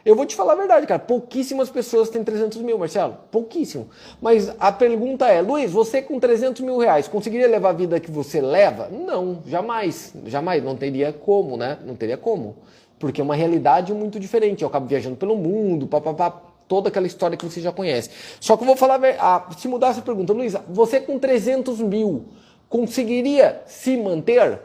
Eu 0.05 0.14
vou 0.14 0.27
te 0.27 0.37
falar 0.37 0.53
a 0.53 0.57
verdade, 0.57 0.87
cara. 0.87 0.99
Pouquíssimas 0.99 1.71
pessoas 1.71 2.11
têm 2.11 2.23
300 2.23 2.61
mil, 2.61 2.79
Marcelo. 2.79 3.17
Pouquíssimo. 3.31 3.88
Mas 4.21 4.55
a 4.61 4.71
pergunta 4.71 5.27
é, 5.29 5.40
Luiz, 5.40 5.71
você 5.71 6.03
com 6.03 6.21
300 6.21 6.61
mil 6.61 6.77
reais 6.77 7.09
conseguiria 7.09 7.49
levar 7.49 7.71
a 7.71 7.73
vida 7.73 7.99
que 7.99 8.11
você 8.11 8.38
leva? 8.38 8.88
Não, 8.88 9.38
jamais. 9.47 10.12
Jamais. 10.27 10.62
Não 10.62 10.77
teria 10.77 11.11
como, 11.11 11.57
né? 11.57 11.79
Não 11.87 11.95
teria 11.95 12.19
como. 12.19 12.57
Porque 12.99 13.23
é 13.23 13.25
uma 13.25 13.35
realidade 13.35 13.95
muito 13.95 14.21
diferente. 14.21 14.62
Eu 14.62 14.69
acabo 14.69 14.87
viajando 14.87 15.17
pelo 15.17 15.37
mundo, 15.37 15.87
papapá, 15.87 16.43
toda 16.69 16.90
aquela 16.90 17.07
história 17.07 17.37
que 17.37 17.45
você 17.45 17.62
já 17.62 17.73
conhece. 17.73 18.11
Só 18.40 18.59
que 18.59 18.62
eu 18.62 18.67
vou 18.67 18.77
falar, 18.77 19.01
ah, 19.19 19.49
se 19.57 19.67
mudar 19.69 19.88
essa 19.88 20.03
pergunta, 20.03 20.35
Luiz, 20.35 20.55
você 20.69 21.01
com 21.01 21.19
300 21.19 21.81
mil 21.81 22.27
conseguiria 22.69 23.62
se 23.64 23.97
manter? 23.97 24.61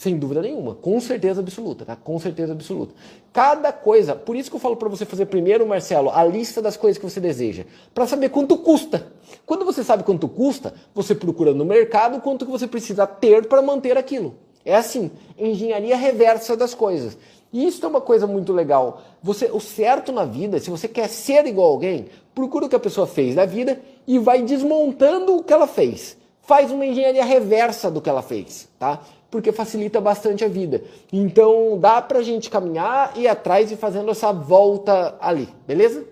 Sem 0.00 0.16
dúvida 0.16 0.40
nenhuma, 0.40 0.74
com 0.74 0.98
certeza 0.98 1.42
absoluta, 1.42 1.84
tá? 1.84 1.94
Com 1.94 2.18
certeza 2.18 2.54
absoluta. 2.54 2.94
Cada 3.34 3.70
coisa, 3.70 4.14
por 4.14 4.34
isso 4.34 4.48
que 4.48 4.56
eu 4.56 4.60
falo 4.60 4.74
para 4.74 4.88
você 4.88 5.04
fazer 5.04 5.26
primeiro, 5.26 5.66
Marcelo, 5.66 6.08
a 6.08 6.24
lista 6.24 6.62
das 6.62 6.74
coisas 6.74 6.96
que 6.96 7.04
você 7.04 7.20
deseja, 7.20 7.66
para 7.92 8.06
saber 8.06 8.30
quanto 8.30 8.56
custa. 8.56 9.08
Quando 9.44 9.62
você 9.62 9.84
sabe 9.84 10.02
quanto 10.02 10.26
custa, 10.26 10.72
você 10.94 11.14
procura 11.14 11.52
no 11.52 11.66
mercado 11.66 12.18
quanto 12.22 12.46
que 12.46 12.50
você 12.50 12.66
precisa 12.66 13.06
ter 13.06 13.46
para 13.46 13.60
manter 13.60 13.98
aquilo. 13.98 14.36
É 14.64 14.74
assim, 14.74 15.10
engenharia 15.38 15.98
reversa 15.98 16.56
das 16.56 16.72
coisas. 16.72 17.18
E 17.52 17.66
isso 17.66 17.84
é 17.84 17.88
uma 17.90 18.00
coisa 18.00 18.26
muito 18.26 18.54
legal. 18.54 19.02
Você, 19.22 19.50
o 19.52 19.60
certo 19.60 20.12
na 20.12 20.24
vida, 20.24 20.58
se 20.60 20.70
você 20.70 20.88
quer 20.88 21.10
ser 21.10 21.44
igual 21.44 21.68
a 21.68 21.72
alguém, 21.72 22.06
procura 22.34 22.64
o 22.64 22.68
que 22.70 22.76
a 22.76 22.80
pessoa 22.80 23.06
fez 23.06 23.34
na 23.34 23.44
vida 23.44 23.78
e 24.06 24.18
vai 24.18 24.40
desmontando 24.40 25.36
o 25.36 25.44
que 25.44 25.52
ela 25.52 25.66
fez 25.66 26.18
faz 26.50 26.72
uma 26.72 26.84
engenharia 26.84 27.24
reversa 27.24 27.88
do 27.88 28.00
que 28.00 28.10
ela 28.10 28.22
fez, 28.22 28.68
tá? 28.76 29.00
Porque 29.30 29.52
facilita 29.52 30.00
bastante 30.00 30.44
a 30.44 30.48
vida. 30.48 30.82
Então 31.12 31.78
dá 31.78 32.02
pra 32.02 32.22
gente 32.22 32.50
caminhar 32.50 33.12
e 33.16 33.28
atrás 33.28 33.70
e 33.70 33.76
fazendo 33.76 34.10
essa 34.10 34.32
volta 34.32 35.16
ali, 35.20 35.48
beleza? 35.66 36.04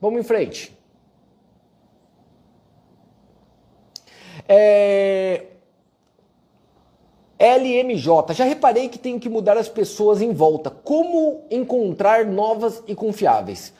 Vamos 0.00 0.20
em 0.20 0.24
frente. 0.24 0.78
É... 4.48 5.46
LMJ, 7.38 8.34
já 8.34 8.44
reparei 8.44 8.88
que 8.88 8.98
tenho 8.98 9.18
que 9.18 9.28
mudar 9.28 9.56
as 9.56 9.68
pessoas 9.68 10.20
em 10.20 10.32
volta. 10.32 10.70
Como 10.70 11.44
encontrar 11.50 12.26
novas 12.26 12.82
e 12.86 12.94
confiáveis? 12.94 13.72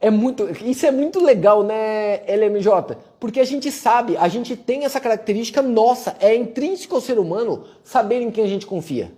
É 0.00 0.10
muito, 0.10 0.48
isso 0.64 0.86
é 0.86 0.90
muito 0.90 1.22
legal, 1.22 1.62
né, 1.62 2.22
LMJ? 2.26 2.96
Porque 3.20 3.38
a 3.38 3.44
gente 3.44 3.70
sabe, 3.70 4.16
a 4.16 4.28
gente 4.28 4.56
tem 4.56 4.86
essa 4.86 4.98
característica 4.98 5.60
nossa, 5.60 6.16
é 6.18 6.34
intrínseco 6.34 6.94
ao 6.94 7.02
ser 7.02 7.18
humano 7.18 7.64
saber 7.84 8.22
em 8.22 8.30
quem 8.30 8.42
a 8.42 8.48
gente 8.48 8.66
confia. 8.66 9.12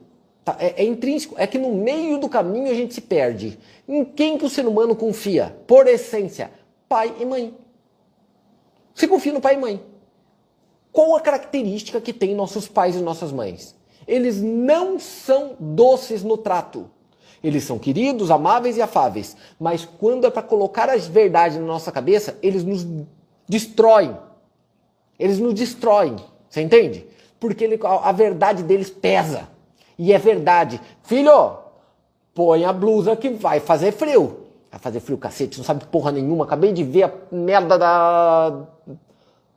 Tá? 0.45 0.57
É, 0.59 0.83
é, 0.83 0.85
intrínseco, 0.85 1.37
é 1.39 1.47
que 1.47 1.57
no 1.57 1.73
meio 1.73 2.19
do 2.19 2.29
caminho 2.29 2.69
a 2.69 2.75
gente 2.75 2.93
se 2.93 3.01
perde. 3.01 3.57
Em 3.89 4.05
quem 4.05 4.37
que 4.37 4.45
o 4.45 4.51
ser 4.51 4.67
humano 4.67 4.97
confia? 4.97 5.57
Por 5.69 5.87
essência, 5.87 6.51
pai 6.89 7.15
e 7.21 7.25
mãe. 7.25 7.55
Você 8.93 9.07
confia 9.07 9.33
no 9.33 9.41
pai 9.41 9.55
e 9.55 9.59
mãe. 9.59 9.81
Qual 10.91 11.15
a 11.15 11.21
característica 11.21 12.01
que 12.01 12.13
tem 12.13 12.35
nossos 12.35 12.67
pais 12.67 12.97
e 12.97 13.01
nossas 13.01 13.31
mães? 13.31 13.77
Eles 14.07 14.43
não 14.43 14.99
são 14.99 15.55
doces 15.61 16.25
no 16.25 16.37
trato. 16.37 16.91
Eles 17.43 17.63
são 17.63 17.79
queridos, 17.79 18.33
amáveis 18.33 18.77
e 18.77 18.83
afáveis. 18.83 19.37
Mas 19.61 19.85
quando 19.85 20.27
é 20.27 20.31
para 20.31 20.43
colocar 20.43 20.91
as 20.91 21.07
verdades 21.07 21.57
na 21.57 21.65
nossa 21.65 21.93
cabeça, 21.93 22.37
eles 22.43 22.65
nos 22.65 22.85
destroem. 23.49 24.17
Eles 25.19 25.39
nos 25.39 25.55
destroem. 25.55 26.17
Você 26.49 26.61
entende? 26.61 27.07
Porque 27.39 27.65
ele, 27.65 27.79
a 27.83 28.13
verdade 28.13 28.63
deles 28.63 28.91
pesa. 28.91 29.49
E 29.99 30.13
é 30.13 30.19
verdade. 30.19 30.81
Filho, 31.03 31.57
põe 32.35 32.65
a 32.65 32.73
blusa 32.73 33.17
que 33.17 33.31
vai 33.31 33.61
fazer 33.61 33.93
frio. 33.93 34.41
Vai 34.71 34.81
fazer 34.81 35.01
frio, 35.01 35.19
cacete, 35.19 35.59
não 35.59 35.65
sabe 35.65 35.85
porra 35.87 36.11
nenhuma. 36.11 36.45
Acabei 36.45 36.73
de 36.73 36.83
ver 36.83 37.05
a 37.05 37.13
merda 37.31 37.79
da, 37.79 38.67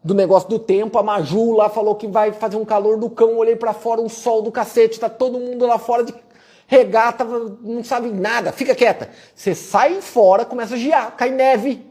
do 0.03 0.13
negócio 0.13 0.49
do 0.49 0.59
tempo. 0.59 0.97
A 0.97 1.03
Maju 1.03 1.53
lá 1.53 1.69
falou 1.69 1.95
que 1.95 2.07
vai 2.07 2.31
fazer 2.31 2.57
um 2.57 2.65
calor 2.65 2.97
do 2.97 3.09
cão. 3.09 3.37
Olhei 3.37 3.55
para 3.55 3.73
fora, 3.73 4.01
um 4.01 4.09
sol 4.09 4.41
do 4.41 4.51
cacete. 4.51 4.99
Tá 4.99 5.09
todo 5.09 5.39
mundo 5.39 5.65
lá 5.65 5.77
fora 5.77 6.03
de 6.03 6.13
regata, 6.67 7.23
não 7.23 7.83
sabe 7.83 8.09
nada, 8.09 8.51
fica 8.51 8.75
quieta. 8.75 9.09
Você 9.35 9.53
sai 9.53 10.01
fora, 10.01 10.45
começa 10.45 10.75
a 10.75 10.77
giar, 10.77 11.15
cai 11.15 11.29
neve, 11.29 11.85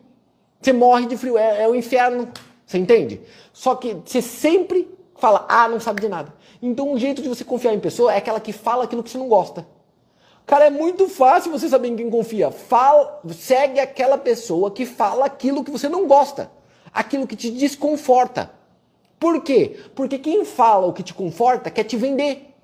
você 0.61 0.72
morre 0.72 1.07
de 1.07 1.16
frio, 1.16 1.36
é, 1.36 1.62
é 1.62 1.68
o 1.68 1.74
inferno, 1.74 2.28
você 2.66 2.78
entende? 2.78 3.20
Só 3.52 3.74
que 3.74 3.96
você 4.05 4.22
sempre 4.22 4.88
fala, 5.16 5.46
ah, 5.48 5.68
não 5.68 5.78
sabe 5.80 6.00
de 6.00 6.09
nada. 6.09 6.34
Então 6.61 6.92
o 6.92 6.98
jeito 6.98 7.22
de 7.22 7.28
você 7.28 7.44
confiar 7.44 7.74
em 7.74 7.80
pessoa 7.80 8.12
é 8.12 8.18
aquela 8.18 8.40
que 8.40 8.52
fala 8.52 8.84
aquilo 8.84 9.02
que 9.02 9.11
você 9.11 9.18
não 9.18 9.28
gosta. 9.28 9.66
Cara, 10.46 10.66
é 10.66 10.70
muito 10.70 11.09
fácil 11.09 11.50
você 11.50 11.68
saber 11.68 11.88
em 11.88 11.96
quem 11.96 12.11
confia. 12.11 12.50
Fala, 12.50 13.20
segue 13.32 13.80
aquela 13.80 14.18
pessoa 14.18 14.70
que 14.70 14.84
fala 14.84 15.24
aquilo 15.24 15.64
que 15.64 15.70
você 15.70 15.88
não 15.88 16.07
gosta, 16.07 16.50
aquilo 16.92 17.26
que 17.26 17.36
te 17.36 17.50
desconforta. 17.50 18.50
Por 19.18 19.42
quê? 19.42 19.80
Porque 19.94 20.18
quem 20.18 20.44
fala 20.44 20.86
o 20.86 20.92
que 20.92 21.02
te 21.02 21.14
conforta 21.14 21.70
quer 21.70 21.84
te 21.84 21.96
vender. 21.96 22.55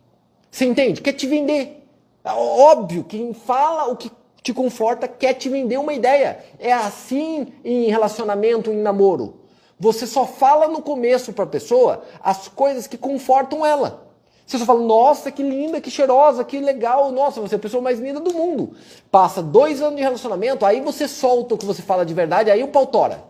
Você 0.50 0.66
entende? 0.66 1.00
Quer 1.00 1.14
te 1.14 1.26
vender. 1.26 1.86
É 2.22 2.32
óbvio, 2.32 3.04
quem 3.04 3.32
fala 3.32 3.90
o 3.90 3.96
que 3.96 4.10
te 4.42 4.52
conforta 4.52 5.06
quer 5.06 5.34
te 5.34 5.48
vender 5.48 5.78
uma 5.78 5.92
ideia. 5.92 6.38
É 6.58 6.72
assim 6.72 7.52
em 7.64 7.88
relacionamento, 7.88 8.70
em 8.70 8.76
namoro. 8.76 9.40
Você 9.78 10.06
só 10.06 10.26
fala 10.26 10.68
no 10.68 10.82
começo 10.82 11.32
para 11.32 11.44
a 11.44 11.48
pessoa 11.48 12.02
as 12.22 12.48
coisas 12.48 12.86
que 12.86 12.98
confortam 12.98 13.64
ela. 13.64 14.10
Você 14.46 14.58
só 14.58 14.64
fala, 14.64 14.80
nossa, 14.80 15.30
que 15.30 15.44
linda, 15.44 15.80
que 15.80 15.90
cheirosa, 15.90 16.44
que 16.44 16.58
legal, 16.58 17.12
nossa, 17.12 17.40
você 17.40 17.54
é 17.54 17.56
a 17.56 17.60
pessoa 17.60 17.80
mais 17.80 18.00
linda 18.00 18.18
do 18.18 18.34
mundo. 18.34 18.74
Passa 19.08 19.40
dois 19.40 19.80
anos 19.80 19.96
de 19.96 20.02
relacionamento, 20.02 20.66
aí 20.66 20.80
você 20.80 21.06
solta 21.06 21.54
o 21.54 21.58
que 21.58 21.64
você 21.64 21.82
fala 21.82 22.04
de 22.04 22.12
verdade, 22.12 22.50
aí 22.50 22.62
o 22.62 22.68
pau 22.68 22.84
tora. 22.84 23.22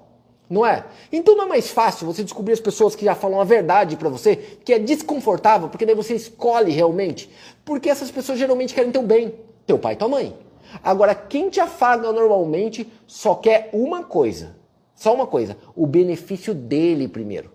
Não 0.49 0.67
é? 0.67 0.85
Então 1.13 1.37
não 1.37 1.45
é 1.45 1.49
mais 1.49 1.71
fácil 1.71 2.07
você 2.07 2.25
descobrir 2.25 2.55
as 2.55 2.61
pessoas 2.61 2.97
que 2.97 3.05
já 3.05 3.15
falam 3.15 3.41
a 3.41 3.45
verdade 3.45 3.97
para 3.97 4.09
você, 4.09 4.35
que 4.65 4.73
é 4.73 4.79
desconfortável, 4.79 5.69
porque 5.69 5.85
daí 5.85 5.95
você 5.95 6.15
escolhe 6.15 6.73
realmente. 6.73 7.31
Porque 7.65 7.89
essas 7.91 8.11
pessoas 8.11 8.39
geralmente 8.39 8.75
querem 8.75 8.91
teu 8.91 9.03
bem, 9.03 9.35
teu 9.67 9.79
pai 9.79 9.93
e 9.93 9.97
tua 9.97 10.09
mãe. 10.09 10.35
Agora, 10.83 11.15
quem 11.15 11.49
te 11.49 11.61
afaga 11.61 12.13
normalmente 12.13 12.91
só 13.07 13.35
quer 13.35 13.71
uma 13.73 14.03
coisa. 14.05 14.57
Só 14.95 15.15
uma 15.15 15.27
coisa, 15.27 15.57
o 15.75 15.87
benefício 15.87 16.55
dele 16.55 17.09
primeiro. 17.09 17.51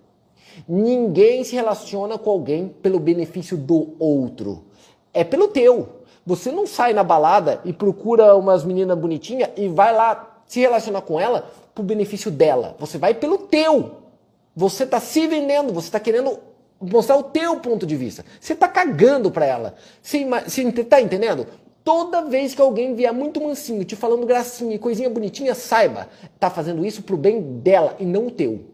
Ninguém 0.67 1.43
se 1.43 1.55
relaciona 1.55 2.17
com 2.17 2.31
alguém 2.31 2.69
pelo 2.81 2.99
benefício 2.99 3.55
do 3.55 3.93
outro. 3.99 4.65
É 5.13 5.23
pelo 5.23 5.47
teu. 5.47 5.89
Você 6.25 6.51
não 6.51 6.65
sai 6.65 6.91
na 6.93 7.03
balada 7.03 7.61
e 7.63 7.71
procura 7.71 8.35
umas 8.35 8.63
meninas 8.63 8.97
bonitinhas 8.97 9.49
e 9.55 9.67
vai 9.67 9.93
lá 9.93 10.41
se 10.47 10.59
relacionar 10.59 11.01
com 11.01 11.19
ela 11.19 11.47
pro 11.73 11.83
benefício 11.83 12.31
dela. 12.31 12.75
Você 12.79 12.97
vai 12.97 13.13
pelo 13.13 13.37
teu. 13.37 13.97
Você 14.55 14.83
está 14.83 14.99
se 14.99 15.27
vendendo, 15.27 15.73
você 15.73 15.87
está 15.87 15.99
querendo 15.99 16.39
mostrar 16.79 17.17
o 17.17 17.23
teu 17.23 17.59
ponto 17.59 17.85
de 17.85 17.95
vista. 17.95 18.25
Você 18.39 18.53
está 18.53 18.67
cagando 18.67 19.29
para 19.29 19.45
ela. 19.45 19.75
Você, 20.01 20.25
você 20.25 20.83
tá 20.83 21.01
entendendo? 21.01 21.45
Toda 21.85 22.23
vez 22.23 22.55
que 22.55 22.61
alguém 22.63 22.95
vier 22.95 23.13
muito 23.13 23.39
mansinho, 23.39 23.85
te 23.85 23.95
falando 23.95 24.25
gracinha 24.25 24.73
e 24.73 24.79
coisinha 24.79 25.07
bonitinha, 25.07 25.53
saiba, 25.53 26.09
tá 26.39 26.49
fazendo 26.49 26.83
isso 26.83 27.03
pro 27.03 27.15
bem 27.15 27.59
dela 27.59 27.95
e 27.99 28.03
não 28.03 28.27
teu. 28.27 28.65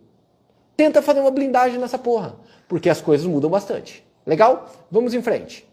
Tenta 0.78 1.02
fazer 1.02 1.20
uma 1.20 1.30
blindagem 1.30 1.78
nessa 1.78 2.00
porra, 2.00 2.38
porque 2.70 2.90
as 2.90 3.02
coisas 3.02 3.28
mudam 3.28 3.50
bastante. 3.50 4.02
Legal? 4.26 4.72
Vamos 4.90 5.14
em 5.14 5.22
frente. 5.22 5.70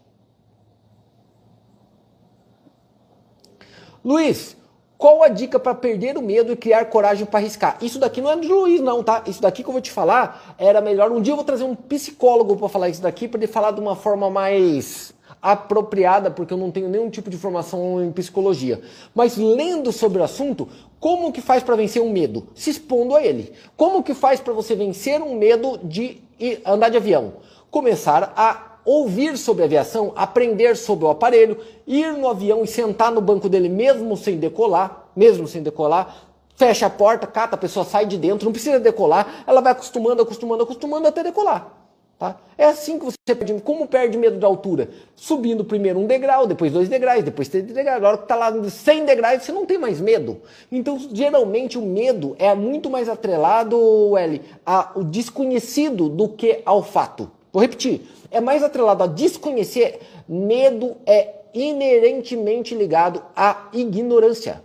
Luiz, 4.03 4.57
qual 4.97 5.23
a 5.23 5.29
dica 5.29 5.57
para 5.57 5.73
perder 5.73 6.17
o 6.17 6.21
medo 6.21 6.51
e 6.51 6.57
criar 6.57 6.83
coragem 6.87 7.25
para 7.25 7.39
arriscar? 7.39 7.77
Isso 7.81 7.99
daqui 7.99 8.19
não 8.19 8.31
é 8.31 8.35
do 8.35 8.53
Luiz, 8.53 8.81
não, 8.81 9.01
tá? 9.01 9.23
Isso 9.25 9.41
daqui 9.41 9.63
que 9.63 9.69
eu 9.69 9.73
vou 9.73 9.81
te 9.81 9.91
falar 9.91 10.55
era 10.57 10.81
melhor. 10.81 11.09
Um 11.09 11.21
dia 11.21 11.31
eu 11.31 11.37
vou 11.37 11.45
trazer 11.45 11.63
um 11.63 11.73
psicólogo 11.73 12.57
para 12.57 12.67
falar 12.67 12.89
isso 12.89 13.01
daqui, 13.01 13.29
para 13.29 13.39
ele 13.39 13.47
falar 13.47 13.71
de 13.71 13.79
uma 13.79 13.95
forma 13.95 14.29
mais 14.29 15.17
apropriada, 15.41 16.29
porque 16.29 16.53
eu 16.53 16.57
não 16.57 16.71
tenho 16.71 16.89
nenhum 16.89 17.09
tipo 17.09 17.29
de 17.29 17.37
formação 17.37 18.03
em 18.03 18.11
psicologia. 18.11 18.81
Mas 19.15 19.37
lendo 19.37 19.91
sobre 19.91 20.19
o 20.19 20.23
assunto, 20.23 20.67
como 20.99 21.31
que 21.31 21.41
faz 21.41 21.63
para 21.63 21.75
vencer 21.75 22.01
um 22.01 22.11
medo? 22.11 22.47
Se 22.53 22.69
expondo 22.69 23.15
a 23.15 23.23
ele. 23.23 23.53
Como 23.77 24.03
que 24.03 24.13
faz 24.13 24.39
para 24.39 24.53
você 24.53 24.75
vencer 24.75 25.21
um 25.21 25.35
medo 25.37 25.79
de 25.83 26.21
andar 26.65 26.89
de 26.89 26.97
avião? 26.97 27.33
Começar 27.71 28.33
a 28.35 28.79
ouvir 28.83 29.37
sobre 29.37 29.63
aviação, 29.63 30.11
aprender 30.15 30.75
sobre 30.75 31.05
o 31.05 31.09
aparelho, 31.09 31.57
ir 31.85 32.13
no 32.13 32.27
avião 32.27 32.63
e 32.63 32.67
sentar 32.67 33.11
no 33.11 33.21
banco 33.21 33.47
dele 33.47 33.69
mesmo 33.69 34.17
sem 34.17 34.37
decolar, 34.37 35.09
mesmo 35.15 35.47
sem 35.47 35.61
decolar, 35.61 36.23
fecha 36.55 36.87
a 36.87 36.89
porta, 36.89 37.27
cata, 37.27 37.55
a 37.55 37.57
pessoa 37.57 37.85
sai 37.85 38.05
de 38.05 38.17
dentro, 38.17 38.45
não 38.45 38.51
precisa 38.51 38.79
decolar, 38.79 39.43
ela 39.45 39.61
vai 39.61 39.71
acostumando, 39.71 40.21
acostumando, 40.21 40.63
acostumando 40.63 41.07
até 41.07 41.23
decolar. 41.23 41.78
Tá? 42.19 42.37
É 42.57 42.65
assim 42.65 42.99
que 42.99 43.05
você 43.05 43.15
perde. 43.25 43.61
Como 43.61 43.87
perde 43.87 44.17
medo 44.17 44.37
da 44.37 44.45
altura? 44.45 44.89
Subindo 45.15 45.63
primeiro 45.63 45.97
um 45.97 46.05
degrau, 46.05 46.45
depois 46.45 46.71
dois 46.71 46.89
degraus, 46.89 47.23
depois 47.23 47.47
três 47.47 47.65
degraus. 47.65 47.97
Agora 47.97 48.17
que 48.17 48.23
está 48.23 48.35
lá 48.35 48.51
100 48.51 49.05
degraus, 49.05 49.41
você 49.41 49.53
não 49.53 49.65
tem 49.65 49.77
mais 49.77 50.01
medo. 50.01 50.41
Então, 50.69 50.99
geralmente, 51.13 51.77
o 51.77 51.81
medo 51.81 52.35
é 52.37 52.53
muito 52.53 52.89
mais 52.89 53.07
atrelado, 53.07 54.17
L, 54.17 54.41
ao 54.65 55.03
desconhecido 55.03 56.09
do 56.09 56.27
que 56.27 56.61
ao 56.65 56.83
fato. 56.83 57.31
Vou 57.51 57.61
repetir 57.61 58.01
é 58.31 58.39
mais 58.39 58.63
atrelado 58.63 59.03
a 59.03 59.07
desconhecer, 59.07 59.99
medo 60.27 60.97
é 61.05 61.35
inerentemente 61.53 62.75
ligado 62.75 63.23
à 63.35 63.69
ignorância. 63.73 64.63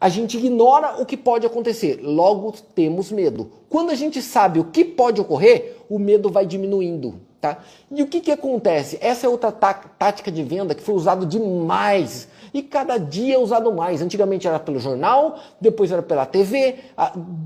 A 0.00 0.08
gente 0.08 0.36
ignora 0.36 1.00
o 1.00 1.06
que 1.06 1.16
pode 1.16 1.46
acontecer, 1.46 2.00
logo 2.02 2.52
temos 2.74 3.10
medo. 3.10 3.50
Quando 3.68 3.90
a 3.90 3.94
gente 3.94 4.20
sabe 4.20 4.60
o 4.60 4.64
que 4.64 4.84
pode 4.84 5.20
ocorrer, 5.20 5.76
o 5.88 5.98
medo 5.98 6.30
vai 6.30 6.44
diminuindo. 6.44 7.20
Tá? 7.40 7.58
E 7.90 8.02
o 8.02 8.06
que, 8.06 8.20
que 8.20 8.32
acontece? 8.32 8.98
Essa 9.00 9.26
é 9.26 9.28
outra 9.28 9.52
tática 9.52 10.32
de 10.32 10.42
venda 10.42 10.74
que 10.74 10.82
foi 10.82 10.94
usado 10.94 11.26
demais 11.26 12.28
e 12.52 12.62
cada 12.62 12.96
dia 12.96 13.34
é 13.34 13.38
usado 13.38 13.72
mais. 13.72 14.00
Antigamente 14.00 14.48
era 14.48 14.58
pelo 14.58 14.78
jornal, 14.78 15.38
depois 15.60 15.92
era 15.92 16.02
pela 16.02 16.24
TV, 16.24 16.76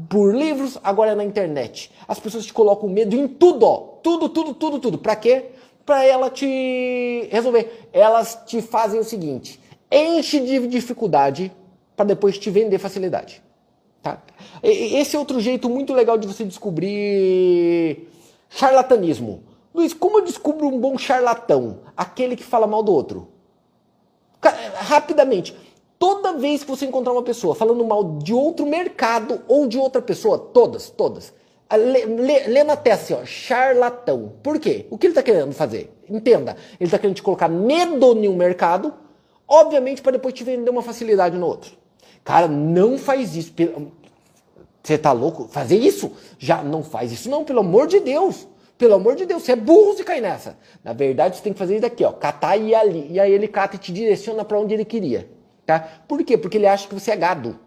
por 0.08 0.34
livros, 0.34 0.78
agora 0.84 1.10
é 1.10 1.14
na 1.14 1.24
internet. 1.24 1.90
As 2.06 2.18
pessoas 2.18 2.46
te 2.46 2.52
colocam 2.52 2.88
medo 2.88 3.16
em 3.16 3.26
tudo, 3.26 3.66
ó. 3.66 3.76
tudo, 4.02 4.28
tudo, 4.28 4.54
tudo, 4.54 4.78
tudo. 4.78 4.98
Para 4.98 5.16
quê? 5.16 5.46
Para 5.84 6.04
ela 6.04 6.30
te 6.30 7.28
resolver. 7.30 7.88
Elas 7.92 8.40
te 8.46 8.62
fazem 8.62 9.00
o 9.00 9.04
seguinte: 9.04 9.60
enche 9.90 10.38
de 10.40 10.66
dificuldade 10.68 11.52
para 12.00 12.06
depois 12.06 12.38
te 12.38 12.48
vender 12.48 12.78
facilidade. 12.78 13.42
Tá? 14.02 14.22
Esse 14.62 15.16
é 15.16 15.18
outro 15.18 15.38
jeito 15.38 15.68
muito 15.68 15.92
legal 15.92 16.16
de 16.16 16.26
você 16.26 16.46
descobrir 16.46 18.08
charlatanismo. 18.48 19.42
Luiz, 19.74 19.92
como 19.92 20.16
eu 20.16 20.24
descubro 20.24 20.66
um 20.66 20.80
bom 20.80 20.96
charlatão? 20.96 21.80
Aquele 21.94 22.36
que 22.36 22.42
fala 22.42 22.66
mal 22.66 22.82
do 22.82 22.90
outro. 22.90 23.28
Rapidamente. 24.76 25.54
Toda 25.98 26.32
vez 26.38 26.64
que 26.64 26.70
você 26.70 26.86
encontrar 26.86 27.12
uma 27.12 27.22
pessoa 27.22 27.54
falando 27.54 27.84
mal 27.84 28.16
de 28.16 28.32
outro 28.32 28.64
mercado 28.64 29.42
ou 29.46 29.66
de 29.66 29.76
outra 29.76 30.00
pessoa, 30.00 30.38
todas, 30.38 30.88
todas, 30.88 31.34
lê, 31.70 32.06
lê, 32.06 32.46
lê 32.46 32.64
na 32.64 32.76
testa 32.76 33.12
assim, 33.12 33.22
ó, 33.22 33.26
charlatão. 33.26 34.32
Por 34.42 34.58
quê? 34.58 34.86
O 34.88 34.96
que 34.96 35.04
ele 35.04 35.10
está 35.10 35.22
querendo 35.22 35.52
fazer? 35.52 35.94
Entenda, 36.08 36.56
ele 36.80 36.88
está 36.88 36.98
querendo 36.98 37.16
te 37.16 37.22
colocar 37.22 37.48
medo 37.48 38.16
em 38.16 38.26
um 38.26 38.36
mercado, 38.36 38.94
obviamente 39.46 40.00
para 40.00 40.12
depois 40.12 40.32
te 40.32 40.42
vender 40.42 40.70
uma 40.70 40.80
facilidade 40.80 41.36
no 41.36 41.46
outro. 41.46 41.78
Cara, 42.24 42.48
não 42.48 42.98
faz 42.98 43.36
isso. 43.36 43.52
Você 44.82 44.98
tá 44.98 45.12
louco? 45.12 45.48
Fazer 45.48 45.78
isso? 45.78 46.12
Já 46.38 46.62
não 46.62 46.82
faz 46.82 47.12
isso 47.12 47.28
não, 47.28 47.44
pelo 47.44 47.60
amor 47.60 47.86
de 47.86 48.00
Deus. 48.00 48.46
Pelo 48.78 48.94
amor 48.94 49.14
de 49.14 49.26
Deus, 49.26 49.42
você 49.42 49.52
é 49.52 49.56
burro 49.56 49.94
se 49.94 50.02
cair 50.02 50.22
nessa. 50.22 50.56
Na 50.82 50.94
verdade, 50.94 51.36
você 51.36 51.42
tem 51.42 51.52
que 51.52 51.58
fazer 51.58 51.74
isso 51.74 51.82
daqui, 51.82 52.02
ó, 52.02 52.12
catar 52.12 52.56
e 52.56 52.74
ali. 52.74 53.08
E 53.10 53.20
aí 53.20 53.30
ele 53.30 53.46
cata 53.46 53.76
e 53.76 53.78
te 53.78 53.92
direciona 53.92 54.42
para 54.42 54.58
onde 54.58 54.72
ele 54.72 54.86
queria, 54.86 55.30
tá? 55.66 55.80
Por 56.08 56.24
quê? 56.24 56.38
Porque 56.38 56.56
ele 56.56 56.66
acha 56.66 56.88
que 56.88 56.94
você 56.94 57.10
é 57.10 57.16
gado. 57.16 57.58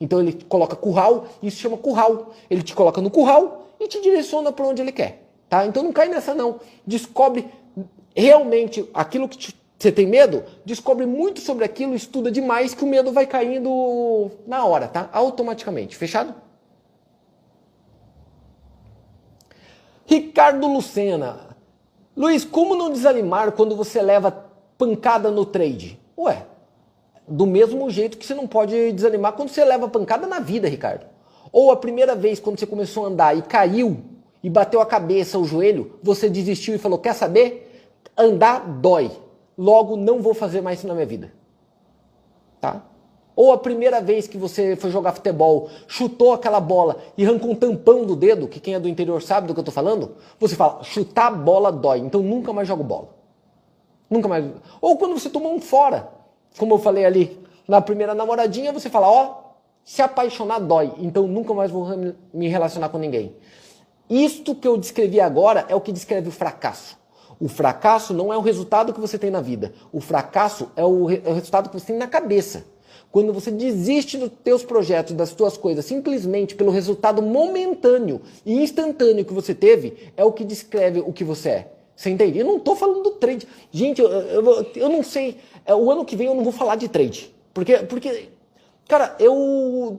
Então 0.00 0.20
ele 0.20 0.32
coloca 0.48 0.74
curral, 0.74 1.28
isso 1.40 1.58
chama 1.58 1.76
curral. 1.76 2.34
Ele 2.50 2.62
te 2.62 2.74
coloca 2.74 3.00
no 3.00 3.08
curral 3.08 3.68
e 3.78 3.86
te 3.86 4.00
direciona 4.00 4.50
para 4.50 4.66
onde 4.66 4.82
ele 4.82 4.90
quer, 4.90 5.22
tá? 5.48 5.64
Então 5.64 5.82
não 5.82 5.92
cai 5.92 6.08
nessa 6.08 6.34
não. 6.34 6.58
Descobre 6.84 7.46
realmente 8.16 8.88
aquilo 8.92 9.28
que 9.28 9.38
te, 9.38 9.57
você 9.78 9.92
tem 9.92 10.06
medo, 10.06 10.42
descobre 10.64 11.06
muito 11.06 11.40
sobre 11.40 11.64
aquilo, 11.64 11.94
estuda 11.94 12.32
demais 12.32 12.74
que 12.74 12.82
o 12.82 12.86
medo 12.86 13.12
vai 13.12 13.26
caindo 13.26 14.28
na 14.44 14.64
hora, 14.64 14.88
tá? 14.88 15.08
Automaticamente. 15.12 15.96
Fechado? 15.96 16.34
Ricardo 20.04 20.66
Lucena. 20.66 21.56
Luiz, 22.16 22.44
como 22.44 22.74
não 22.74 22.90
desanimar 22.90 23.52
quando 23.52 23.76
você 23.76 24.02
leva 24.02 24.46
pancada 24.76 25.30
no 25.30 25.46
trade? 25.46 26.00
Ué, 26.18 26.44
do 27.28 27.46
mesmo 27.46 27.88
jeito 27.88 28.18
que 28.18 28.26
você 28.26 28.34
não 28.34 28.48
pode 28.48 28.90
desanimar 28.90 29.34
quando 29.34 29.50
você 29.50 29.64
leva 29.64 29.86
pancada 29.88 30.26
na 30.26 30.40
vida, 30.40 30.68
Ricardo. 30.68 31.06
Ou 31.52 31.70
a 31.70 31.76
primeira 31.76 32.16
vez 32.16 32.40
quando 32.40 32.58
você 32.58 32.66
começou 32.66 33.04
a 33.04 33.08
andar 33.08 33.36
e 33.36 33.42
caiu 33.42 33.98
e 34.42 34.50
bateu 34.50 34.80
a 34.80 34.86
cabeça, 34.86 35.38
o 35.38 35.44
joelho, 35.44 36.00
você 36.02 36.28
desistiu 36.28 36.74
e 36.74 36.78
falou: 36.78 36.98
Quer 36.98 37.14
saber? 37.14 37.64
Andar 38.16 38.66
dói. 38.66 39.27
Logo, 39.58 39.96
não 39.96 40.22
vou 40.22 40.32
fazer 40.32 40.60
mais 40.60 40.78
isso 40.78 40.86
na 40.86 40.94
minha 40.94 41.04
vida. 41.04 41.32
Tá? 42.60 42.82
Ou 43.34 43.52
a 43.52 43.58
primeira 43.58 44.00
vez 44.00 44.26
que 44.26 44.38
você 44.38 44.76
foi 44.76 44.90
jogar 44.90 45.12
futebol, 45.12 45.68
chutou 45.86 46.32
aquela 46.32 46.60
bola 46.60 46.96
e 47.16 47.24
arrancou 47.24 47.50
um 47.50 47.54
tampão 47.54 48.04
do 48.04 48.16
dedo, 48.16 48.48
que 48.48 48.60
quem 48.60 48.74
é 48.74 48.80
do 48.80 48.88
interior 48.88 49.22
sabe 49.22 49.46
do 49.46 49.54
que 49.54 49.60
eu 49.60 49.64
tô 49.64 49.70
falando, 49.70 50.16
você 50.40 50.56
fala, 50.56 50.82
chutar 50.82 51.26
a 51.26 51.30
bola 51.30 51.70
dói, 51.70 51.98
então 51.98 52.20
nunca 52.22 52.52
mais 52.52 52.66
jogo 52.66 52.82
bola. 52.82 53.10
Nunca 54.08 54.28
mais. 54.28 54.44
Ou 54.80 54.96
quando 54.96 55.18
você 55.18 55.28
tomou 55.28 55.54
um 55.54 55.60
fora, 55.60 56.08
como 56.56 56.74
eu 56.74 56.78
falei 56.78 57.04
ali, 57.04 57.40
na 57.66 57.80
primeira 57.80 58.14
namoradinha, 58.14 58.72
você 58.72 58.88
fala, 58.88 59.08
ó, 59.08 59.24
oh, 59.24 59.48
se 59.84 60.02
apaixonar 60.02 60.58
dói, 60.58 60.92
então 60.98 61.26
nunca 61.26 61.54
mais 61.54 61.70
vou 61.70 61.86
me 62.32 62.48
relacionar 62.48 62.88
com 62.88 62.98
ninguém. 62.98 63.36
Isto 64.10 64.54
que 64.54 64.66
eu 64.66 64.76
descrevi 64.76 65.20
agora 65.20 65.64
é 65.68 65.74
o 65.74 65.80
que 65.80 65.92
descreve 65.92 66.28
o 66.28 66.32
fracasso. 66.32 66.98
O 67.40 67.48
fracasso 67.48 68.12
não 68.12 68.32
é 68.32 68.36
o 68.36 68.40
resultado 68.40 68.92
que 68.92 69.00
você 69.00 69.18
tem 69.18 69.30
na 69.30 69.40
vida. 69.40 69.72
O 69.92 70.00
fracasso 70.00 70.70
é 70.74 70.84
o, 70.84 71.10
é 71.10 71.22
o 71.24 71.32
resultado 71.32 71.68
que 71.68 71.78
você 71.78 71.86
tem 71.86 71.96
na 71.96 72.06
cabeça. 72.06 72.64
Quando 73.10 73.32
você 73.32 73.50
desiste 73.50 74.18
dos 74.18 74.30
teus 74.44 74.62
projetos, 74.62 75.14
das 75.14 75.32
tuas 75.32 75.56
coisas, 75.56 75.84
simplesmente 75.84 76.54
pelo 76.54 76.70
resultado 76.70 77.22
momentâneo 77.22 78.20
e 78.44 78.62
instantâneo 78.62 79.24
que 79.24 79.32
você 79.32 79.54
teve, 79.54 80.12
é 80.16 80.24
o 80.24 80.32
que 80.32 80.44
descreve 80.44 81.00
o 81.00 81.12
que 81.12 81.24
você 81.24 81.48
é. 81.48 81.72
Você 81.96 82.10
entende? 82.10 82.38
Eu 82.38 82.46
não 82.46 82.58
estou 82.58 82.76
falando 82.76 83.02
do 83.02 83.10
trade. 83.12 83.48
Gente, 83.72 84.00
eu, 84.00 84.08
eu, 84.08 84.66
eu 84.76 84.88
não 84.88 85.02
sei. 85.02 85.38
É, 85.64 85.74
o 85.74 85.90
ano 85.90 86.04
que 86.04 86.14
vem 86.14 86.28
eu 86.28 86.34
não 86.34 86.44
vou 86.44 86.52
falar 86.52 86.76
de 86.76 86.86
trade. 86.86 87.34
Porque, 87.52 87.78
porque 87.78 88.28
cara, 88.86 89.16
eu. 89.18 89.98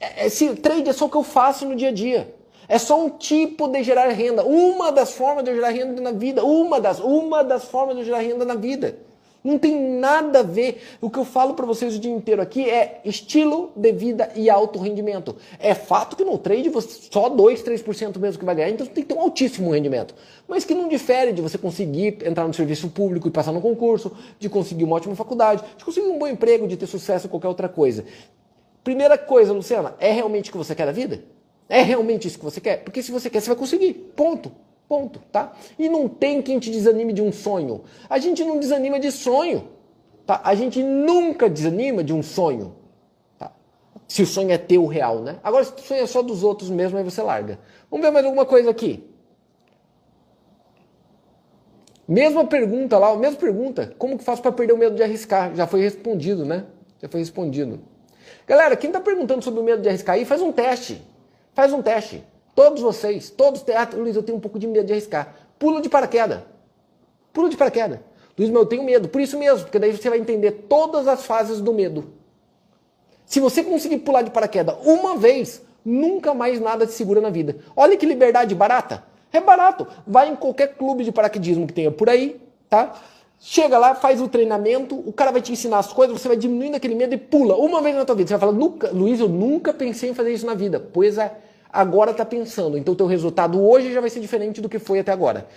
É, 0.00 0.26
esse 0.26 0.56
trade 0.56 0.88
é 0.88 0.92
só 0.92 1.06
o 1.06 1.08
que 1.08 1.16
eu 1.16 1.22
faço 1.22 1.66
no 1.66 1.76
dia 1.76 1.90
a 1.90 1.92
dia. 1.92 2.34
É 2.68 2.78
só 2.78 3.04
um 3.04 3.10
tipo 3.10 3.68
de 3.68 3.82
gerar 3.82 4.08
renda. 4.08 4.44
Uma 4.44 4.90
das 4.90 5.12
formas 5.12 5.44
de 5.44 5.54
gerar 5.54 5.70
renda 5.70 6.00
na 6.00 6.12
vida. 6.12 6.44
Uma 6.44 6.80
das, 6.80 7.00
uma 7.00 7.42
das 7.42 7.64
formas 7.64 7.96
de 7.96 8.04
gerar 8.04 8.20
renda 8.20 8.44
na 8.44 8.54
vida. 8.54 8.98
Não 9.44 9.58
tem 9.58 9.98
nada 9.98 10.40
a 10.40 10.42
ver. 10.42 10.80
O 11.00 11.10
que 11.10 11.18
eu 11.18 11.24
falo 11.24 11.54
para 11.54 11.66
vocês 11.66 11.96
o 11.96 11.98
dia 11.98 12.12
inteiro 12.12 12.40
aqui 12.40 12.68
é 12.70 13.00
estilo 13.04 13.72
de 13.74 13.90
vida 13.90 14.30
e 14.36 14.48
alto 14.48 14.78
rendimento. 14.78 15.34
É 15.58 15.74
fato 15.74 16.16
que 16.16 16.24
no 16.24 16.38
trade 16.38 16.68
você 16.68 17.08
só 17.10 17.28
2, 17.28 17.62
3% 17.62 18.18
mesmo 18.18 18.38
que 18.38 18.44
vai 18.44 18.54
ganhar, 18.54 18.70
então 18.70 18.86
você 18.86 18.92
tem 18.92 19.02
que 19.02 19.12
ter 19.12 19.18
um 19.18 19.22
altíssimo 19.22 19.72
rendimento. 19.72 20.14
Mas 20.46 20.64
que 20.64 20.74
não 20.74 20.88
difere 20.88 21.32
de 21.32 21.42
você 21.42 21.58
conseguir 21.58 22.18
entrar 22.24 22.46
no 22.46 22.54
serviço 22.54 22.88
público 22.88 23.26
e 23.26 23.30
passar 23.32 23.50
no 23.50 23.60
concurso, 23.60 24.12
de 24.38 24.48
conseguir 24.48 24.84
uma 24.84 24.94
ótima 24.94 25.16
faculdade, 25.16 25.64
de 25.76 25.84
conseguir 25.84 26.06
um 26.06 26.18
bom 26.18 26.28
emprego, 26.28 26.68
de 26.68 26.76
ter 26.76 26.86
sucesso 26.86 27.26
em 27.26 27.30
qualquer 27.30 27.48
outra 27.48 27.68
coisa. 27.68 28.04
Primeira 28.84 29.18
coisa, 29.18 29.52
Luciana, 29.52 29.94
é 29.98 30.12
realmente 30.12 30.50
o 30.50 30.52
que 30.52 30.58
você 30.58 30.74
quer 30.74 30.86
da 30.86 30.92
vida? 30.92 31.22
É 31.72 31.80
realmente 31.80 32.28
isso 32.28 32.38
que 32.38 32.44
você 32.44 32.60
quer? 32.60 32.84
Porque 32.84 33.02
se 33.02 33.10
você 33.10 33.30
quer, 33.30 33.40
você 33.40 33.48
vai 33.48 33.56
conseguir. 33.56 33.94
Ponto. 34.14 34.52
Ponto, 34.86 35.20
tá? 35.32 35.54
E 35.78 35.88
não 35.88 36.06
tem 36.06 36.42
quem 36.42 36.58
te 36.58 36.70
desanime 36.70 37.14
de 37.14 37.22
um 37.22 37.32
sonho. 37.32 37.84
A 38.10 38.18
gente 38.18 38.44
não 38.44 38.58
desanima 38.58 39.00
de 39.00 39.10
sonho, 39.10 39.70
tá? 40.26 40.42
A 40.44 40.54
gente 40.54 40.82
nunca 40.82 41.48
desanima 41.48 42.04
de 42.04 42.12
um 42.12 42.22
sonho, 42.22 42.76
tá? 43.38 43.52
Se 44.06 44.20
o 44.20 44.26
sonho 44.26 44.50
é 44.50 44.58
teu 44.58 44.84
real, 44.84 45.20
né? 45.20 45.38
Agora, 45.42 45.64
se 45.64 45.72
o 45.72 45.78
sonho 45.78 46.02
é 46.02 46.06
só 46.06 46.20
dos 46.20 46.44
outros 46.44 46.68
mesmo, 46.68 46.98
aí 46.98 47.04
você 47.04 47.22
larga. 47.22 47.58
Vamos 47.90 48.04
ver 48.04 48.12
mais 48.12 48.26
alguma 48.26 48.44
coisa 48.44 48.68
aqui. 48.68 49.08
Mesma 52.06 52.44
pergunta 52.44 52.98
lá, 52.98 53.16
mesma 53.16 53.38
pergunta. 53.38 53.94
Como 53.96 54.18
que 54.18 54.24
faço 54.24 54.42
para 54.42 54.52
perder 54.52 54.74
o 54.74 54.78
medo 54.78 54.94
de 54.94 55.02
arriscar? 55.02 55.54
Já 55.54 55.66
foi 55.66 55.80
respondido, 55.80 56.44
né? 56.44 56.66
Já 57.00 57.08
foi 57.08 57.20
respondido. 57.20 57.80
Galera, 58.46 58.76
quem 58.76 58.90
está 58.90 59.00
perguntando 59.00 59.42
sobre 59.42 59.60
o 59.60 59.64
medo 59.64 59.80
de 59.80 59.88
arriscar 59.88 60.16
aí, 60.16 60.26
faz 60.26 60.42
um 60.42 60.52
teste. 60.52 61.10
Faz 61.54 61.72
um 61.72 61.82
teste. 61.82 62.24
Todos 62.54 62.82
vocês, 62.82 63.30
todos 63.30 63.62
teatro, 63.62 64.00
Luiz, 64.00 64.14
eu 64.14 64.22
tenho 64.22 64.38
um 64.38 64.40
pouco 64.40 64.58
de 64.58 64.66
medo 64.66 64.86
de 64.86 64.92
arriscar. 64.92 65.34
Pula 65.58 65.80
de 65.80 65.88
paraquedas. 65.88 66.40
Pula 67.32 67.48
de 67.48 67.56
paraquedas. 67.56 68.00
Luiz, 68.38 68.50
mas 68.50 68.62
eu 68.62 68.66
tenho 68.66 68.82
medo. 68.82 69.08
Por 69.08 69.20
isso 69.20 69.38
mesmo, 69.38 69.64
porque 69.64 69.78
daí 69.78 69.92
você 69.92 70.08
vai 70.08 70.18
entender 70.18 70.66
todas 70.68 71.08
as 71.08 71.24
fases 71.24 71.60
do 71.60 71.72
medo. 71.72 72.12
Se 73.24 73.40
você 73.40 73.62
conseguir 73.62 73.98
pular 73.98 74.22
de 74.22 74.30
paraquedas 74.30 74.76
uma 74.84 75.16
vez, 75.16 75.62
nunca 75.84 76.34
mais 76.34 76.60
nada 76.60 76.86
te 76.86 76.92
segura 76.92 77.20
na 77.20 77.30
vida. 77.30 77.56
Olha 77.74 77.96
que 77.96 78.04
liberdade 78.04 78.54
barata. 78.54 79.04
É 79.32 79.40
barato. 79.40 79.86
Vai 80.06 80.28
em 80.28 80.36
qualquer 80.36 80.74
clube 80.76 81.04
de 81.04 81.12
paraquedismo 81.12 81.66
que 81.66 81.72
tenha 81.72 81.90
por 81.90 82.10
aí, 82.10 82.40
tá? 82.68 82.94
Chega 83.44 83.76
lá, 83.76 83.92
faz 83.96 84.20
o 84.20 84.28
treinamento, 84.28 84.94
o 84.94 85.12
cara 85.12 85.32
vai 85.32 85.42
te 85.42 85.50
ensinar 85.50 85.80
as 85.80 85.92
coisas, 85.92 86.20
você 86.20 86.28
vai 86.28 86.36
diminuindo 86.36 86.76
aquele 86.76 86.94
medo 86.94 87.12
e 87.12 87.18
pula 87.18 87.56
uma 87.56 87.82
vez 87.82 87.96
na 87.96 88.04
tua 88.04 88.14
vida. 88.14 88.28
Você 88.28 88.34
vai 88.34 88.40
falar, 88.40 88.52
nunca, 88.52 88.90
Luiz, 88.92 89.18
eu 89.18 89.28
nunca 89.28 89.74
pensei 89.74 90.10
em 90.10 90.14
fazer 90.14 90.32
isso 90.32 90.46
na 90.46 90.54
vida. 90.54 90.78
Pois 90.78 91.18
é 91.18 91.36
agora 91.72 92.12
está 92.12 92.24
pensando. 92.24 92.78
Então 92.78 92.94
o 92.94 92.96
teu 92.96 93.06
resultado 93.06 93.60
hoje 93.60 93.92
já 93.92 94.00
vai 94.00 94.10
ser 94.10 94.20
diferente 94.20 94.60
do 94.60 94.68
que 94.68 94.78
foi 94.78 95.00
até 95.00 95.10
agora. 95.10 95.48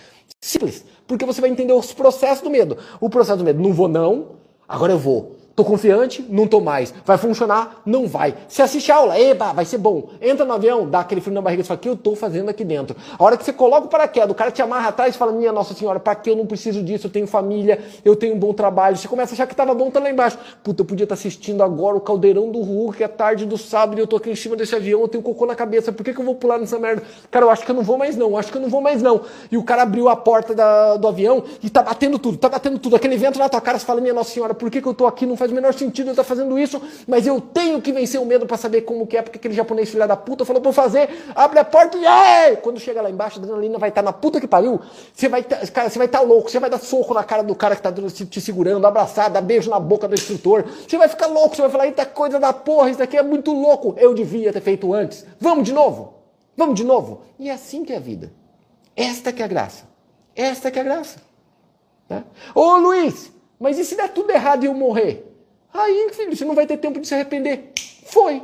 Simples, 0.42 0.84
porque 1.06 1.26
você 1.26 1.40
vai 1.40 1.50
entender 1.52 1.74
os 1.74 1.94
processos 1.94 2.42
do 2.42 2.50
medo. 2.50 2.76
O 3.00 3.08
processo 3.08 3.38
do 3.38 3.44
medo, 3.44 3.62
não 3.62 3.72
vou 3.72 3.88
não, 3.88 4.30
agora 4.68 4.94
eu 4.94 4.98
vou. 4.98 5.36
Tô 5.56 5.64
confiante? 5.64 6.26
Não 6.28 6.46
tô 6.46 6.60
mais. 6.60 6.94
Vai 7.06 7.18
funcionar? 7.18 7.82
Não 7.86 8.08
vai. 8.08 8.36
Se 8.46 8.62
assiste 8.62 8.92
a 8.92 8.98
aula, 8.98 9.18
eba, 9.18 9.54
vai 9.54 9.64
ser 9.64 9.78
bom. 9.78 10.10
Entra 10.22 10.44
no 10.44 10.52
avião, 10.52 10.86
dá 10.86 11.00
aquele 11.00 11.22
frio 11.22 11.34
na 11.34 11.42
barriga 11.42 11.62
e 11.62 11.66
fala, 11.66 11.78
o 11.78 11.82
que 11.82 11.88
eu 11.88 11.96
tô 11.96 12.14
fazendo 12.14 12.50
aqui 12.50 12.66
dentro? 12.66 12.94
A 13.18 13.24
hora 13.24 13.38
que 13.38 13.46
você 13.46 13.54
coloca 13.54 13.88
o 13.88 13.90
paraquedas, 13.90 14.32
o 14.32 14.36
cara 14.36 14.52
te 14.52 14.62
amarra 14.62 14.90
atrás 14.90 15.16
e 15.16 15.18
fala, 15.18 15.32
minha 15.32 15.54
Nossa 15.54 15.74
Senhora, 15.74 15.98
para 15.98 16.14
que 16.14 16.30
eu 16.30 16.36
não 16.36 16.46
preciso 16.46 16.84
disso? 16.84 17.08
Eu 17.08 17.12
tenho 17.12 17.26
família, 17.26 17.80
eu 18.04 18.18
tenho 18.18 18.36
um 18.36 18.38
bom 18.38 18.52
trabalho. 18.52 18.98
Você 18.98 19.08
começa 19.08 19.32
a 19.32 19.34
achar 19.34 19.48
que 19.48 19.56
tava 19.56 19.74
bom, 19.74 19.90
tá 19.90 20.02
lá 20.02 20.10
embaixo. 20.10 20.38
Puta, 20.62 20.82
eu 20.82 20.86
podia 20.86 21.06
estar 21.06 21.16
tá 21.16 21.20
assistindo 21.20 21.64
agora 21.64 21.96
o 21.96 22.02
caldeirão 22.02 22.52
do 22.52 22.60
Hulk, 22.60 23.02
é 23.02 23.08
tarde 23.08 23.46
do 23.46 23.58
sábado, 23.58 23.98
e 23.98 24.02
eu 24.02 24.08
tô 24.08 24.18
aqui 24.18 24.32
em 24.32 24.36
cima 24.36 24.58
desse 24.58 24.76
avião, 24.76 25.00
eu 25.00 25.08
tenho 25.08 25.24
cocô 25.24 25.46
na 25.46 25.56
cabeça, 25.56 25.90
por 25.90 26.04
que, 26.04 26.14
que 26.14 26.20
eu 26.20 26.26
vou 26.26 26.36
pular 26.36 26.58
nessa 26.58 26.78
merda? 26.78 27.02
Cara, 27.32 27.46
eu 27.46 27.50
acho 27.50 27.64
que 27.64 27.72
eu 27.72 27.76
não 27.76 27.84
vou 27.84 27.98
mais 27.98 28.18
não, 28.18 28.38
acho 28.38 28.52
que 28.52 28.58
eu 28.58 28.62
não 28.62 28.70
vou 28.70 28.82
mais 28.82 29.02
não. 29.02 29.22
E 29.50 29.56
o 29.56 29.64
cara 29.64 29.84
abriu 29.84 30.10
a 30.10 30.18
porta 30.18 30.54
da, 30.54 30.98
do 30.98 31.08
avião 31.08 31.46
e 31.64 31.70
tá 31.70 31.82
batendo 31.82 32.20
tudo, 32.20 32.38
tá 32.38 32.50
batendo 32.50 32.78
tudo. 32.78 32.98
Aquele 32.98 33.16
vento 33.16 33.40
na 33.40 33.48
tua 33.48 33.62
cara, 33.62 33.80
você 33.80 33.86
fala, 33.86 34.02
minha 34.02 34.14
Nossa 34.14 34.32
Senhora, 34.32 34.54
por 34.54 34.70
que, 34.70 34.82
que 34.82 34.88
eu 34.88 34.94
tô 34.94 35.08
aqui? 35.08 35.26
Não 35.26 35.38
faz 35.38 35.45
o 35.52 35.56
menor 35.56 35.74
sentido, 35.74 36.12
eu 36.12 36.24
fazendo 36.24 36.58
isso, 36.58 36.82
mas 37.08 37.28
eu 37.28 37.40
tenho 37.40 37.82
que 37.82 37.92
vencer 37.92 38.20
o 38.20 38.26
medo 38.26 38.46
para 38.46 38.58
saber 38.58 38.82
como 38.82 39.06
que 39.06 39.18
é, 39.18 39.22
porque 39.22 39.38
aquele 39.38 39.54
japonês 39.54 39.90
filha 39.90 40.08
da 40.08 40.16
puta 40.16 40.46
falou 40.46 40.62
para 40.62 40.70
eu 40.70 40.74
fazer, 40.74 41.10
abre 41.36 41.60
a 41.60 41.66
porta 41.66 41.98
e 41.98 42.06
ai! 42.06 42.58
Quando 42.58 42.80
chega 42.80 43.02
lá 43.02 43.10
embaixo, 43.10 43.40
a 43.40 43.42
adrenalina 43.42 43.78
vai 43.78 43.90
estar 43.90 44.02
tá 44.02 44.06
na 44.06 44.14
puta 44.14 44.40
que 44.40 44.48
pariu, 44.48 44.80
você 45.14 45.30
vai 45.30 45.44
tá, 45.44 45.58
cara, 45.68 45.90
você 45.90 45.98
vai 45.98 46.08
estar 46.08 46.20
tá 46.20 46.24
louco, 46.24 46.50
você 46.50 46.60
vai 46.60 46.70
dar 46.70 46.80
soco 46.80 47.14
na 47.14 47.24
cara 47.24 47.44
do 47.44 47.56
cara 47.56 47.76
que 47.76 47.82
tá 47.82 47.92
te 47.92 48.42
segurando, 48.42 48.86
abraçar, 48.86 49.30
dar 49.30 49.42
beijo 49.42 49.70
na 49.70 49.80
boca 49.80 50.08
do 50.08 50.14
instrutor, 50.14 50.66
você 50.88 50.98
vai 50.98 51.08
ficar 51.08 51.28
louco, 51.28 51.56
você 51.56 51.62
vai 51.62 51.72
falar, 51.72 51.86
eita 51.88 52.06
coisa 52.06 52.40
da 52.40 52.54
porra, 52.54 52.90
isso 52.90 53.00
daqui 53.00 53.18
é 53.18 53.24
muito 53.24 53.52
louco, 53.52 53.96
eu 53.98 54.14
devia 54.14 54.52
ter 54.52 54.62
feito 54.62 54.94
antes. 54.94 55.26
Vamos 55.40 55.64
de 55.64 55.74
novo? 55.74 56.16
Vamos 56.58 56.76
de 56.76 56.84
novo? 56.84 57.22
E 57.38 57.50
é 57.50 57.54
assim 57.54 57.84
que 57.84 57.94
é 57.94 57.98
a 57.98 58.00
vida. 58.00 58.32
Esta 58.96 59.34
que 59.34 59.42
é 59.42 59.46
a 59.46 59.48
graça. 59.48 59.84
Esta 60.36 60.72
que 60.72 60.80
é 60.80 60.82
a 60.82 60.86
graça. 60.86 61.20
Tá? 62.08 62.24
Ô 62.54 62.78
Luiz, 62.78 63.32
mas 63.60 63.78
e 63.78 63.86
se 63.86 63.96
der 63.96 64.10
tudo 64.10 64.32
errado 64.32 64.64
e 64.64 64.68
eu 64.68 64.74
morrer? 64.74 65.35
Aí, 65.78 66.10
filho, 66.14 66.36
você 66.36 66.46
não 66.46 66.56
vai 66.56 66.66
ter 66.66 66.78
tempo 66.78 67.02
de 67.02 67.08
se 67.08 67.14
arrepender. 67.14 67.74
Foi. 68.06 68.42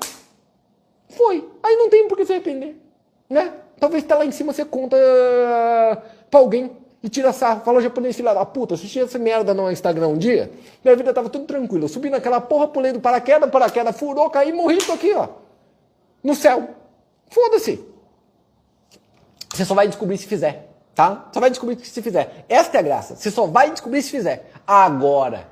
Foi. 1.09 1.49
Aí 1.63 1.75
não 1.77 1.89
tem 1.89 2.07
por 2.07 2.17
que 2.17 2.25
se 2.25 2.33
arrepender. 2.33 2.75
Né? 3.29 3.53
Talvez 3.79 4.03
tá 4.03 4.17
lá 4.17 4.25
em 4.25 4.31
cima 4.31 4.51
você 4.51 4.65
conta 4.65 4.97
uh, 4.97 6.01
pra 6.29 6.41
alguém 6.41 6.71
e 7.01 7.07
tira 7.07 7.31
sarro. 7.31 7.61
Fala 7.63 7.81
japonês, 7.81 8.17
filha 8.17 8.33
da 8.33 8.45
puta, 8.45 8.73
assisti 8.73 8.99
essa 8.99 9.17
merda 9.17 9.53
no 9.53 9.71
Instagram 9.71 10.09
um 10.09 10.17
dia. 10.17 10.51
Minha 10.83 10.95
vida 10.95 11.13
tava 11.13 11.29
tudo 11.29 11.45
tranquila. 11.45 11.85
Eu 11.85 11.87
subi 11.87 12.09
naquela 12.09 12.41
porra, 12.41 12.67
pulei 12.67 12.91
do 12.91 12.99
paraquedas, 12.99 13.49
paraquedas 13.49 13.97
furou, 13.97 14.29
caí, 14.29 14.51
morri, 14.51 14.77
tô 14.79 14.91
aqui, 14.91 15.13
ó. 15.13 15.29
No 16.21 16.35
céu. 16.35 16.69
Foda-se. 17.29 17.83
Você 19.53 19.63
só 19.63 19.73
vai 19.73 19.87
descobrir 19.87 20.17
se 20.17 20.27
fizer, 20.27 20.69
tá? 20.93 21.29
Só 21.33 21.39
vai 21.39 21.49
descobrir 21.49 21.79
se 21.79 22.01
fizer. 22.01 22.45
Esta 22.49 22.77
é 22.77 22.79
a 22.79 22.83
graça. 22.83 23.15
Você 23.15 23.31
só 23.31 23.47
vai 23.47 23.71
descobrir 23.71 24.01
se 24.01 24.11
fizer. 24.11 24.51
Agora. 24.67 25.50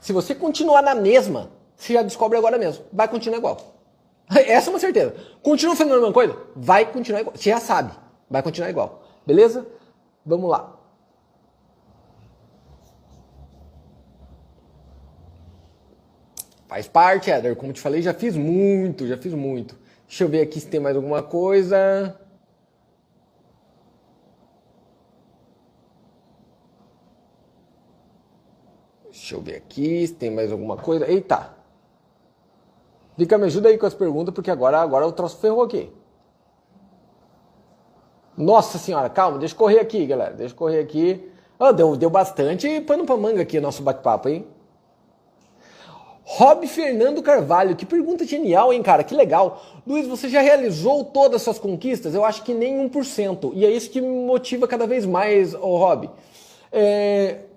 Se 0.00 0.12
você 0.12 0.34
continuar 0.34 0.82
na 0.82 0.94
mesma, 0.94 1.50
você 1.76 1.92
já 1.94 2.02
descobre 2.02 2.36
agora 2.38 2.58
mesmo. 2.58 2.84
Vai 2.92 3.08
continuar 3.08 3.38
igual. 3.38 3.76
Essa 4.30 4.70
é 4.70 4.72
uma 4.72 4.78
certeza. 4.78 5.14
Continua 5.42 5.76
fazendo 5.76 5.94
a 5.94 5.98
mesma 5.98 6.12
coisa? 6.12 6.36
Vai 6.56 6.90
continuar 6.90 7.20
igual. 7.20 7.36
Você 7.36 7.50
já 7.50 7.60
sabe. 7.60 7.92
Vai 8.28 8.42
continuar 8.42 8.70
igual. 8.70 9.02
Beleza? 9.26 9.66
Vamos 10.24 10.50
lá. 10.50 10.76
Faz 16.66 16.86
parte, 16.86 17.30
Éder. 17.30 17.56
Como 17.56 17.72
te 17.72 17.80
falei, 17.80 18.00
já 18.00 18.14
fiz 18.14 18.36
muito, 18.36 19.06
já 19.06 19.16
fiz 19.16 19.34
muito. 19.34 19.76
Deixa 20.06 20.24
eu 20.24 20.28
ver 20.28 20.40
aqui 20.40 20.60
se 20.60 20.68
tem 20.68 20.80
mais 20.80 20.96
alguma 20.96 21.22
coisa. 21.22 22.16
Deixa 29.30 29.36
eu 29.36 29.40
ver 29.40 29.58
aqui 29.58 30.04
se 30.08 30.14
tem 30.14 30.28
mais 30.28 30.50
alguma 30.50 30.76
coisa. 30.76 31.08
Eita! 31.08 31.54
Fica, 33.16 33.38
me 33.38 33.44
ajuda 33.44 33.68
aí 33.68 33.78
com 33.78 33.86
as 33.86 33.94
perguntas, 33.94 34.34
porque 34.34 34.50
agora, 34.50 34.80
agora 34.80 35.06
o 35.06 35.12
troço 35.12 35.38
ferrou 35.38 35.62
aqui. 35.62 35.88
Nossa 38.36 38.76
senhora, 38.76 39.08
calma, 39.08 39.38
deixa 39.38 39.54
eu 39.54 39.58
correr 39.58 39.78
aqui, 39.78 40.04
galera. 40.04 40.34
Deixa 40.34 40.52
eu 40.52 40.58
correr 40.58 40.80
aqui. 40.80 41.30
Oh, 41.60 41.72
deu, 41.72 41.94
deu 41.94 42.10
bastante 42.10 42.80
pano 42.80 43.04
pra 43.06 43.16
manga 43.16 43.42
aqui 43.42 43.60
nosso 43.60 43.84
bate-papo, 43.84 44.28
hein? 44.28 44.44
Rob 46.24 46.66
Fernando 46.66 47.22
Carvalho, 47.22 47.76
que 47.76 47.86
pergunta 47.86 48.26
genial, 48.26 48.72
hein, 48.72 48.82
cara? 48.82 49.04
Que 49.04 49.14
legal. 49.14 49.62
Luiz, 49.86 50.08
você 50.08 50.28
já 50.28 50.40
realizou 50.40 51.04
todas 51.04 51.36
as 51.36 51.42
suas 51.42 51.58
conquistas? 51.58 52.14
Eu 52.14 52.24
acho 52.24 52.42
que 52.42 52.52
nem 52.52 52.88
1%. 52.88 53.52
E 53.54 53.64
é 53.64 53.70
isso 53.70 53.90
que 53.90 54.00
me 54.00 54.08
motiva 54.26 54.66
cada 54.66 54.88
vez 54.88 55.06
mais, 55.06 55.54
ô 55.54 55.76
Rob. 55.76 56.10
É... 56.72 57.49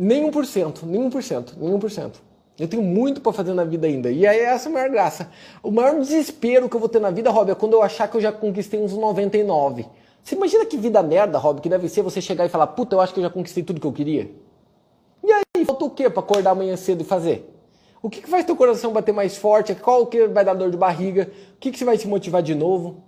Nem 0.00 0.30
1%, 0.30 0.84
nem 0.84 1.10
1%, 1.10 1.54
nem 1.56 1.72
1%. 1.72 2.12
Eu 2.56 2.68
tenho 2.68 2.84
muito 2.84 3.20
para 3.20 3.32
fazer 3.32 3.52
na 3.52 3.64
vida 3.64 3.88
ainda. 3.88 4.08
E 4.12 4.24
aí 4.24 4.38
essa 4.38 4.68
é 4.68 4.70
a 4.70 4.72
maior 4.72 4.90
graça. 4.90 5.28
O 5.60 5.72
maior 5.72 5.98
desespero 5.98 6.68
que 6.68 6.76
eu 6.76 6.78
vou 6.78 6.88
ter 6.88 7.00
na 7.00 7.10
vida, 7.10 7.30
Rob, 7.30 7.50
é 7.50 7.54
quando 7.56 7.72
eu 7.72 7.82
achar 7.82 8.06
que 8.06 8.16
eu 8.16 8.20
já 8.20 8.30
conquistei 8.30 8.80
uns 8.80 8.92
99. 8.92 9.86
Você 10.22 10.36
imagina 10.36 10.64
que 10.64 10.76
vida 10.76 11.02
merda, 11.02 11.36
Rob, 11.36 11.60
que 11.60 11.68
deve 11.68 11.88
ser 11.88 12.02
você 12.02 12.20
chegar 12.20 12.46
e 12.46 12.48
falar, 12.48 12.68
puta, 12.68 12.94
eu 12.94 13.00
acho 13.00 13.12
que 13.12 13.18
eu 13.18 13.24
já 13.24 13.30
conquistei 13.30 13.64
tudo 13.64 13.80
que 13.80 13.86
eu 13.88 13.92
queria? 13.92 14.30
E 15.24 15.32
aí, 15.32 15.64
falta 15.64 15.84
o 15.84 15.90
quê 15.90 16.08
para 16.08 16.20
acordar 16.20 16.50
amanhã 16.52 16.76
cedo 16.76 17.00
e 17.00 17.04
fazer? 17.04 17.52
O 18.00 18.08
que, 18.08 18.20
que 18.20 18.30
faz 18.30 18.44
teu 18.44 18.54
coração 18.54 18.92
bater 18.92 19.12
mais 19.12 19.36
forte? 19.36 19.74
Qual 19.74 20.06
que 20.06 20.28
vai 20.28 20.44
dar 20.44 20.54
dor 20.54 20.70
de 20.70 20.76
barriga? 20.76 21.28
O 21.54 21.58
que, 21.58 21.72
que 21.72 21.78
você 21.78 21.84
vai 21.84 21.98
te 21.98 22.06
motivar 22.06 22.40
de 22.40 22.54
novo? 22.54 23.02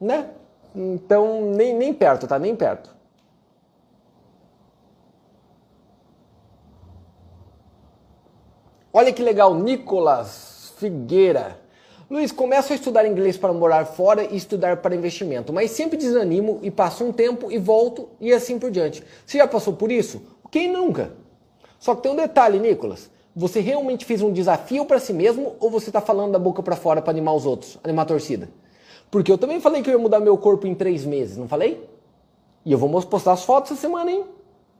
Né? 0.00 0.28
Então, 0.72 1.50
nem, 1.50 1.74
nem 1.74 1.92
perto, 1.92 2.28
tá? 2.28 2.38
Nem 2.38 2.54
perto. 2.54 2.94
Olha 8.94 9.10
que 9.10 9.22
legal, 9.22 9.54
Nicolas 9.54 10.74
Figueira. 10.76 11.58
Luiz, 12.10 12.30
começo 12.30 12.74
a 12.74 12.76
estudar 12.76 13.06
inglês 13.06 13.38
para 13.38 13.50
morar 13.50 13.86
fora 13.86 14.22
e 14.22 14.36
estudar 14.36 14.76
para 14.76 14.94
investimento, 14.94 15.50
mas 15.50 15.70
sempre 15.70 15.96
desanimo 15.96 16.58
e 16.60 16.70
passo 16.70 17.02
um 17.02 17.10
tempo 17.10 17.50
e 17.50 17.56
volto 17.56 18.10
e 18.20 18.30
assim 18.34 18.58
por 18.58 18.70
diante. 18.70 19.02
Você 19.24 19.38
já 19.38 19.46
passou 19.46 19.72
por 19.72 19.90
isso? 19.90 20.20
Quem 20.50 20.70
nunca? 20.70 21.14
Só 21.78 21.94
que 21.94 22.02
tem 22.02 22.12
um 22.12 22.16
detalhe, 22.16 22.58
Nicolas. 22.58 23.10
Você 23.34 23.60
realmente 23.60 24.04
fez 24.04 24.20
um 24.20 24.30
desafio 24.30 24.84
para 24.84 24.98
si 24.98 25.14
mesmo 25.14 25.56
ou 25.58 25.70
você 25.70 25.88
está 25.88 26.02
falando 26.02 26.32
da 26.32 26.38
boca 26.38 26.62
para 26.62 26.76
fora 26.76 27.00
para 27.00 27.12
animar 27.12 27.32
os 27.32 27.46
outros, 27.46 27.78
animar 27.82 28.02
a 28.02 28.06
torcida? 28.06 28.50
Porque 29.10 29.32
eu 29.32 29.38
também 29.38 29.58
falei 29.58 29.80
que 29.80 29.88
eu 29.88 29.94
ia 29.94 29.98
mudar 29.98 30.20
meu 30.20 30.36
corpo 30.36 30.66
em 30.66 30.74
três 30.74 31.06
meses, 31.06 31.38
não 31.38 31.48
falei? 31.48 31.88
E 32.62 32.70
eu 32.70 32.76
vou 32.76 32.90
postar 33.00 33.32
as 33.32 33.42
fotos 33.42 33.72
essa 33.72 33.80
semana, 33.80 34.10
hein? 34.10 34.26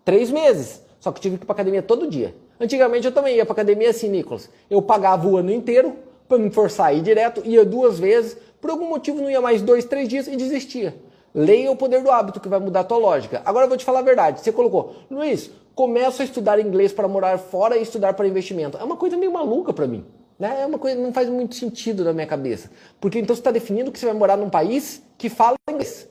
Três 0.04 0.30
meses. 0.30 0.82
Só 1.00 1.10
que 1.10 1.18
eu 1.18 1.22
tive 1.22 1.38
que 1.38 1.44
ir 1.44 1.46
para 1.46 1.54
academia 1.54 1.82
todo 1.82 2.06
dia. 2.06 2.34
Antigamente 2.62 3.04
eu 3.04 3.12
também 3.12 3.34
ia 3.34 3.44
para 3.44 3.54
academia 3.54 3.90
assim, 3.90 4.08
Nicolas. 4.08 4.48
Eu 4.70 4.80
pagava 4.80 5.26
o 5.26 5.36
ano 5.36 5.50
inteiro 5.50 5.96
para 6.28 6.38
me 6.38 6.48
forçar 6.48 6.86
a 6.86 6.92
ir 6.92 7.00
direto, 7.00 7.42
ia 7.44 7.64
duas 7.64 7.98
vezes, 7.98 8.38
por 8.60 8.70
algum 8.70 8.88
motivo 8.88 9.20
não 9.20 9.28
ia 9.28 9.40
mais 9.40 9.60
dois, 9.60 9.84
três 9.84 10.08
dias 10.08 10.28
e 10.28 10.36
desistia. 10.36 10.94
Leia 11.34 11.72
o 11.72 11.76
poder 11.76 12.04
do 12.04 12.10
hábito 12.10 12.38
que 12.38 12.48
vai 12.48 12.60
mudar 12.60 12.80
a 12.80 12.84
tua 12.84 12.98
lógica. 12.98 13.42
Agora 13.44 13.64
eu 13.64 13.68
vou 13.68 13.76
te 13.76 13.84
falar 13.84 13.98
a 13.98 14.02
verdade. 14.02 14.40
Você 14.40 14.52
colocou, 14.52 14.94
Luiz, 15.10 15.50
começo 15.74 16.22
a 16.22 16.24
estudar 16.24 16.60
inglês 16.60 16.92
para 16.92 17.08
morar 17.08 17.36
fora 17.36 17.76
e 17.76 17.82
estudar 17.82 18.14
para 18.14 18.28
investimento. 18.28 18.78
É 18.78 18.84
uma 18.84 18.96
coisa 18.96 19.16
meio 19.16 19.32
maluca 19.32 19.72
para 19.72 19.88
mim. 19.88 20.04
Né? 20.38 20.62
É 20.62 20.64
uma 20.66 20.78
coisa 20.78 20.96
que 20.96 21.02
não 21.02 21.12
faz 21.12 21.28
muito 21.28 21.56
sentido 21.56 22.04
na 22.04 22.12
minha 22.12 22.28
cabeça. 22.28 22.70
Porque 23.00 23.18
então 23.18 23.34
você 23.34 23.40
está 23.40 23.50
definindo 23.50 23.90
que 23.90 23.98
você 23.98 24.06
vai 24.06 24.14
morar 24.14 24.36
num 24.36 24.50
país 24.50 25.02
que 25.18 25.28
fala 25.28 25.56
inglês. 25.68 26.08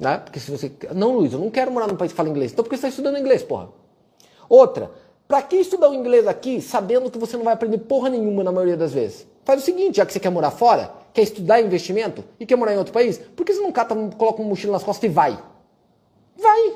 Né? 0.00 0.16
Porque 0.16 0.40
se 0.40 0.50
você. 0.50 0.72
Não, 0.94 1.18
Luiz, 1.18 1.34
eu 1.34 1.38
não 1.38 1.50
quero 1.50 1.70
morar 1.70 1.86
num 1.86 1.96
país 1.96 2.12
que 2.12 2.16
fala 2.16 2.30
inglês. 2.30 2.52
Então 2.52 2.64
por 2.64 2.70
que 2.70 2.76
você 2.76 2.86
está 2.86 2.88
estudando 2.88 3.18
inglês, 3.18 3.42
porra? 3.42 3.68
Outra, 4.48 4.90
para 5.26 5.42
que 5.42 5.56
estudar 5.56 5.90
o 5.90 5.94
inglês 5.94 6.26
aqui 6.26 6.60
sabendo 6.60 7.10
que 7.10 7.18
você 7.18 7.36
não 7.36 7.44
vai 7.44 7.54
aprender 7.54 7.78
porra 7.78 8.08
nenhuma 8.08 8.44
na 8.44 8.52
maioria 8.52 8.76
das 8.76 8.92
vezes? 8.92 9.26
Faz 9.44 9.62
o 9.62 9.64
seguinte, 9.64 9.96
já 9.96 10.06
que 10.06 10.12
você 10.12 10.20
quer 10.20 10.30
morar 10.30 10.50
fora, 10.50 10.92
quer 11.12 11.22
estudar 11.22 11.60
investimento 11.60 12.24
e 12.38 12.46
quer 12.46 12.56
morar 12.56 12.74
em 12.74 12.78
outro 12.78 12.92
país, 12.92 13.18
por 13.18 13.44
que 13.44 13.52
você 13.52 13.60
não 13.60 13.72
cata, 13.72 13.94
coloca 14.16 14.40
uma 14.40 14.48
mochila 14.48 14.72
nas 14.72 14.82
costas 14.82 15.08
e 15.10 15.12
vai? 15.12 15.38
Vai! 16.36 16.74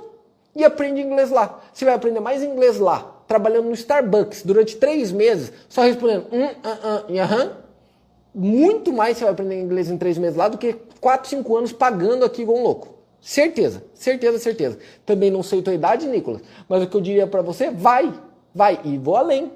E 0.55 0.65
aprende 0.65 1.01
inglês 1.01 1.31
lá. 1.31 1.61
Você 1.73 1.85
vai 1.85 1.95
aprender 1.95 2.21
mais 2.21 2.43
inglês 2.43 2.79
lá, 2.79 3.23
trabalhando 3.27 3.67
no 3.67 3.75
Starbucks 3.75 4.43
durante 4.43 4.77
três 4.77 5.13
meses, 5.13 5.53
só 5.69 5.83
respondendo 5.83 6.27
um, 6.33 6.45
uh, 6.45 6.49
uh, 6.49 7.05
e 7.09 7.19
aham. 7.19 7.57
Muito 8.33 8.93
mais 8.93 9.17
você 9.17 9.25
vai 9.25 9.33
aprender 9.33 9.61
inglês 9.61 9.91
em 9.91 9.99
três 9.99 10.17
meses 10.17 10.37
lá 10.37 10.49
do 10.49 10.57
que 10.57 10.77
quatro, 11.01 11.29
cinco 11.29 11.57
anos 11.57 11.73
pagando 11.73 12.25
aqui 12.25 12.43
igual 12.43 12.59
um 12.59 12.63
louco. 12.63 13.00
Certeza, 13.21 13.85
certeza, 13.95 14.39
certeza. 14.39 14.79
Também 15.05 15.31
não 15.31 15.43
sei 15.43 15.63
tua 15.63 15.75
idade, 15.75 16.07
Nicolas, 16.07 16.43
mas 16.69 16.83
o 16.83 16.87
que 16.87 16.97
eu 16.97 17.01
diria 17.01 17.27
para 17.27 17.43
você, 17.43 17.71
vai, 17.71 18.13
vai 18.55 18.81
e 18.85 18.97
vou 18.97 19.17
além. 19.17 19.53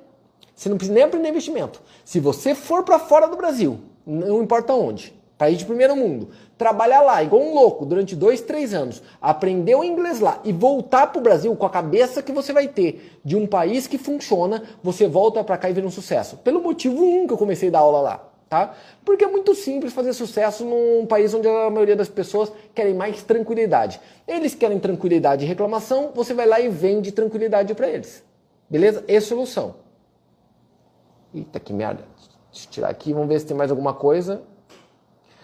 Você 0.55 0.69
não 0.69 0.77
precisa 0.77 0.95
nem 0.95 1.05
aprender 1.05 1.29
investimento. 1.29 1.83
Se 2.05 2.21
você 2.21 2.55
for 2.55 2.85
para 2.85 2.99
fora 2.99 3.27
do 3.27 3.37
Brasil, 3.37 3.81
não 4.07 4.43
importa 4.43 4.75
onde, 4.75 5.15
país 5.37 5.59
de 5.59 5.65
primeiro 5.65 5.97
mundo, 5.97 6.29
trabalhar 6.57 7.01
lá 7.01 7.23
igual 7.23 7.43
um 7.43 7.55
louco 7.55 7.85
durante 7.85 8.15
dois, 8.15 8.41
três 8.41 8.73
anos, 8.73 9.03
aprender 9.21 9.75
o 9.75 9.83
inglês 9.83 10.21
lá 10.21 10.41
e 10.45 10.53
voltar 10.53 11.09
para 11.09 11.19
o 11.19 11.23
Brasil 11.23 11.57
com 11.57 11.67
a 11.67 11.71
cabeça 11.71 12.23
que 12.23 12.33
você 12.33 12.53
vai 12.53 12.69
ter 12.69 13.19
de 13.25 13.35
um 13.35 13.47
país 13.47 13.87
que 13.87 13.99
funciona, 13.99 14.63
você 14.83 15.09
volta 15.09 15.43
para 15.43 15.59
cá 15.59 15.69
e 15.71 15.73
vira 15.73 15.87
um 15.87 15.91
sucesso. 15.91 16.37
Pelo 16.37 16.63
motivo 16.63 17.03
um 17.03 17.27
que 17.27 17.33
eu 17.33 17.39
comecei 17.39 17.69
a 17.71 17.73
dar 17.73 17.79
aula 17.81 18.01
lá. 18.01 18.34
Tá? 18.55 18.73
Porque 19.05 19.25
é 19.25 19.27
muito 19.27 19.53
simples 19.53 19.93
fazer 19.93 20.13
sucesso 20.13 20.65
num 20.65 21.05
país 21.07 21.35
onde 21.35 21.49
a 21.49 21.69
maioria 21.69 21.97
das 21.97 22.09
pessoas 22.09 22.53
querem 22.73 22.95
mais 22.95 23.21
tranquilidade. 23.21 24.01
Eles 24.29 24.55
querem 24.55 24.79
tranquilidade 24.79 25.45
e 25.45 25.49
reclamação, 25.49 26.13
você 26.15 26.33
vai 26.33 26.47
lá 26.47 26.61
e 26.61 26.69
vende 26.69 27.11
tranquilidade 27.11 27.75
para 27.75 27.89
eles. 27.89 28.23
Beleza? 28.71 29.03
E 29.09 29.21
solução. 29.21 29.75
Eita, 31.35 31.59
que 31.59 31.73
merda. 31.73 32.05
Deixa 32.53 32.69
eu 32.69 32.71
tirar 32.71 32.91
aqui, 32.91 33.13
vamos 33.13 33.27
ver 33.27 33.41
se 33.41 33.47
tem 33.47 33.57
mais 33.57 33.73
alguma 33.73 33.93
coisa. 33.93 34.43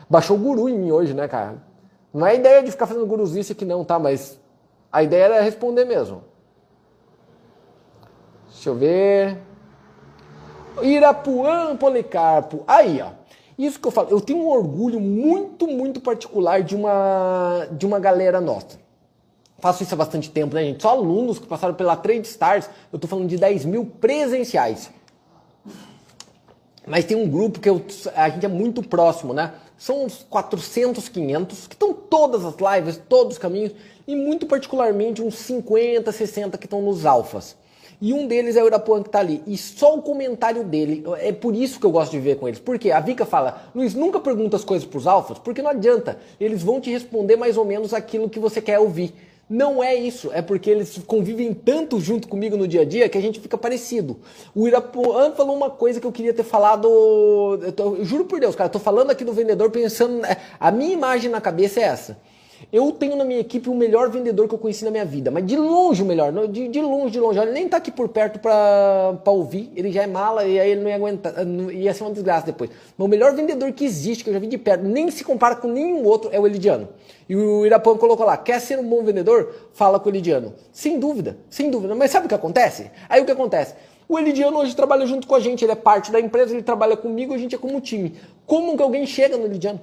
Baixou 0.09 0.37
o 0.37 0.41
guru 0.41 0.69
em 0.69 0.79
mim 0.79 0.93
hoje, 0.93 1.13
né, 1.13 1.27
cara? 1.27 1.61
Não 2.15 2.25
é 2.25 2.37
ideia 2.37 2.63
de 2.63 2.71
ficar 2.71 2.87
fazendo 2.87 3.05
guruzice 3.07 3.51
aqui 3.51 3.65
não, 3.65 3.85
tá? 3.85 3.99
Mas 3.99 4.39
a 4.93 5.03
ideia 5.03 5.25
era 5.25 5.41
responder 5.41 5.85
mesmo. 5.85 6.23
Deixa 8.49 8.69
eu 8.69 8.77
ver. 8.77 9.50
Irapuã 10.83 11.77
Policarpo. 11.77 12.65
Aí, 12.67 13.01
ó. 13.03 13.11
Isso 13.59 13.79
que 13.79 13.87
eu 13.87 13.93
falo, 13.93 14.09
eu 14.11 14.21
tenho 14.21 14.39
um 14.39 14.49
orgulho 14.49 14.99
muito, 14.99 15.67
muito 15.67 16.01
particular 16.01 16.63
de 16.63 16.75
uma, 16.75 17.69
de 17.73 17.85
uma 17.85 17.99
galera 17.99 18.41
nossa 18.41 18.79
faço 19.61 19.83
isso 19.83 19.95
há 19.95 19.97
bastante 19.97 20.31
tempo, 20.31 20.55
né, 20.55 20.65
gente? 20.65 20.83
Só 20.83 20.91
alunos 20.91 21.39
que 21.39 21.47
passaram 21.47 21.75
pela 21.75 21.95
Trade 21.95 22.27
Stars, 22.27 22.69
eu 22.93 22.99
tô 22.99 23.07
falando 23.07 23.29
de 23.29 23.37
10 23.37 23.67
mil 23.67 23.85
presenciais. 23.85 24.91
Mas 26.87 27.05
tem 27.05 27.17
um 27.17 27.29
grupo 27.29 27.61
que 27.61 27.69
eu, 27.69 27.85
a 28.17 28.29
gente 28.31 28.45
é 28.45 28.49
muito 28.49 28.83
próximo, 28.83 29.35
né? 29.35 29.53
São 29.77 30.05
uns 30.05 30.27
400, 30.29 31.09
500, 31.09 31.67
que 31.67 31.75
estão 31.75 31.93
todas 31.93 32.45
as 32.45 32.55
lives, 32.57 33.01
todos 33.09 33.35
os 33.35 33.39
caminhos, 33.39 33.73
e 34.07 34.17
muito 34.17 34.47
particularmente 34.47 35.23
uns 35.23 35.37
50, 35.37 36.11
60 36.11 36.59
que 36.59 36.67
estão 36.67 36.83
nos 36.83 37.07
alfas. 37.07 37.57
E 38.01 38.15
um 38.15 38.27
deles 38.27 38.57
é 38.57 38.63
o 38.63 38.67
Irapuã 38.67 39.03
que 39.03 39.11
tá 39.11 39.19
ali. 39.19 39.43
E 39.47 39.57
só 39.59 39.95
o 39.95 40.03
comentário 40.03 40.65
dele, 40.65 41.05
é 41.19 41.33
por 41.33 41.55
isso 41.55 41.79
que 41.79 41.85
eu 41.85 41.91
gosto 41.91 42.13
de 42.13 42.21
ver 42.21 42.37
com 42.37 42.49
eles. 42.49 42.59
Porque 42.59 42.91
a 42.91 43.01
Vika 43.01 43.27
fala, 43.27 43.65
Luiz, 43.75 43.95
nunca 43.95 44.19
pergunta 44.19 44.57
as 44.57 44.65
coisas 44.65 44.89
pros 44.89 45.07
alfas, 45.07 45.39
porque 45.39 45.61
não 45.61 45.71
adianta. 45.71 46.19
Eles 46.41 46.63
vão 46.63 46.81
te 46.81 46.91
responder 46.91 47.37
mais 47.37 47.59
ou 47.59 47.65
menos 47.65 47.93
aquilo 47.93 48.31
que 48.31 48.39
você 48.39 48.61
quer 48.63 48.79
ouvir. 48.79 49.13
Não 49.51 49.83
é 49.83 49.97
isso, 49.97 50.31
é 50.33 50.41
porque 50.41 50.71
eles 50.71 50.97
convivem 51.05 51.53
tanto 51.53 51.99
junto 51.99 52.29
comigo 52.29 52.57
no 52.57 52.69
dia 52.69 52.83
a 52.83 52.85
dia 52.85 53.09
que 53.09 53.19
a 53.19 53.21
gente 53.21 53.41
fica 53.41 53.59
parecido. 53.59 54.21
O 54.55 54.69
Irapuã 54.69 55.33
falou 55.33 55.57
uma 55.57 55.69
coisa 55.69 56.01
que 56.01 56.07
eu 56.07 56.13
queria 56.13 56.33
ter 56.33 56.45
falado. 56.45 56.89
Eu, 57.61 57.73
tô, 57.73 57.97
eu 57.97 58.05
juro 58.05 58.27
por 58.27 58.39
Deus, 58.39 58.55
cara, 58.55 58.69
eu 58.69 58.73
tô 58.73 58.79
falando 58.79 59.11
aqui 59.11 59.25
do 59.25 59.33
vendedor 59.33 59.69
pensando. 59.71 60.23
A 60.59 60.71
minha 60.71 60.93
imagem 60.93 61.29
na 61.29 61.41
cabeça 61.41 61.81
é 61.81 61.83
essa. 61.83 62.17
Eu 62.73 62.93
tenho 62.93 63.17
na 63.17 63.25
minha 63.25 63.41
equipe 63.41 63.69
o 63.69 63.75
melhor 63.75 64.11
vendedor 64.11 64.47
que 64.47 64.55
eu 64.55 64.59
conheci 64.59 64.85
na 64.85 64.93
minha 64.93 65.05
vida, 65.05 65.29
mas 65.29 65.45
de 65.45 65.57
longe 65.57 66.05
o 66.05 66.07
melhor, 66.07 66.33
de, 66.47 66.69
de 66.69 66.81
longe, 66.81 67.11
de 67.11 67.19
longe. 67.19 67.37
Ele 67.41 67.51
nem 67.51 67.69
tá 67.69 67.79
aqui 67.79 67.91
por 67.91 68.09
perto 68.09 68.39
pra, 68.39 69.19
ouvir, 69.27 69.73
ele 69.75 69.91
já 69.91 70.05
é 70.05 70.07
mala 70.07 70.45
e 70.45 70.61
aí 70.61 70.71
ele 70.71 70.81
não 70.81 70.89
ia 70.89 70.95
aguentar, 70.95 71.35
ia 71.73 71.93
ser 71.93 72.05
uma 72.05 72.13
desgraça 72.13 72.47
depois. 72.47 72.71
Mas 72.97 73.05
o 73.05 73.09
melhor 73.09 73.35
vendedor 73.35 73.73
que 73.73 73.85
existe, 73.85 74.23
que 74.23 74.31
eu 74.31 74.35
já 74.35 74.39
vi 74.39 74.47
de 74.47 74.57
perto, 74.57 74.85
nem 74.85 75.11
se 75.11 75.25
compara 75.25 75.57
com 75.57 75.67
nenhum 75.67 76.05
outro, 76.05 76.31
é 76.33 76.39
o 76.39 76.47
Elidiano. 76.47 76.89
E 77.29 77.35
o 77.35 77.67
Irapão 77.67 77.99
colocou 77.99 78.25
lá, 78.25 78.37
quer 78.37 78.61
ser 78.61 78.79
um 78.79 78.89
bom 78.89 79.03
vendedor? 79.03 79.53
Fala 79.73 79.99
com 79.99 80.09
o 80.09 80.13
Elidiano. 80.13 80.55
Sem 80.73 81.01
dúvida, 81.01 81.39
sem 81.49 81.73
dúvida. 81.73 81.97
Mas 81.97 82.13
sabe 82.13 82.27
o 82.27 82.29
que 82.29 82.35
acontece? 82.37 82.89
Aí 83.09 83.21
o 83.21 83.25
que 83.25 83.33
acontece? 83.33 83.75
O 84.09 84.17
Elidiano 84.17 84.57
hoje 84.59 84.77
trabalha 84.77 85.07
junto 85.07 85.27
com 85.27 85.35
a 85.35 85.41
gente, 85.41 85.65
ele 85.65 85.73
é 85.73 85.77
parte 85.77 86.13
da 86.13 86.21
empresa, 86.21 86.53
ele 86.53 86.63
trabalha 86.63 86.97
comigo, 86.97 87.35
a 87.35 87.39
gente 87.39 87.55
é 87.55 87.59
como 87.59 87.81
time. 87.81 88.15
Como 88.47 88.77
que 88.77 88.83
alguém 88.83 89.05
chega 89.07 89.37
no 89.37 89.47
Elidiano? 89.47 89.81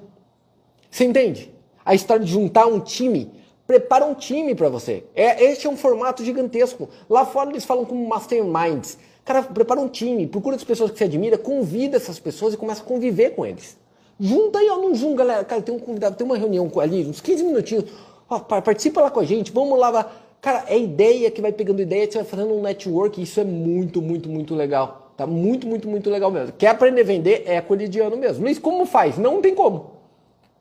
Você 0.89 1.03
entende? 1.03 1.57
A 1.88 1.95
história 1.95 2.25
de 2.25 2.29
juntar 2.29 2.67
um 2.67 2.81
time, 2.81 3.31
prepara 3.65 4.03
um 4.03 4.13
time 4.13 4.53
para 4.53 4.67
você. 4.67 5.05
É, 5.15 5.41
este 5.45 5.67
é 5.67 5.69
um 5.69 5.77
formato 5.77 6.21
gigantesco. 6.21 6.89
Lá 7.09 7.25
fora 7.25 7.49
eles 7.49 7.63
falam 7.63 7.85
como 7.85 8.05
masterminds. 8.05 8.97
Cara, 9.23 9.41
prepara 9.41 9.79
um 9.79 9.88
time, 9.88 10.27
procura 10.27 10.57
as 10.57 10.65
pessoas 10.65 10.91
que 10.91 10.97
você 10.97 11.05
admira, 11.05 11.38
convida 11.38 11.95
essas 11.95 12.19
pessoas 12.19 12.53
e 12.53 12.57
começa 12.57 12.81
a 12.81 12.85
conviver 12.85 13.29
com 13.29 13.45
eles. 13.45 13.77
Junta 14.19 14.59
aí, 14.59 14.69
ó, 14.69 14.75
não 14.75 14.93
Zoom, 14.93 15.15
galera. 15.15 15.45
Cara, 15.45 15.61
tem 15.61 15.73
um 15.73 15.79
convidado, 15.79 16.17
tem 16.17 16.25
uma 16.25 16.38
reunião 16.38 16.69
ali, 16.77 17.05
uns 17.05 17.21
15 17.21 17.43
minutinhos. 17.45 17.85
Ó, 18.29 18.38
participa 18.38 19.01
lá 19.01 19.09
com 19.09 19.21
a 19.21 19.23
gente, 19.23 19.53
vamos 19.53 19.79
lá. 19.79 20.11
Cara, 20.41 20.65
é 20.67 20.77
ideia 20.77 21.31
que 21.31 21.41
vai 21.41 21.53
pegando 21.53 21.81
ideia, 21.81 22.05
você 22.05 22.17
vai 22.17 22.27
fazendo 22.27 22.53
um 22.53 22.61
network, 22.61 23.21
isso 23.21 23.39
é 23.39 23.45
muito, 23.45 24.01
muito, 24.01 24.27
muito 24.27 24.53
legal. 24.53 25.13
Tá 25.15 25.25
muito, 25.25 25.65
muito, 25.65 25.88
muito 25.88 26.09
legal 26.09 26.29
mesmo. 26.29 26.53
Quer 26.57 26.67
aprender 26.67 27.01
a 27.01 27.05
vender? 27.05 27.43
É 27.45 27.61
com 27.61 27.73
o 27.73 27.77
Lidiano 27.77 28.17
mesmo. 28.17 28.43
Luiz, 28.43 28.59
como 28.59 28.85
faz? 28.85 29.17
Não 29.17 29.41
tem 29.41 29.55
como. 29.55 29.97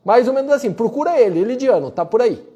Mais 0.06 0.28
ou 0.28 0.32
menos 0.32 0.52
assim, 0.52 0.72
procura 0.72 1.20
ele, 1.20 1.42
Lidiano, 1.42 1.90
tá 1.90 2.04
por 2.04 2.22
aí. 2.22 2.48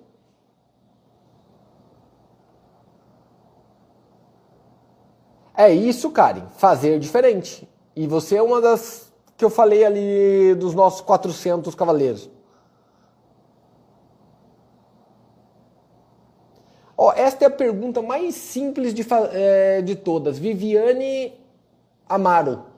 É 5.56 5.74
isso, 5.74 6.12
Karen, 6.12 6.46
fazer 6.58 7.00
diferente. 7.00 7.68
E 7.96 8.06
você 8.06 8.36
é 8.36 8.42
uma 8.42 8.60
das 8.60 9.12
que 9.36 9.44
eu 9.44 9.50
falei 9.50 9.84
ali 9.84 10.54
dos 10.54 10.74
nossos 10.76 11.00
400 11.00 11.74
cavaleiros. 11.74 12.30
Ó, 16.96 17.12
esta 17.16 17.46
é 17.46 17.48
a 17.48 17.50
pergunta 17.50 18.00
mais 18.00 18.36
simples 18.36 18.94
de, 18.94 19.04
é, 19.32 19.82
de 19.82 19.96
todas. 19.96 20.38
Viviane 20.38 21.34
Amaro. 22.08 22.69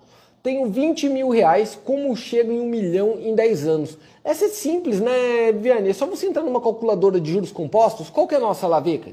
Tenho 0.42 0.68
20 0.68 1.08
mil 1.08 1.28
reais, 1.28 1.78
como 1.84 2.16
chego 2.16 2.50
em 2.50 2.60
um 2.60 2.66
milhão 2.66 3.16
em 3.20 3.34
10 3.34 3.66
anos? 3.66 3.98
Essa 4.24 4.46
é 4.46 4.48
simples, 4.48 5.00
né, 5.00 5.52
Viviane? 5.52 5.90
É 5.90 5.92
só 5.92 6.04
você 6.04 6.26
entrar 6.26 6.42
numa 6.42 6.60
calculadora 6.60 7.20
de 7.20 7.30
juros 7.30 7.52
compostos. 7.52 8.10
Qual 8.10 8.26
que 8.26 8.34
é 8.34 8.38
a 8.38 8.40
nossa 8.40 8.66
alaveca? 8.66 9.12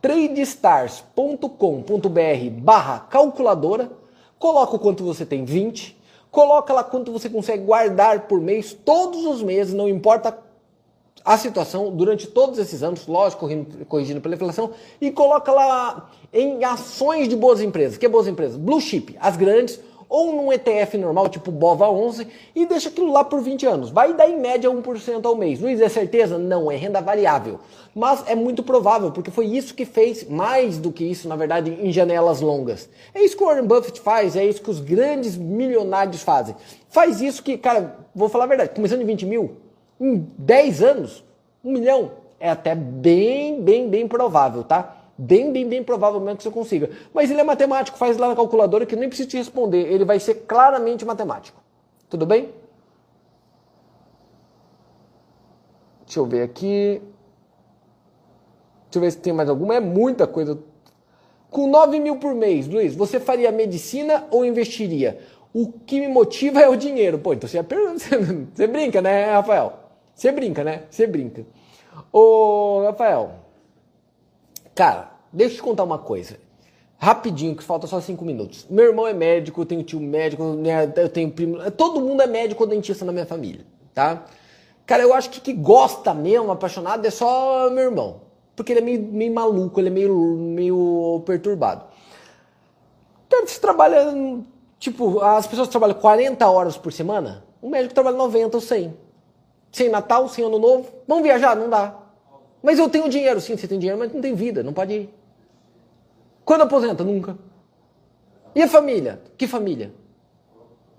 tradestars.com.br 0.00 2.50
barra 2.62 3.00
calculadora, 3.00 3.92
coloca 4.38 4.76
o 4.76 4.78
quanto 4.78 5.04
você 5.04 5.26
tem 5.26 5.44
20, 5.44 6.00
coloca 6.30 6.72
lá 6.72 6.82
quanto 6.82 7.12
você 7.12 7.28
consegue 7.28 7.64
guardar 7.64 8.26
por 8.26 8.40
mês, 8.40 8.72
todos 8.72 9.26
os 9.26 9.42
meses, 9.42 9.74
não 9.74 9.86
importa 9.86 10.32
a 11.24 11.36
situação, 11.36 11.90
durante 11.90 12.26
todos 12.26 12.58
esses 12.58 12.82
anos, 12.82 13.06
lógico, 13.06 13.48
corrigindo 13.88 14.20
pela 14.20 14.34
inflação, 14.34 14.70
e 15.00 15.10
coloca 15.10 15.52
lá 15.52 16.10
em 16.32 16.64
ações 16.64 17.28
de 17.28 17.36
boas 17.36 17.60
empresas. 17.60 17.98
Que 17.98 18.06
é 18.06 18.08
boas 18.08 18.26
empresas? 18.26 18.56
Blue 18.56 18.80
chip, 18.80 19.16
as 19.20 19.36
grandes, 19.36 19.80
ou 20.08 20.32
num 20.32 20.52
ETF 20.52 20.98
normal, 20.98 21.28
tipo 21.28 21.52
BOVA 21.52 21.88
11, 21.88 22.26
e 22.52 22.66
deixa 22.66 22.88
aquilo 22.88 23.12
lá 23.12 23.22
por 23.22 23.40
20 23.40 23.64
anos. 23.64 23.90
Vai 23.90 24.12
dar 24.12 24.28
em 24.28 24.40
média 24.40 24.68
1% 24.68 25.24
ao 25.24 25.36
mês. 25.36 25.60
Luiz, 25.60 25.80
é 25.80 25.88
certeza? 25.88 26.36
Não, 26.36 26.68
é 26.68 26.74
renda 26.74 27.00
variável. 27.00 27.60
Mas 27.94 28.24
é 28.26 28.34
muito 28.34 28.62
provável, 28.62 29.12
porque 29.12 29.30
foi 29.30 29.46
isso 29.46 29.72
que 29.72 29.84
fez, 29.84 30.24
mais 30.28 30.78
do 30.78 30.90
que 30.90 31.04
isso, 31.04 31.28
na 31.28 31.36
verdade, 31.36 31.78
em 31.80 31.92
janelas 31.92 32.40
longas. 32.40 32.88
É 33.14 33.22
isso 33.22 33.36
que 33.36 33.42
o 33.44 33.46
Warren 33.46 33.66
Buffett 33.66 34.00
faz, 34.00 34.34
é 34.34 34.44
isso 34.44 34.60
que 34.60 34.70
os 34.70 34.80
grandes 34.80 35.36
milionários 35.36 36.22
fazem. 36.22 36.56
Faz 36.88 37.20
isso 37.20 37.40
que, 37.40 37.56
cara, 37.56 37.96
vou 38.12 38.28
falar 38.28 38.44
a 38.44 38.48
verdade, 38.48 38.70
começando 38.74 39.02
em 39.02 39.06
20 39.06 39.26
mil, 39.26 39.56
em 40.00 40.26
10 40.38 40.82
anos, 40.82 41.24
um 41.62 41.72
milhão, 41.72 42.12
é 42.40 42.48
até 42.48 42.74
bem, 42.74 43.62
bem, 43.62 43.88
bem 43.88 44.08
provável, 44.08 44.64
tá? 44.64 44.96
Bem, 45.16 45.52
bem, 45.52 45.68
bem 45.68 45.84
provável 45.84 46.18
mesmo 46.18 46.38
que 46.38 46.42
você 46.42 46.50
consiga. 46.50 46.88
Mas 47.12 47.30
ele 47.30 47.40
é 47.40 47.44
matemático, 47.44 47.98
faz 47.98 48.16
lá 48.16 48.28
na 48.28 48.34
calculadora 48.34 48.86
que 48.86 48.96
nem 48.96 49.08
precisa 49.10 49.28
te 49.28 49.36
responder. 49.36 49.92
Ele 49.92 50.06
vai 50.06 50.18
ser 50.18 50.46
claramente 50.46 51.04
matemático. 51.04 51.62
Tudo 52.08 52.24
bem? 52.24 52.48
Deixa 56.06 56.20
eu 56.20 56.24
ver 56.24 56.42
aqui. 56.42 57.02
Deixa 58.84 58.96
eu 58.96 59.00
ver 59.02 59.10
se 59.10 59.18
tem 59.18 59.34
mais 59.34 59.50
alguma. 59.50 59.74
É 59.74 59.80
muita 59.80 60.26
coisa. 60.26 60.58
Com 61.50 61.66
9 61.66 62.00
mil 62.00 62.16
por 62.16 62.34
mês, 62.34 62.66
Luiz, 62.66 62.94
você 62.94 63.20
faria 63.20 63.52
medicina 63.52 64.26
ou 64.30 64.44
investiria? 64.44 65.20
O 65.52 65.70
que 65.70 66.00
me 66.00 66.08
motiva 66.08 66.60
é 66.60 66.68
o 66.68 66.76
dinheiro. 66.76 67.18
Pô, 67.18 67.34
então 67.34 67.46
você, 67.46 67.58
é 67.58 67.62
você 68.54 68.66
brinca, 68.66 69.02
né, 69.02 69.32
Rafael? 69.32 69.79
Você 70.20 70.30
brinca, 70.32 70.62
né? 70.62 70.82
Você 70.90 71.06
brinca. 71.06 71.46
Ô, 72.12 72.82
Rafael, 72.84 73.40
Cara, 74.74 75.10
deixa 75.32 75.54
eu 75.54 75.56
te 75.56 75.62
contar 75.62 75.84
uma 75.84 75.96
coisa. 75.98 76.36
Rapidinho, 76.98 77.56
que 77.56 77.62
falta 77.62 77.86
só 77.86 78.00
cinco 78.00 78.22
minutos. 78.24 78.66
Meu 78.68 78.86
irmão 78.86 79.06
é 79.06 79.14
médico, 79.14 79.62
eu 79.62 79.66
tenho 79.66 79.82
tio 79.82 79.98
médico, 79.98 80.42
né, 80.54 80.92
eu 80.96 81.08
tenho 81.08 81.30
primo. 81.30 81.70
Todo 81.72 82.00
mundo 82.00 82.22
é 82.22 82.26
médico 82.26 82.62
ou 82.62 82.68
dentista 82.68 83.04
na 83.04 83.12
minha 83.12 83.24
família, 83.24 83.64
tá? 83.94 84.24
Cara, 84.86 85.02
eu 85.02 85.14
acho 85.14 85.30
que 85.30 85.40
que 85.40 85.52
gosta 85.54 86.12
mesmo, 86.12 86.50
apaixonado, 86.50 87.06
é 87.06 87.10
só 87.10 87.70
meu 87.70 87.84
irmão. 87.84 88.22
Porque 88.54 88.72
ele 88.72 88.80
é 88.80 88.82
meio, 88.82 89.02
meio 89.02 89.34
maluco, 89.34 89.80
ele 89.80 89.88
é 89.88 89.92
meio, 89.92 90.36
meio 90.36 91.22
perturbado. 91.24 91.84
Cara, 93.28 93.46
você 93.46 93.58
trabalha, 93.58 94.14
tipo, 94.78 95.20
as 95.20 95.46
pessoas 95.46 95.68
trabalham 95.68 95.94
40 95.94 96.46
horas 96.46 96.76
por 96.76 96.92
semana, 96.92 97.42
o 97.62 97.70
médico 97.70 97.94
trabalha 97.94 98.16
90 98.18 98.56
ou 98.56 98.60
100. 98.60 99.09
Sem 99.72 99.88
Natal, 99.88 100.28
sem 100.28 100.44
Ano 100.44 100.58
Novo. 100.58 100.88
Vamos 101.06 101.22
viajar? 101.22 101.54
Não 101.56 101.68
dá. 101.68 101.94
Mas 102.62 102.78
eu 102.78 102.88
tenho 102.88 103.08
dinheiro, 103.08 103.40
sim, 103.40 103.56
você 103.56 103.66
tem 103.66 103.78
dinheiro, 103.78 103.98
mas 103.98 104.12
não 104.12 104.20
tem 104.20 104.34
vida, 104.34 104.62
não 104.62 104.72
pode 104.72 104.92
ir. 104.92 105.14
Quando 106.44 106.62
aposenta? 106.62 107.02
Nunca. 107.02 107.38
E 108.54 108.62
a 108.62 108.68
família? 108.68 109.20
Que 109.38 109.46
família? 109.46 109.92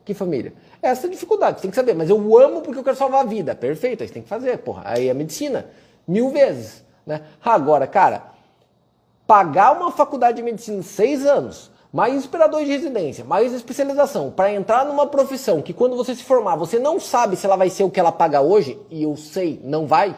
Que 0.04 0.14
família? 0.14 0.54
Essa 0.82 1.06
é 1.06 1.10
a 1.10 1.12
dificuldade, 1.12 1.58
você 1.58 1.64
tem 1.64 1.70
que 1.70 1.76
saber. 1.76 1.94
Mas 1.94 2.10
eu 2.10 2.38
amo 2.38 2.62
porque 2.62 2.80
eu 2.80 2.84
quero 2.84 2.96
salvar 2.96 3.22
a 3.22 3.28
vida. 3.28 3.54
Perfeito, 3.54 4.02
aí 4.02 4.08
você 4.08 4.14
tem 4.14 4.24
que 4.24 4.30
fazer, 4.30 4.58
porra. 4.60 4.84
Aí 4.86 5.08
é 5.08 5.14
medicina. 5.14 5.68
Mil 6.08 6.30
vezes. 6.30 6.84
Né? 7.06 7.22
Agora, 7.44 7.86
cara, 7.86 8.32
pagar 9.28 9.74
uma 9.74 9.92
faculdade 9.92 10.38
de 10.38 10.44
medicina 10.44 10.82
seis 10.82 11.26
anos, 11.26 11.72
mais 11.92 12.14
inspirador 12.14 12.64
de 12.64 12.72
residência, 12.72 13.26
mais 13.26 13.52
especialização, 13.54 14.32
para 14.32 14.52
entrar 14.52 14.86
numa 14.86 15.08
profissão 15.08 15.62
que 15.62 15.74
quando 15.74 15.96
você 15.96 16.16
se 16.16 16.24
formar, 16.24 16.56
você 16.56 16.80
não 16.80 17.00
sabe 17.00 17.36
se 17.36 17.46
ela 17.46 17.56
vai 17.56 17.70
ser 17.70 17.84
o 17.84 17.90
que 17.90 18.00
ela 18.00 18.12
paga 18.12 18.42
hoje, 18.42 18.80
e 18.90 19.04
eu 19.04 19.16
sei, 19.18 19.60
não 19.64 19.86
vai 19.86 20.16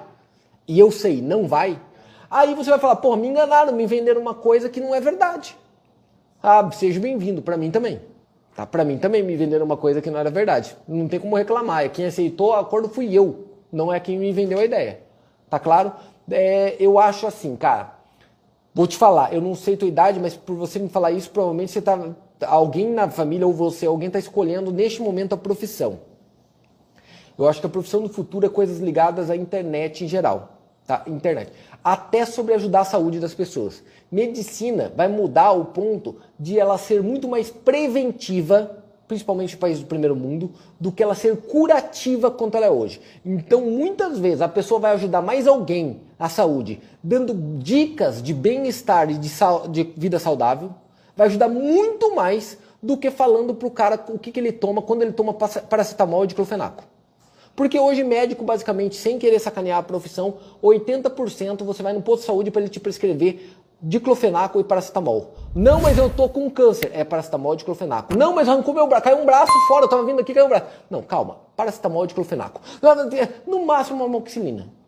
e 0.68 0.80
eu 0.80 0.92
sei, 0.92 1.22
não 1.22 1.48
vai, 1.48 1.80
aí 2.30 2.54
você 2.54 2.70
vai 2.70 2.80
falar, 2.80 2.96
pô, 2.98 3.16
me 3.16 3.28
enganaram, 3.28 3.74
me 3.74 3.86
venderam 3.86 4.22
uma 4.22 4.34
coisa 4.34 4.70
que 4.70 4.80
não 4.80 4.96
é 4.96 5.02
verdade. 5.02 5.58
Ah, 6.42 6.70
seja 6.72 7.00
bem-vindo, 7.00 7.42
para 7.42 7.58
mim 7.58 7.72
também. 7.72 8.02
Tá? 8.56 8.66
Para 8.66 8.84
mim 8.84 8.98
também 8.98 9.24
me 9.24 9.36
venderam 9.36 9.66
uma 9.66 9.78
coisa 9.78 10.02
que 10.02 10.10
não 10.10 10.20
era 10.20 10.30
verdade. 10.30 10.76
Não 10.88 11.08
tem 11.08 11.20
como 11.20 11.36
reclamar. 11.36 11.86
É 11.86 11.90
quem 11.90 12.06
aceitou 12.06 12.50
o 12.50 12.54
acordo 12.54 12.90
fui 12.90 13.14
eu, 13.14 13.48
não 13.72 13.94
é 13.94 14.00
quem 14.00 14.18
me 14.18 14.32
vendeu 14.32 14.60
a 14.60 14.66
ideia. 14.66 15.02
Tá 15.50 15.60
claro? 15.60 15.92
É, 16.30 16.76
eu 16.80 17.00
acho 17.00 17.28
assim, 17.28 17.56
cara. 17.56 17.93
Vou 18.74 18.88
te 18.88 18.98
falar, 18.98 19.34
eu 19.34 19.40
não 19.40 19.54
sei 19.54 19.78
tua 19.78 19.88
idade, 19.88 20.20
mas 20.20 20.36
por 20.36 20.56
você 20.56 20.80
me 20.80 20.90
falar 20.90 21.12
isso, 21.12 21.30
provavelmente 21.30 21.72
você 21.72 21.82
tá. 21.82 22.10
Alguém 22.42 22.90
na 22.92 23.08
família 23.10 23.46
ou 23.46 23.54
você, 23.54 23.86
alguém 23.86 24.08
está 24.08 24.18
escolhendo 24.20 24.72
neste 24.72 25.02
momento 25.02 25.34
a 25.34 25.38
profissão. 25.38 26.00
Eu 27.38 27.48
acho 27.48 27.60
que 27.60 27.66
a 27.66 27.70
profissão 27.70 28.02
do 28.02 28.10
futuro 28.10 28.46
é 28.46 28.50
coisas 28.50 28.80
ligadas 28.80 29.30
à 29.30 29.36
internet 29.36 30.04
em 30.04 30.08
geral. 30.08 30.50
Tá? 30.86 31.04
Internet. 31.08 31.52
Até 31.84 32.26
sobre 32.26 32.54
ajudar 32.56 32.82
a 32.82 32.86
saúde 32.86 33.20
das 33.20 33.34
pessoas. 33.34 33.82
Medicina 34.12 34.92
vai 34.96 35.08
mudar 35.08 35.52
o 35.52 35.66
ponto 35.66 36.18
de 36.38 36.60
ela 36.60 36.78
ser 36.78 37.02
muito 37.02 37.28
mais 37.28 37.50
preventiva, 37.50 38.84
principalmente 39.08 39.56
em 39.56 39.58
países 39.58 39.84
do 39.84 39.88
primeiro 39.88 40.16
mundo, 40.16 40.52
do 40.80 40.92
que 40.92 41.02
ela 41.02 41.16
ser 41.16 41.38
curativa 41.38 42.30
quanto 42.30 42.58
ela 42.58 42.66
é 42.66 42.72
hoje. 42.72 43.00
Então, 43.26 43.62
muitas 43.62 44.20
vezes, 44.20 44.42
a 44.42 44.48
pessoa 44.48 44.80
vai 44.80 44.94
ajudar 44.94 45.22
mais 45.22 45.48
alguém 45.48 46.02
à 46.24 46.30
saúde, 46.30 46.82
dando 47.04 47.34
dicas 47.60 48.24
de 48.24 48.34
bem-estar 48.34 49.12
e 49.12 49.16
de, 49.18 49.30
de, 49.70 49.84
vida 49.98 50.18
saudável, 50.18 50.74
vai 51.18 51.28
ajudar 51.28 51.50
muito 51.50 52.16
mais 52.16 52.58
do 52.82 52.96
que 52.96 53.12
falando 53.12 53.54
para 53.54 53.68
o 53.68 53.72
cara 53.72 54.02
o 54.08 54.18
que, 54.18 54.32
que 54.32 54.40
ele 54.40 54.54
toma 54.54 54.82
quando 54.82 55.02
ele 55.02 55.12
toma 55.12 55.34
paracetamol 55.34 56.24
e 56.24 56.28
diclofenaco. 56.28 56.86
Porque 57.54 57.78
hoje, 57.78 58.06
médico, 58.06 58.42
basicamente, 58.46 58.96
sem 58.96 59.20
querer 59.20 59.38
sacanear 59.38 59.80
a 59.80 59.84
profissão, 59.84 60.36
80% 60.64 61.62
você 61.66 61.84
vai 61.84 61.92
no 61.92 62.02
posto 62.02 62.22
de 62.22 62.28
saúde 62.28 62.52
para 62.52 62.62
ele 62.62 62.70
te 62.70 62.80
prescrever 62.80 63.58
diclofenaco 63.82 64.62
e 64.62 64.64
paracetamol. 64.64 65.34
Não, 65.54 65.82
mas 65.82 65.98
eu 65.98 66.10
tô 66.10 66.30
com 66.30 66.50
câncer. 66.50 66.90
É 66.94 67.04
paracetamol 67.04 67.54
e 67.54 67.58
diclofenaco. 67.58 68.16
Não, 68.18 68.34
mas 68.34 68.48
arrancou 68.48 68.74
meu 68.74 68.88
braço, 68.88 69.04
caiu 69.04 69.18
um 69.18 69.26
braço 69.26 69.52
fora, 69.68 69.84
eu 69.84 69.90
tava 69.90 70.06
vindo 70.06 70.22
aqui, 70.22 70.34
caiu 70.34 70.46
um 70.46 70.50
braço. 70.50 70.68
Não, 70.90 71.02
calma. 71.02 71.40
Paracetamol 71.58 72.06
e 72.06 72.08
diclofenaco. 72.08 72.62
No 73.46 73.66
máximo 73.66 73.98
uma 73.98 74.06
amoxicilina. 74.06 74.83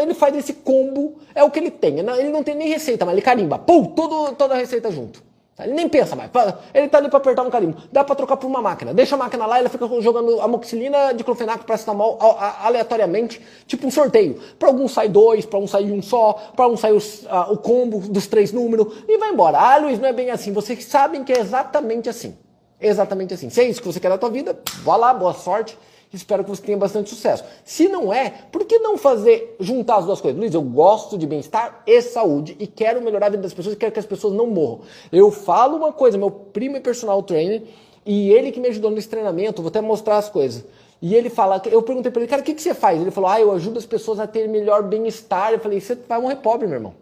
Ele 0.00 0.14
faz 0.14 0.36
esse 0.36 0.54
combo, 0.54 1.18
é 1.34 1.42
o 1.42 1.50
que 1.50 1.58
ele 1.58 1.70
tem. 1.70 1.98
Ele 1.98 2.30
não 2.30 2.42
tem 2.42 2.54
nem 2.54 2.68
receita, 2.68 3.04
mas 3.04 3.12
ele 3.14 3.22
carimba. 3.22 3.58
Pum, 3.58 3.84
todo, 3.84 4.34
toda 4.34 4.54
a 4.54 4.56
receita 4.56 4.90
junto. 4.90 5.30
Ele 5.62 5.74
nem 5.74 5.88
pensa 5.88 6.16
mais. 6.16 6.30
Ele 6.72 6.88
tá 6.88 6.98
ali 6.98 7.08
para 7.08 7.18
apertar 7.18 7.42
um 7.42 7.50
carimbo. 7.50 7.76
Dá 7.92 8.02
para 8.02 8.14
trocar 8.14 8.36
por 8.36 8.46
uma 8.46 8.62
máquina. 8.62 8.94
Deixa 8.94 9.14
a 9.14 9.18
máquina 9.18 9.46
lá, 9.46 9.58
ele 9.58 9.68
fica 9.68 9.86
jogando 10.00 10.40
amoxicilina, 10.40 11.12
diclofenaco, 11.12 11.64
paracetamol 11.64 12.18
aleatoriamente, 12.62 13.40
tipo 13.66 13.86
um 13.86 13.90
sorteio. 13.90 14.40
Para 14.58 14.68
alguns 14.68 14.92
sai 14.92 15.08
dois, 15.08 15.44
para 15.44 15.58
um 15.58 15.66
sai 15.66 15.84
um 15.84 16.00
só, 16.00 16.32
para 16.56 16.66
um 16.66 16.76
sai 16.76 16.92
os, 16.92 17.26
o 17.50 17.56
combo 17.58 17.98
dos 18.00 18.26
três 18.26 18.52
números 18.52 19.04
e 19.06 19.18
vai 19.18 19.30
embora. 19.30 19.58
Ah, 19.58 19.76
Luiz, 19.76 19.98
não 19.98 20.08
é 20.08 20.12
bem 20.12 20.30
assim. 20.30 20.52
Vocês 20.52 20.84
sabem 20.84 21.24
que 21.24 21.32
é 21.32 21.40
exatamente 21.40 22.08
assim. 22.08 22.36
Exatamente 22.80 23.34
assim. 23.34 23.50
Se 23.50 23.60
é 23.60 23.64
isso 23.64 23.82
que 23.82 23.86
você 23.86 24.00
quer 24.00 24.08
da 24.08 24.16
tua 24.16 24.30
vida, 24.30 24.58
vá 24.82 24.96
lá, 24.96 25.12
boa 25.12 25.34
sorte. 25.34 25.76
Espero 26.12 26.42
que 26.42 26.50
você 26.50 26.62
tenha 26.62 26.76
bastante 26.76 27.08
sucesso. 27.08 27.44
Se 27.64 27.86
não 27.86 28.12
é, 28.12 28.30
por 28.50 28.64
que 28.64 28.80
não 28.80 28.98
fazer, 28.98 29.54
juntar 29.60 29.98
as 29.98 30.06
duas 30.06 30.20
coisas? 30.20 30.38
Luiz, 30.38 30.52
eu 30.52 30.62
gosto 30.62 31.16
de 31.16 31.24
bem-estar 31.24 31.84
e 31.86 32.02
saúde 32.02 32.56
e 32.58 32.66
quero 32.66 33.00
melhorar 33.00 33.26
a 33.26 33.30
vida 33.30 33.42
das 33.44 33.54
pessoas 33.54 33.76
e 33.76 33.78
quero 33.78 33.92
que 33.92 34.00
as 34.00 34.06
pessoas 34.06 34.34
não 34.34 34.48
morram. 34.48 34.80
Eu 35.12 35.30
falo 35.30 35.76
uma 35.76 35.92
coisa, 35.92 36.18
meu 36.18 36.30
primo 36.30 36.76
é 36.76 36.80
personal 36.80 37.22
trainer 37.22 37.62
e 38.04 38.32
ele 38.32 38.50
que 38.50 38.58
me 38.58 38.68
ajudou 38.68 38.90
nesse 38.90 39.08
treinamento, 39.08 39.62
vou 39.62 39.68
até 39.68 39.80
mostrar 39.80 40.18
as 40.18 40.28
coisas. 40.28 40.64
E 41.00 41.14
ele 41.14 41.30
fala, 41.30 41.62
eu 41.66 41.80
perguntei 41.80 42.10
para 42.10 42.22
ele, 42.22 42.28
cara, 42.28 42.42
o 42.42 42.44
que, 42.44 42.54
que 42.54 42.60
você 42.62 42.74
faz? 42.74 43.00
Ele 43.00 43.12
falou, 43.12 43.30
ah, 43.30 43.40
eu 43.40 43.52
ajudo 43.52 43.78
as 43.78 43.86
pessoas 43.86 44.18
a 44.18 44.26
ter 44.26 44.48
melhor 44.48 44.82
bem-estar. 44.82 45.52
Eu 45.52 45.60
falei, 45.60 45.80
você 45.80 45.94
vai 45.94 46.20
morrer 46.20 46.36
pobre, 46.36 46.66
meu 46.66 46.76
irmão. 46.76 46.94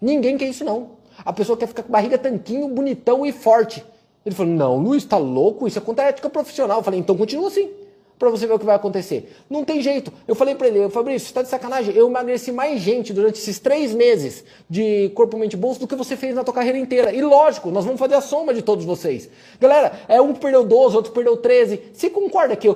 Ninguém 0.00 0.36
quer 0.36 0.46
isso 0.46 0.64
não. 0.64 0.90
A 1.24 1.32
pessoa 1.32 1.56
quer 1.56 1.68
ficar 1.68 1.84
com 1.84 1.92
barriga 1.92 2.18
tanquinho, 2.18 2.68
bonitão 2.68 3.24
e 3.24 3.30
forte. 3.32 3.84
Ele 4.26 4.34
falou, 4.34 4.52
não, 4.52 4.76
Luiz, 4.76 5.04
tá 5.04 5.16
louco? 5.16 5.68
Isso 5.68 5.78
é 5.78 5.80
contra 5.80 6.04
a 6.04 6.08
ética 6.08 6.28
profissional. 6.28 6.78
Eu 6.78 6.84
falei, 6.84 6.98
então 6.98 7.16
continua 7.16 7.46
assim 7.46 7.79
para 8.20 8.28
você 8.28 8.46
ver 8.46 8.52
o 8.52 8.58
que 8.58 8.66
vai 8.66 8.76
acontecer. 8.76 9.34
Não 9.48 9.64
tem 9.64 9.80
jeito. 9.80 10.12
Eu 10.28 10.34
falei 10.34 10.54
para 10.54 10.68
ele, 10.68 10.90
Fabrício, 10.90 11.26
você 11.26 11.32
tá 11.32 11.40
de 11.40 11.48
sacanagem? 11.48 11.96
Eu 11.96 12.06
emagreci 12.06 12.52
mais 12.52 12.78
gente 12.78 13.14
durante 13.14 13.40
esses 13.40 13.58
três 13.58 13.94
meses 13.94 14.44
de 14.68 15.08
Corpo, 15.14 15.38
Mente 15.38 15.56
Bolso 15.56 15.80
do 15.80 15.88
que 15.88 15.96
você 15.96 16.18
fez 16.18 16.34
na 16.34 16.44
tua 16.44 16.52
carreira 16.52 16.76
inteira. 16.76 17.14
E 17.14 17.22
lógico, 17.22 17.70
nós 17.70 17.82
vamos 17.82 17.98
fazer 17.98 18.16
a 18.16 18.20
soma 18.20 18.52
de 18.52 18.60
todos 18.60 18.84
vocês. 18.84 19.30
Galera, 19.58 19.98
é 20.06 20.20
um 20.20 20.34
que 20.34 20.40
perdeu 20.40 20.62
12, 20.62 20.96
outro 20.96 21.12
perdeu 21.12 21.38
13. 21.38 21.80
Você 21.94 22.10
concorda 22.10 22.54
que 22.54 22.68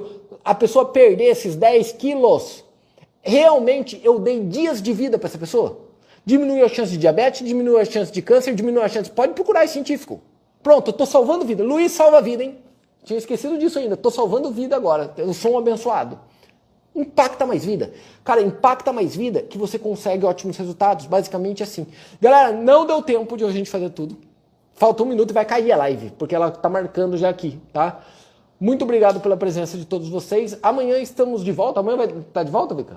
a 0.42 0.54
pessoa 0.54 0.86
perder 0.86 1.24
esses 1.24 1.54
10 1.54 1.92
quilos, 1.92 2.64
realmente 3.20 4.00
eu 4.02 4.18
dei 4.18 4.40
dias 4.40 4.80
de 4.80 4.94
vida 4.94 5.18
para 5.18 5.28
essa 5.28 5.38
pessoa? 5.38 5.78
Diminuiu 6.24 6.64
a 6.64 6.70
chance 6.70 6.90
de 6.90 6.96
diabetes, 6.96 7.46
diminuiu 7.46 7.78
a 7.78 7.84
chance 7.84 8.10
de 8.10 8.22
câncer, 8.22 8.54
diminuiu 8.54 8.82
a 8.82 8.88
chance... 8.88 9.10
Pode 9.10 9.34
procurar, 9.34 9.64
é 9.64 9.66
científico. 9.66 10.22
Pronto, 10.62 10.88
eu 10.88 10.94
tô 10.94 11.04
salvando 11.04 11.44
vida. 11.44 11.62
Luiz 11.62 11.92
salva 11.92 12.22
vida, 12.22 12.42
hein? 12.42 12.63
Tinha 13.04 13.18
esquecido 13.18 13.58
disso 13.58 13.78
ainda. 13.78 13.94
Estou 13.94 14.10
salvando 14.10 14.50
vida 14.50 14.74
agora. 14.74 15.12
Eu 15.16 15.32
sou 15.34 15.52
um 15.52 15.58
abençoado. 15.58 16.18
Impacta 16.94 17.44
mais 17.44 17.64
vida. 17.64 17.92
Cara, 18.24 18.40
impacta 18.40 18.92
mais 18.92 19.14
vida 19.14 19.42
que 19.42 19.58
você 19.58 19.78
consegue 19.78 20.24
ótimos 20.24 20.56
resultados. 20.56 21.06
Basicamente 21.06 21.62
assim. 21.62 21.86
Galera, 22.20 22.52
não 22.52 22.86
deu 22.86 23.02
tempo 23.02 23.36
de 23.36 23.44
a 23.44 23.50
gente 23.50 23.70
fazer 23.70 23.90
tudo. 23.90 24.16
Falta 24.72 25.02
um 25.02 25.06
minuto 25.06 25.30
e 25.30 25.34
vai 25.34 25.44
cair 25.44 25.70
a 25.70 25.76
live, 25.76 26.10
porque 26.18 26.34
ela 26.34 26.48
está 26.48 26.68
marcando 26.68 27.16
já 27.16 27.28
aqui, 27.28 27.60
tá? 27.72 28.00
Muito 28.58 28.82
obrigado 28.82 29.20
pela 29.20 29.36
presença 29.36 29.76
de 29.76 29.84
todos 29.84 30.08
vocês. 30.08 30.58
Amanhã 30.62 30.98
estamos 30.98 31.44
de 31.44 31.52
volta. 31.52 31.80
Amanhã 31.80 31.96
vai 31.96 32.08
tá 32.08 32.42
de 32.42 32.50
volta, 32.50 32.74
Vika? 32.74 32.96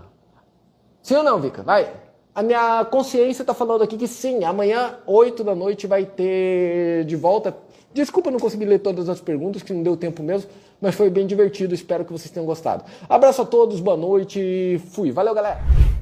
Sim 1.03 1.17
ou 1.17 1.23
não, 1.23 1.39
Vika? 1.39 1.63
Vai. 1.63 1.91
A 2.33 2.41
minha 2.41 2.85
consciência 2.85 3.43
está 3.43 3.53
falando 3.53 3.81
aqui 3.81 3.97
que 3.97 4.07
sim. 4.07 4.43
Amanhã, 4.43 4.95
8 5.05 5.43
da 5.43 5.53
noite, 5.53 5.85
vai 5.85 6.05
ter 6.05 7.03
de 7.05 7.15
volta 7.15 7.55
Desculpa 7.93 8.29
não 8.29 8.39
conseguir 8.39 8.65
ler 8.65 8.79
todas 8.79 9.09
as 9.09 9.19
perguntas, 9.19 9.63
que 9.63 9.73
não 9.73 9.81
deu 9.81 9.97
tempo 9.97 10.21
mesmo, 10.21 10.49
mas 10.79 10.95
foi 10.95 11.09
bem 11.09 11.25
divertido. 11.25 11.73
Espero 11.73 12.05
que 12.05 12.11
vocês 12.11 12.29
tenham 12.29 12.45
gostado. 12.45 12.83
Abraço 13.09 13.41
a 13.41 13.45
todos, 13.45 13.79
boa 13.79 13.97
noite, 13.97 14.79
fui. 14.91 15.11
Valeu, 15.11 15.33
galera! 15.33 15.96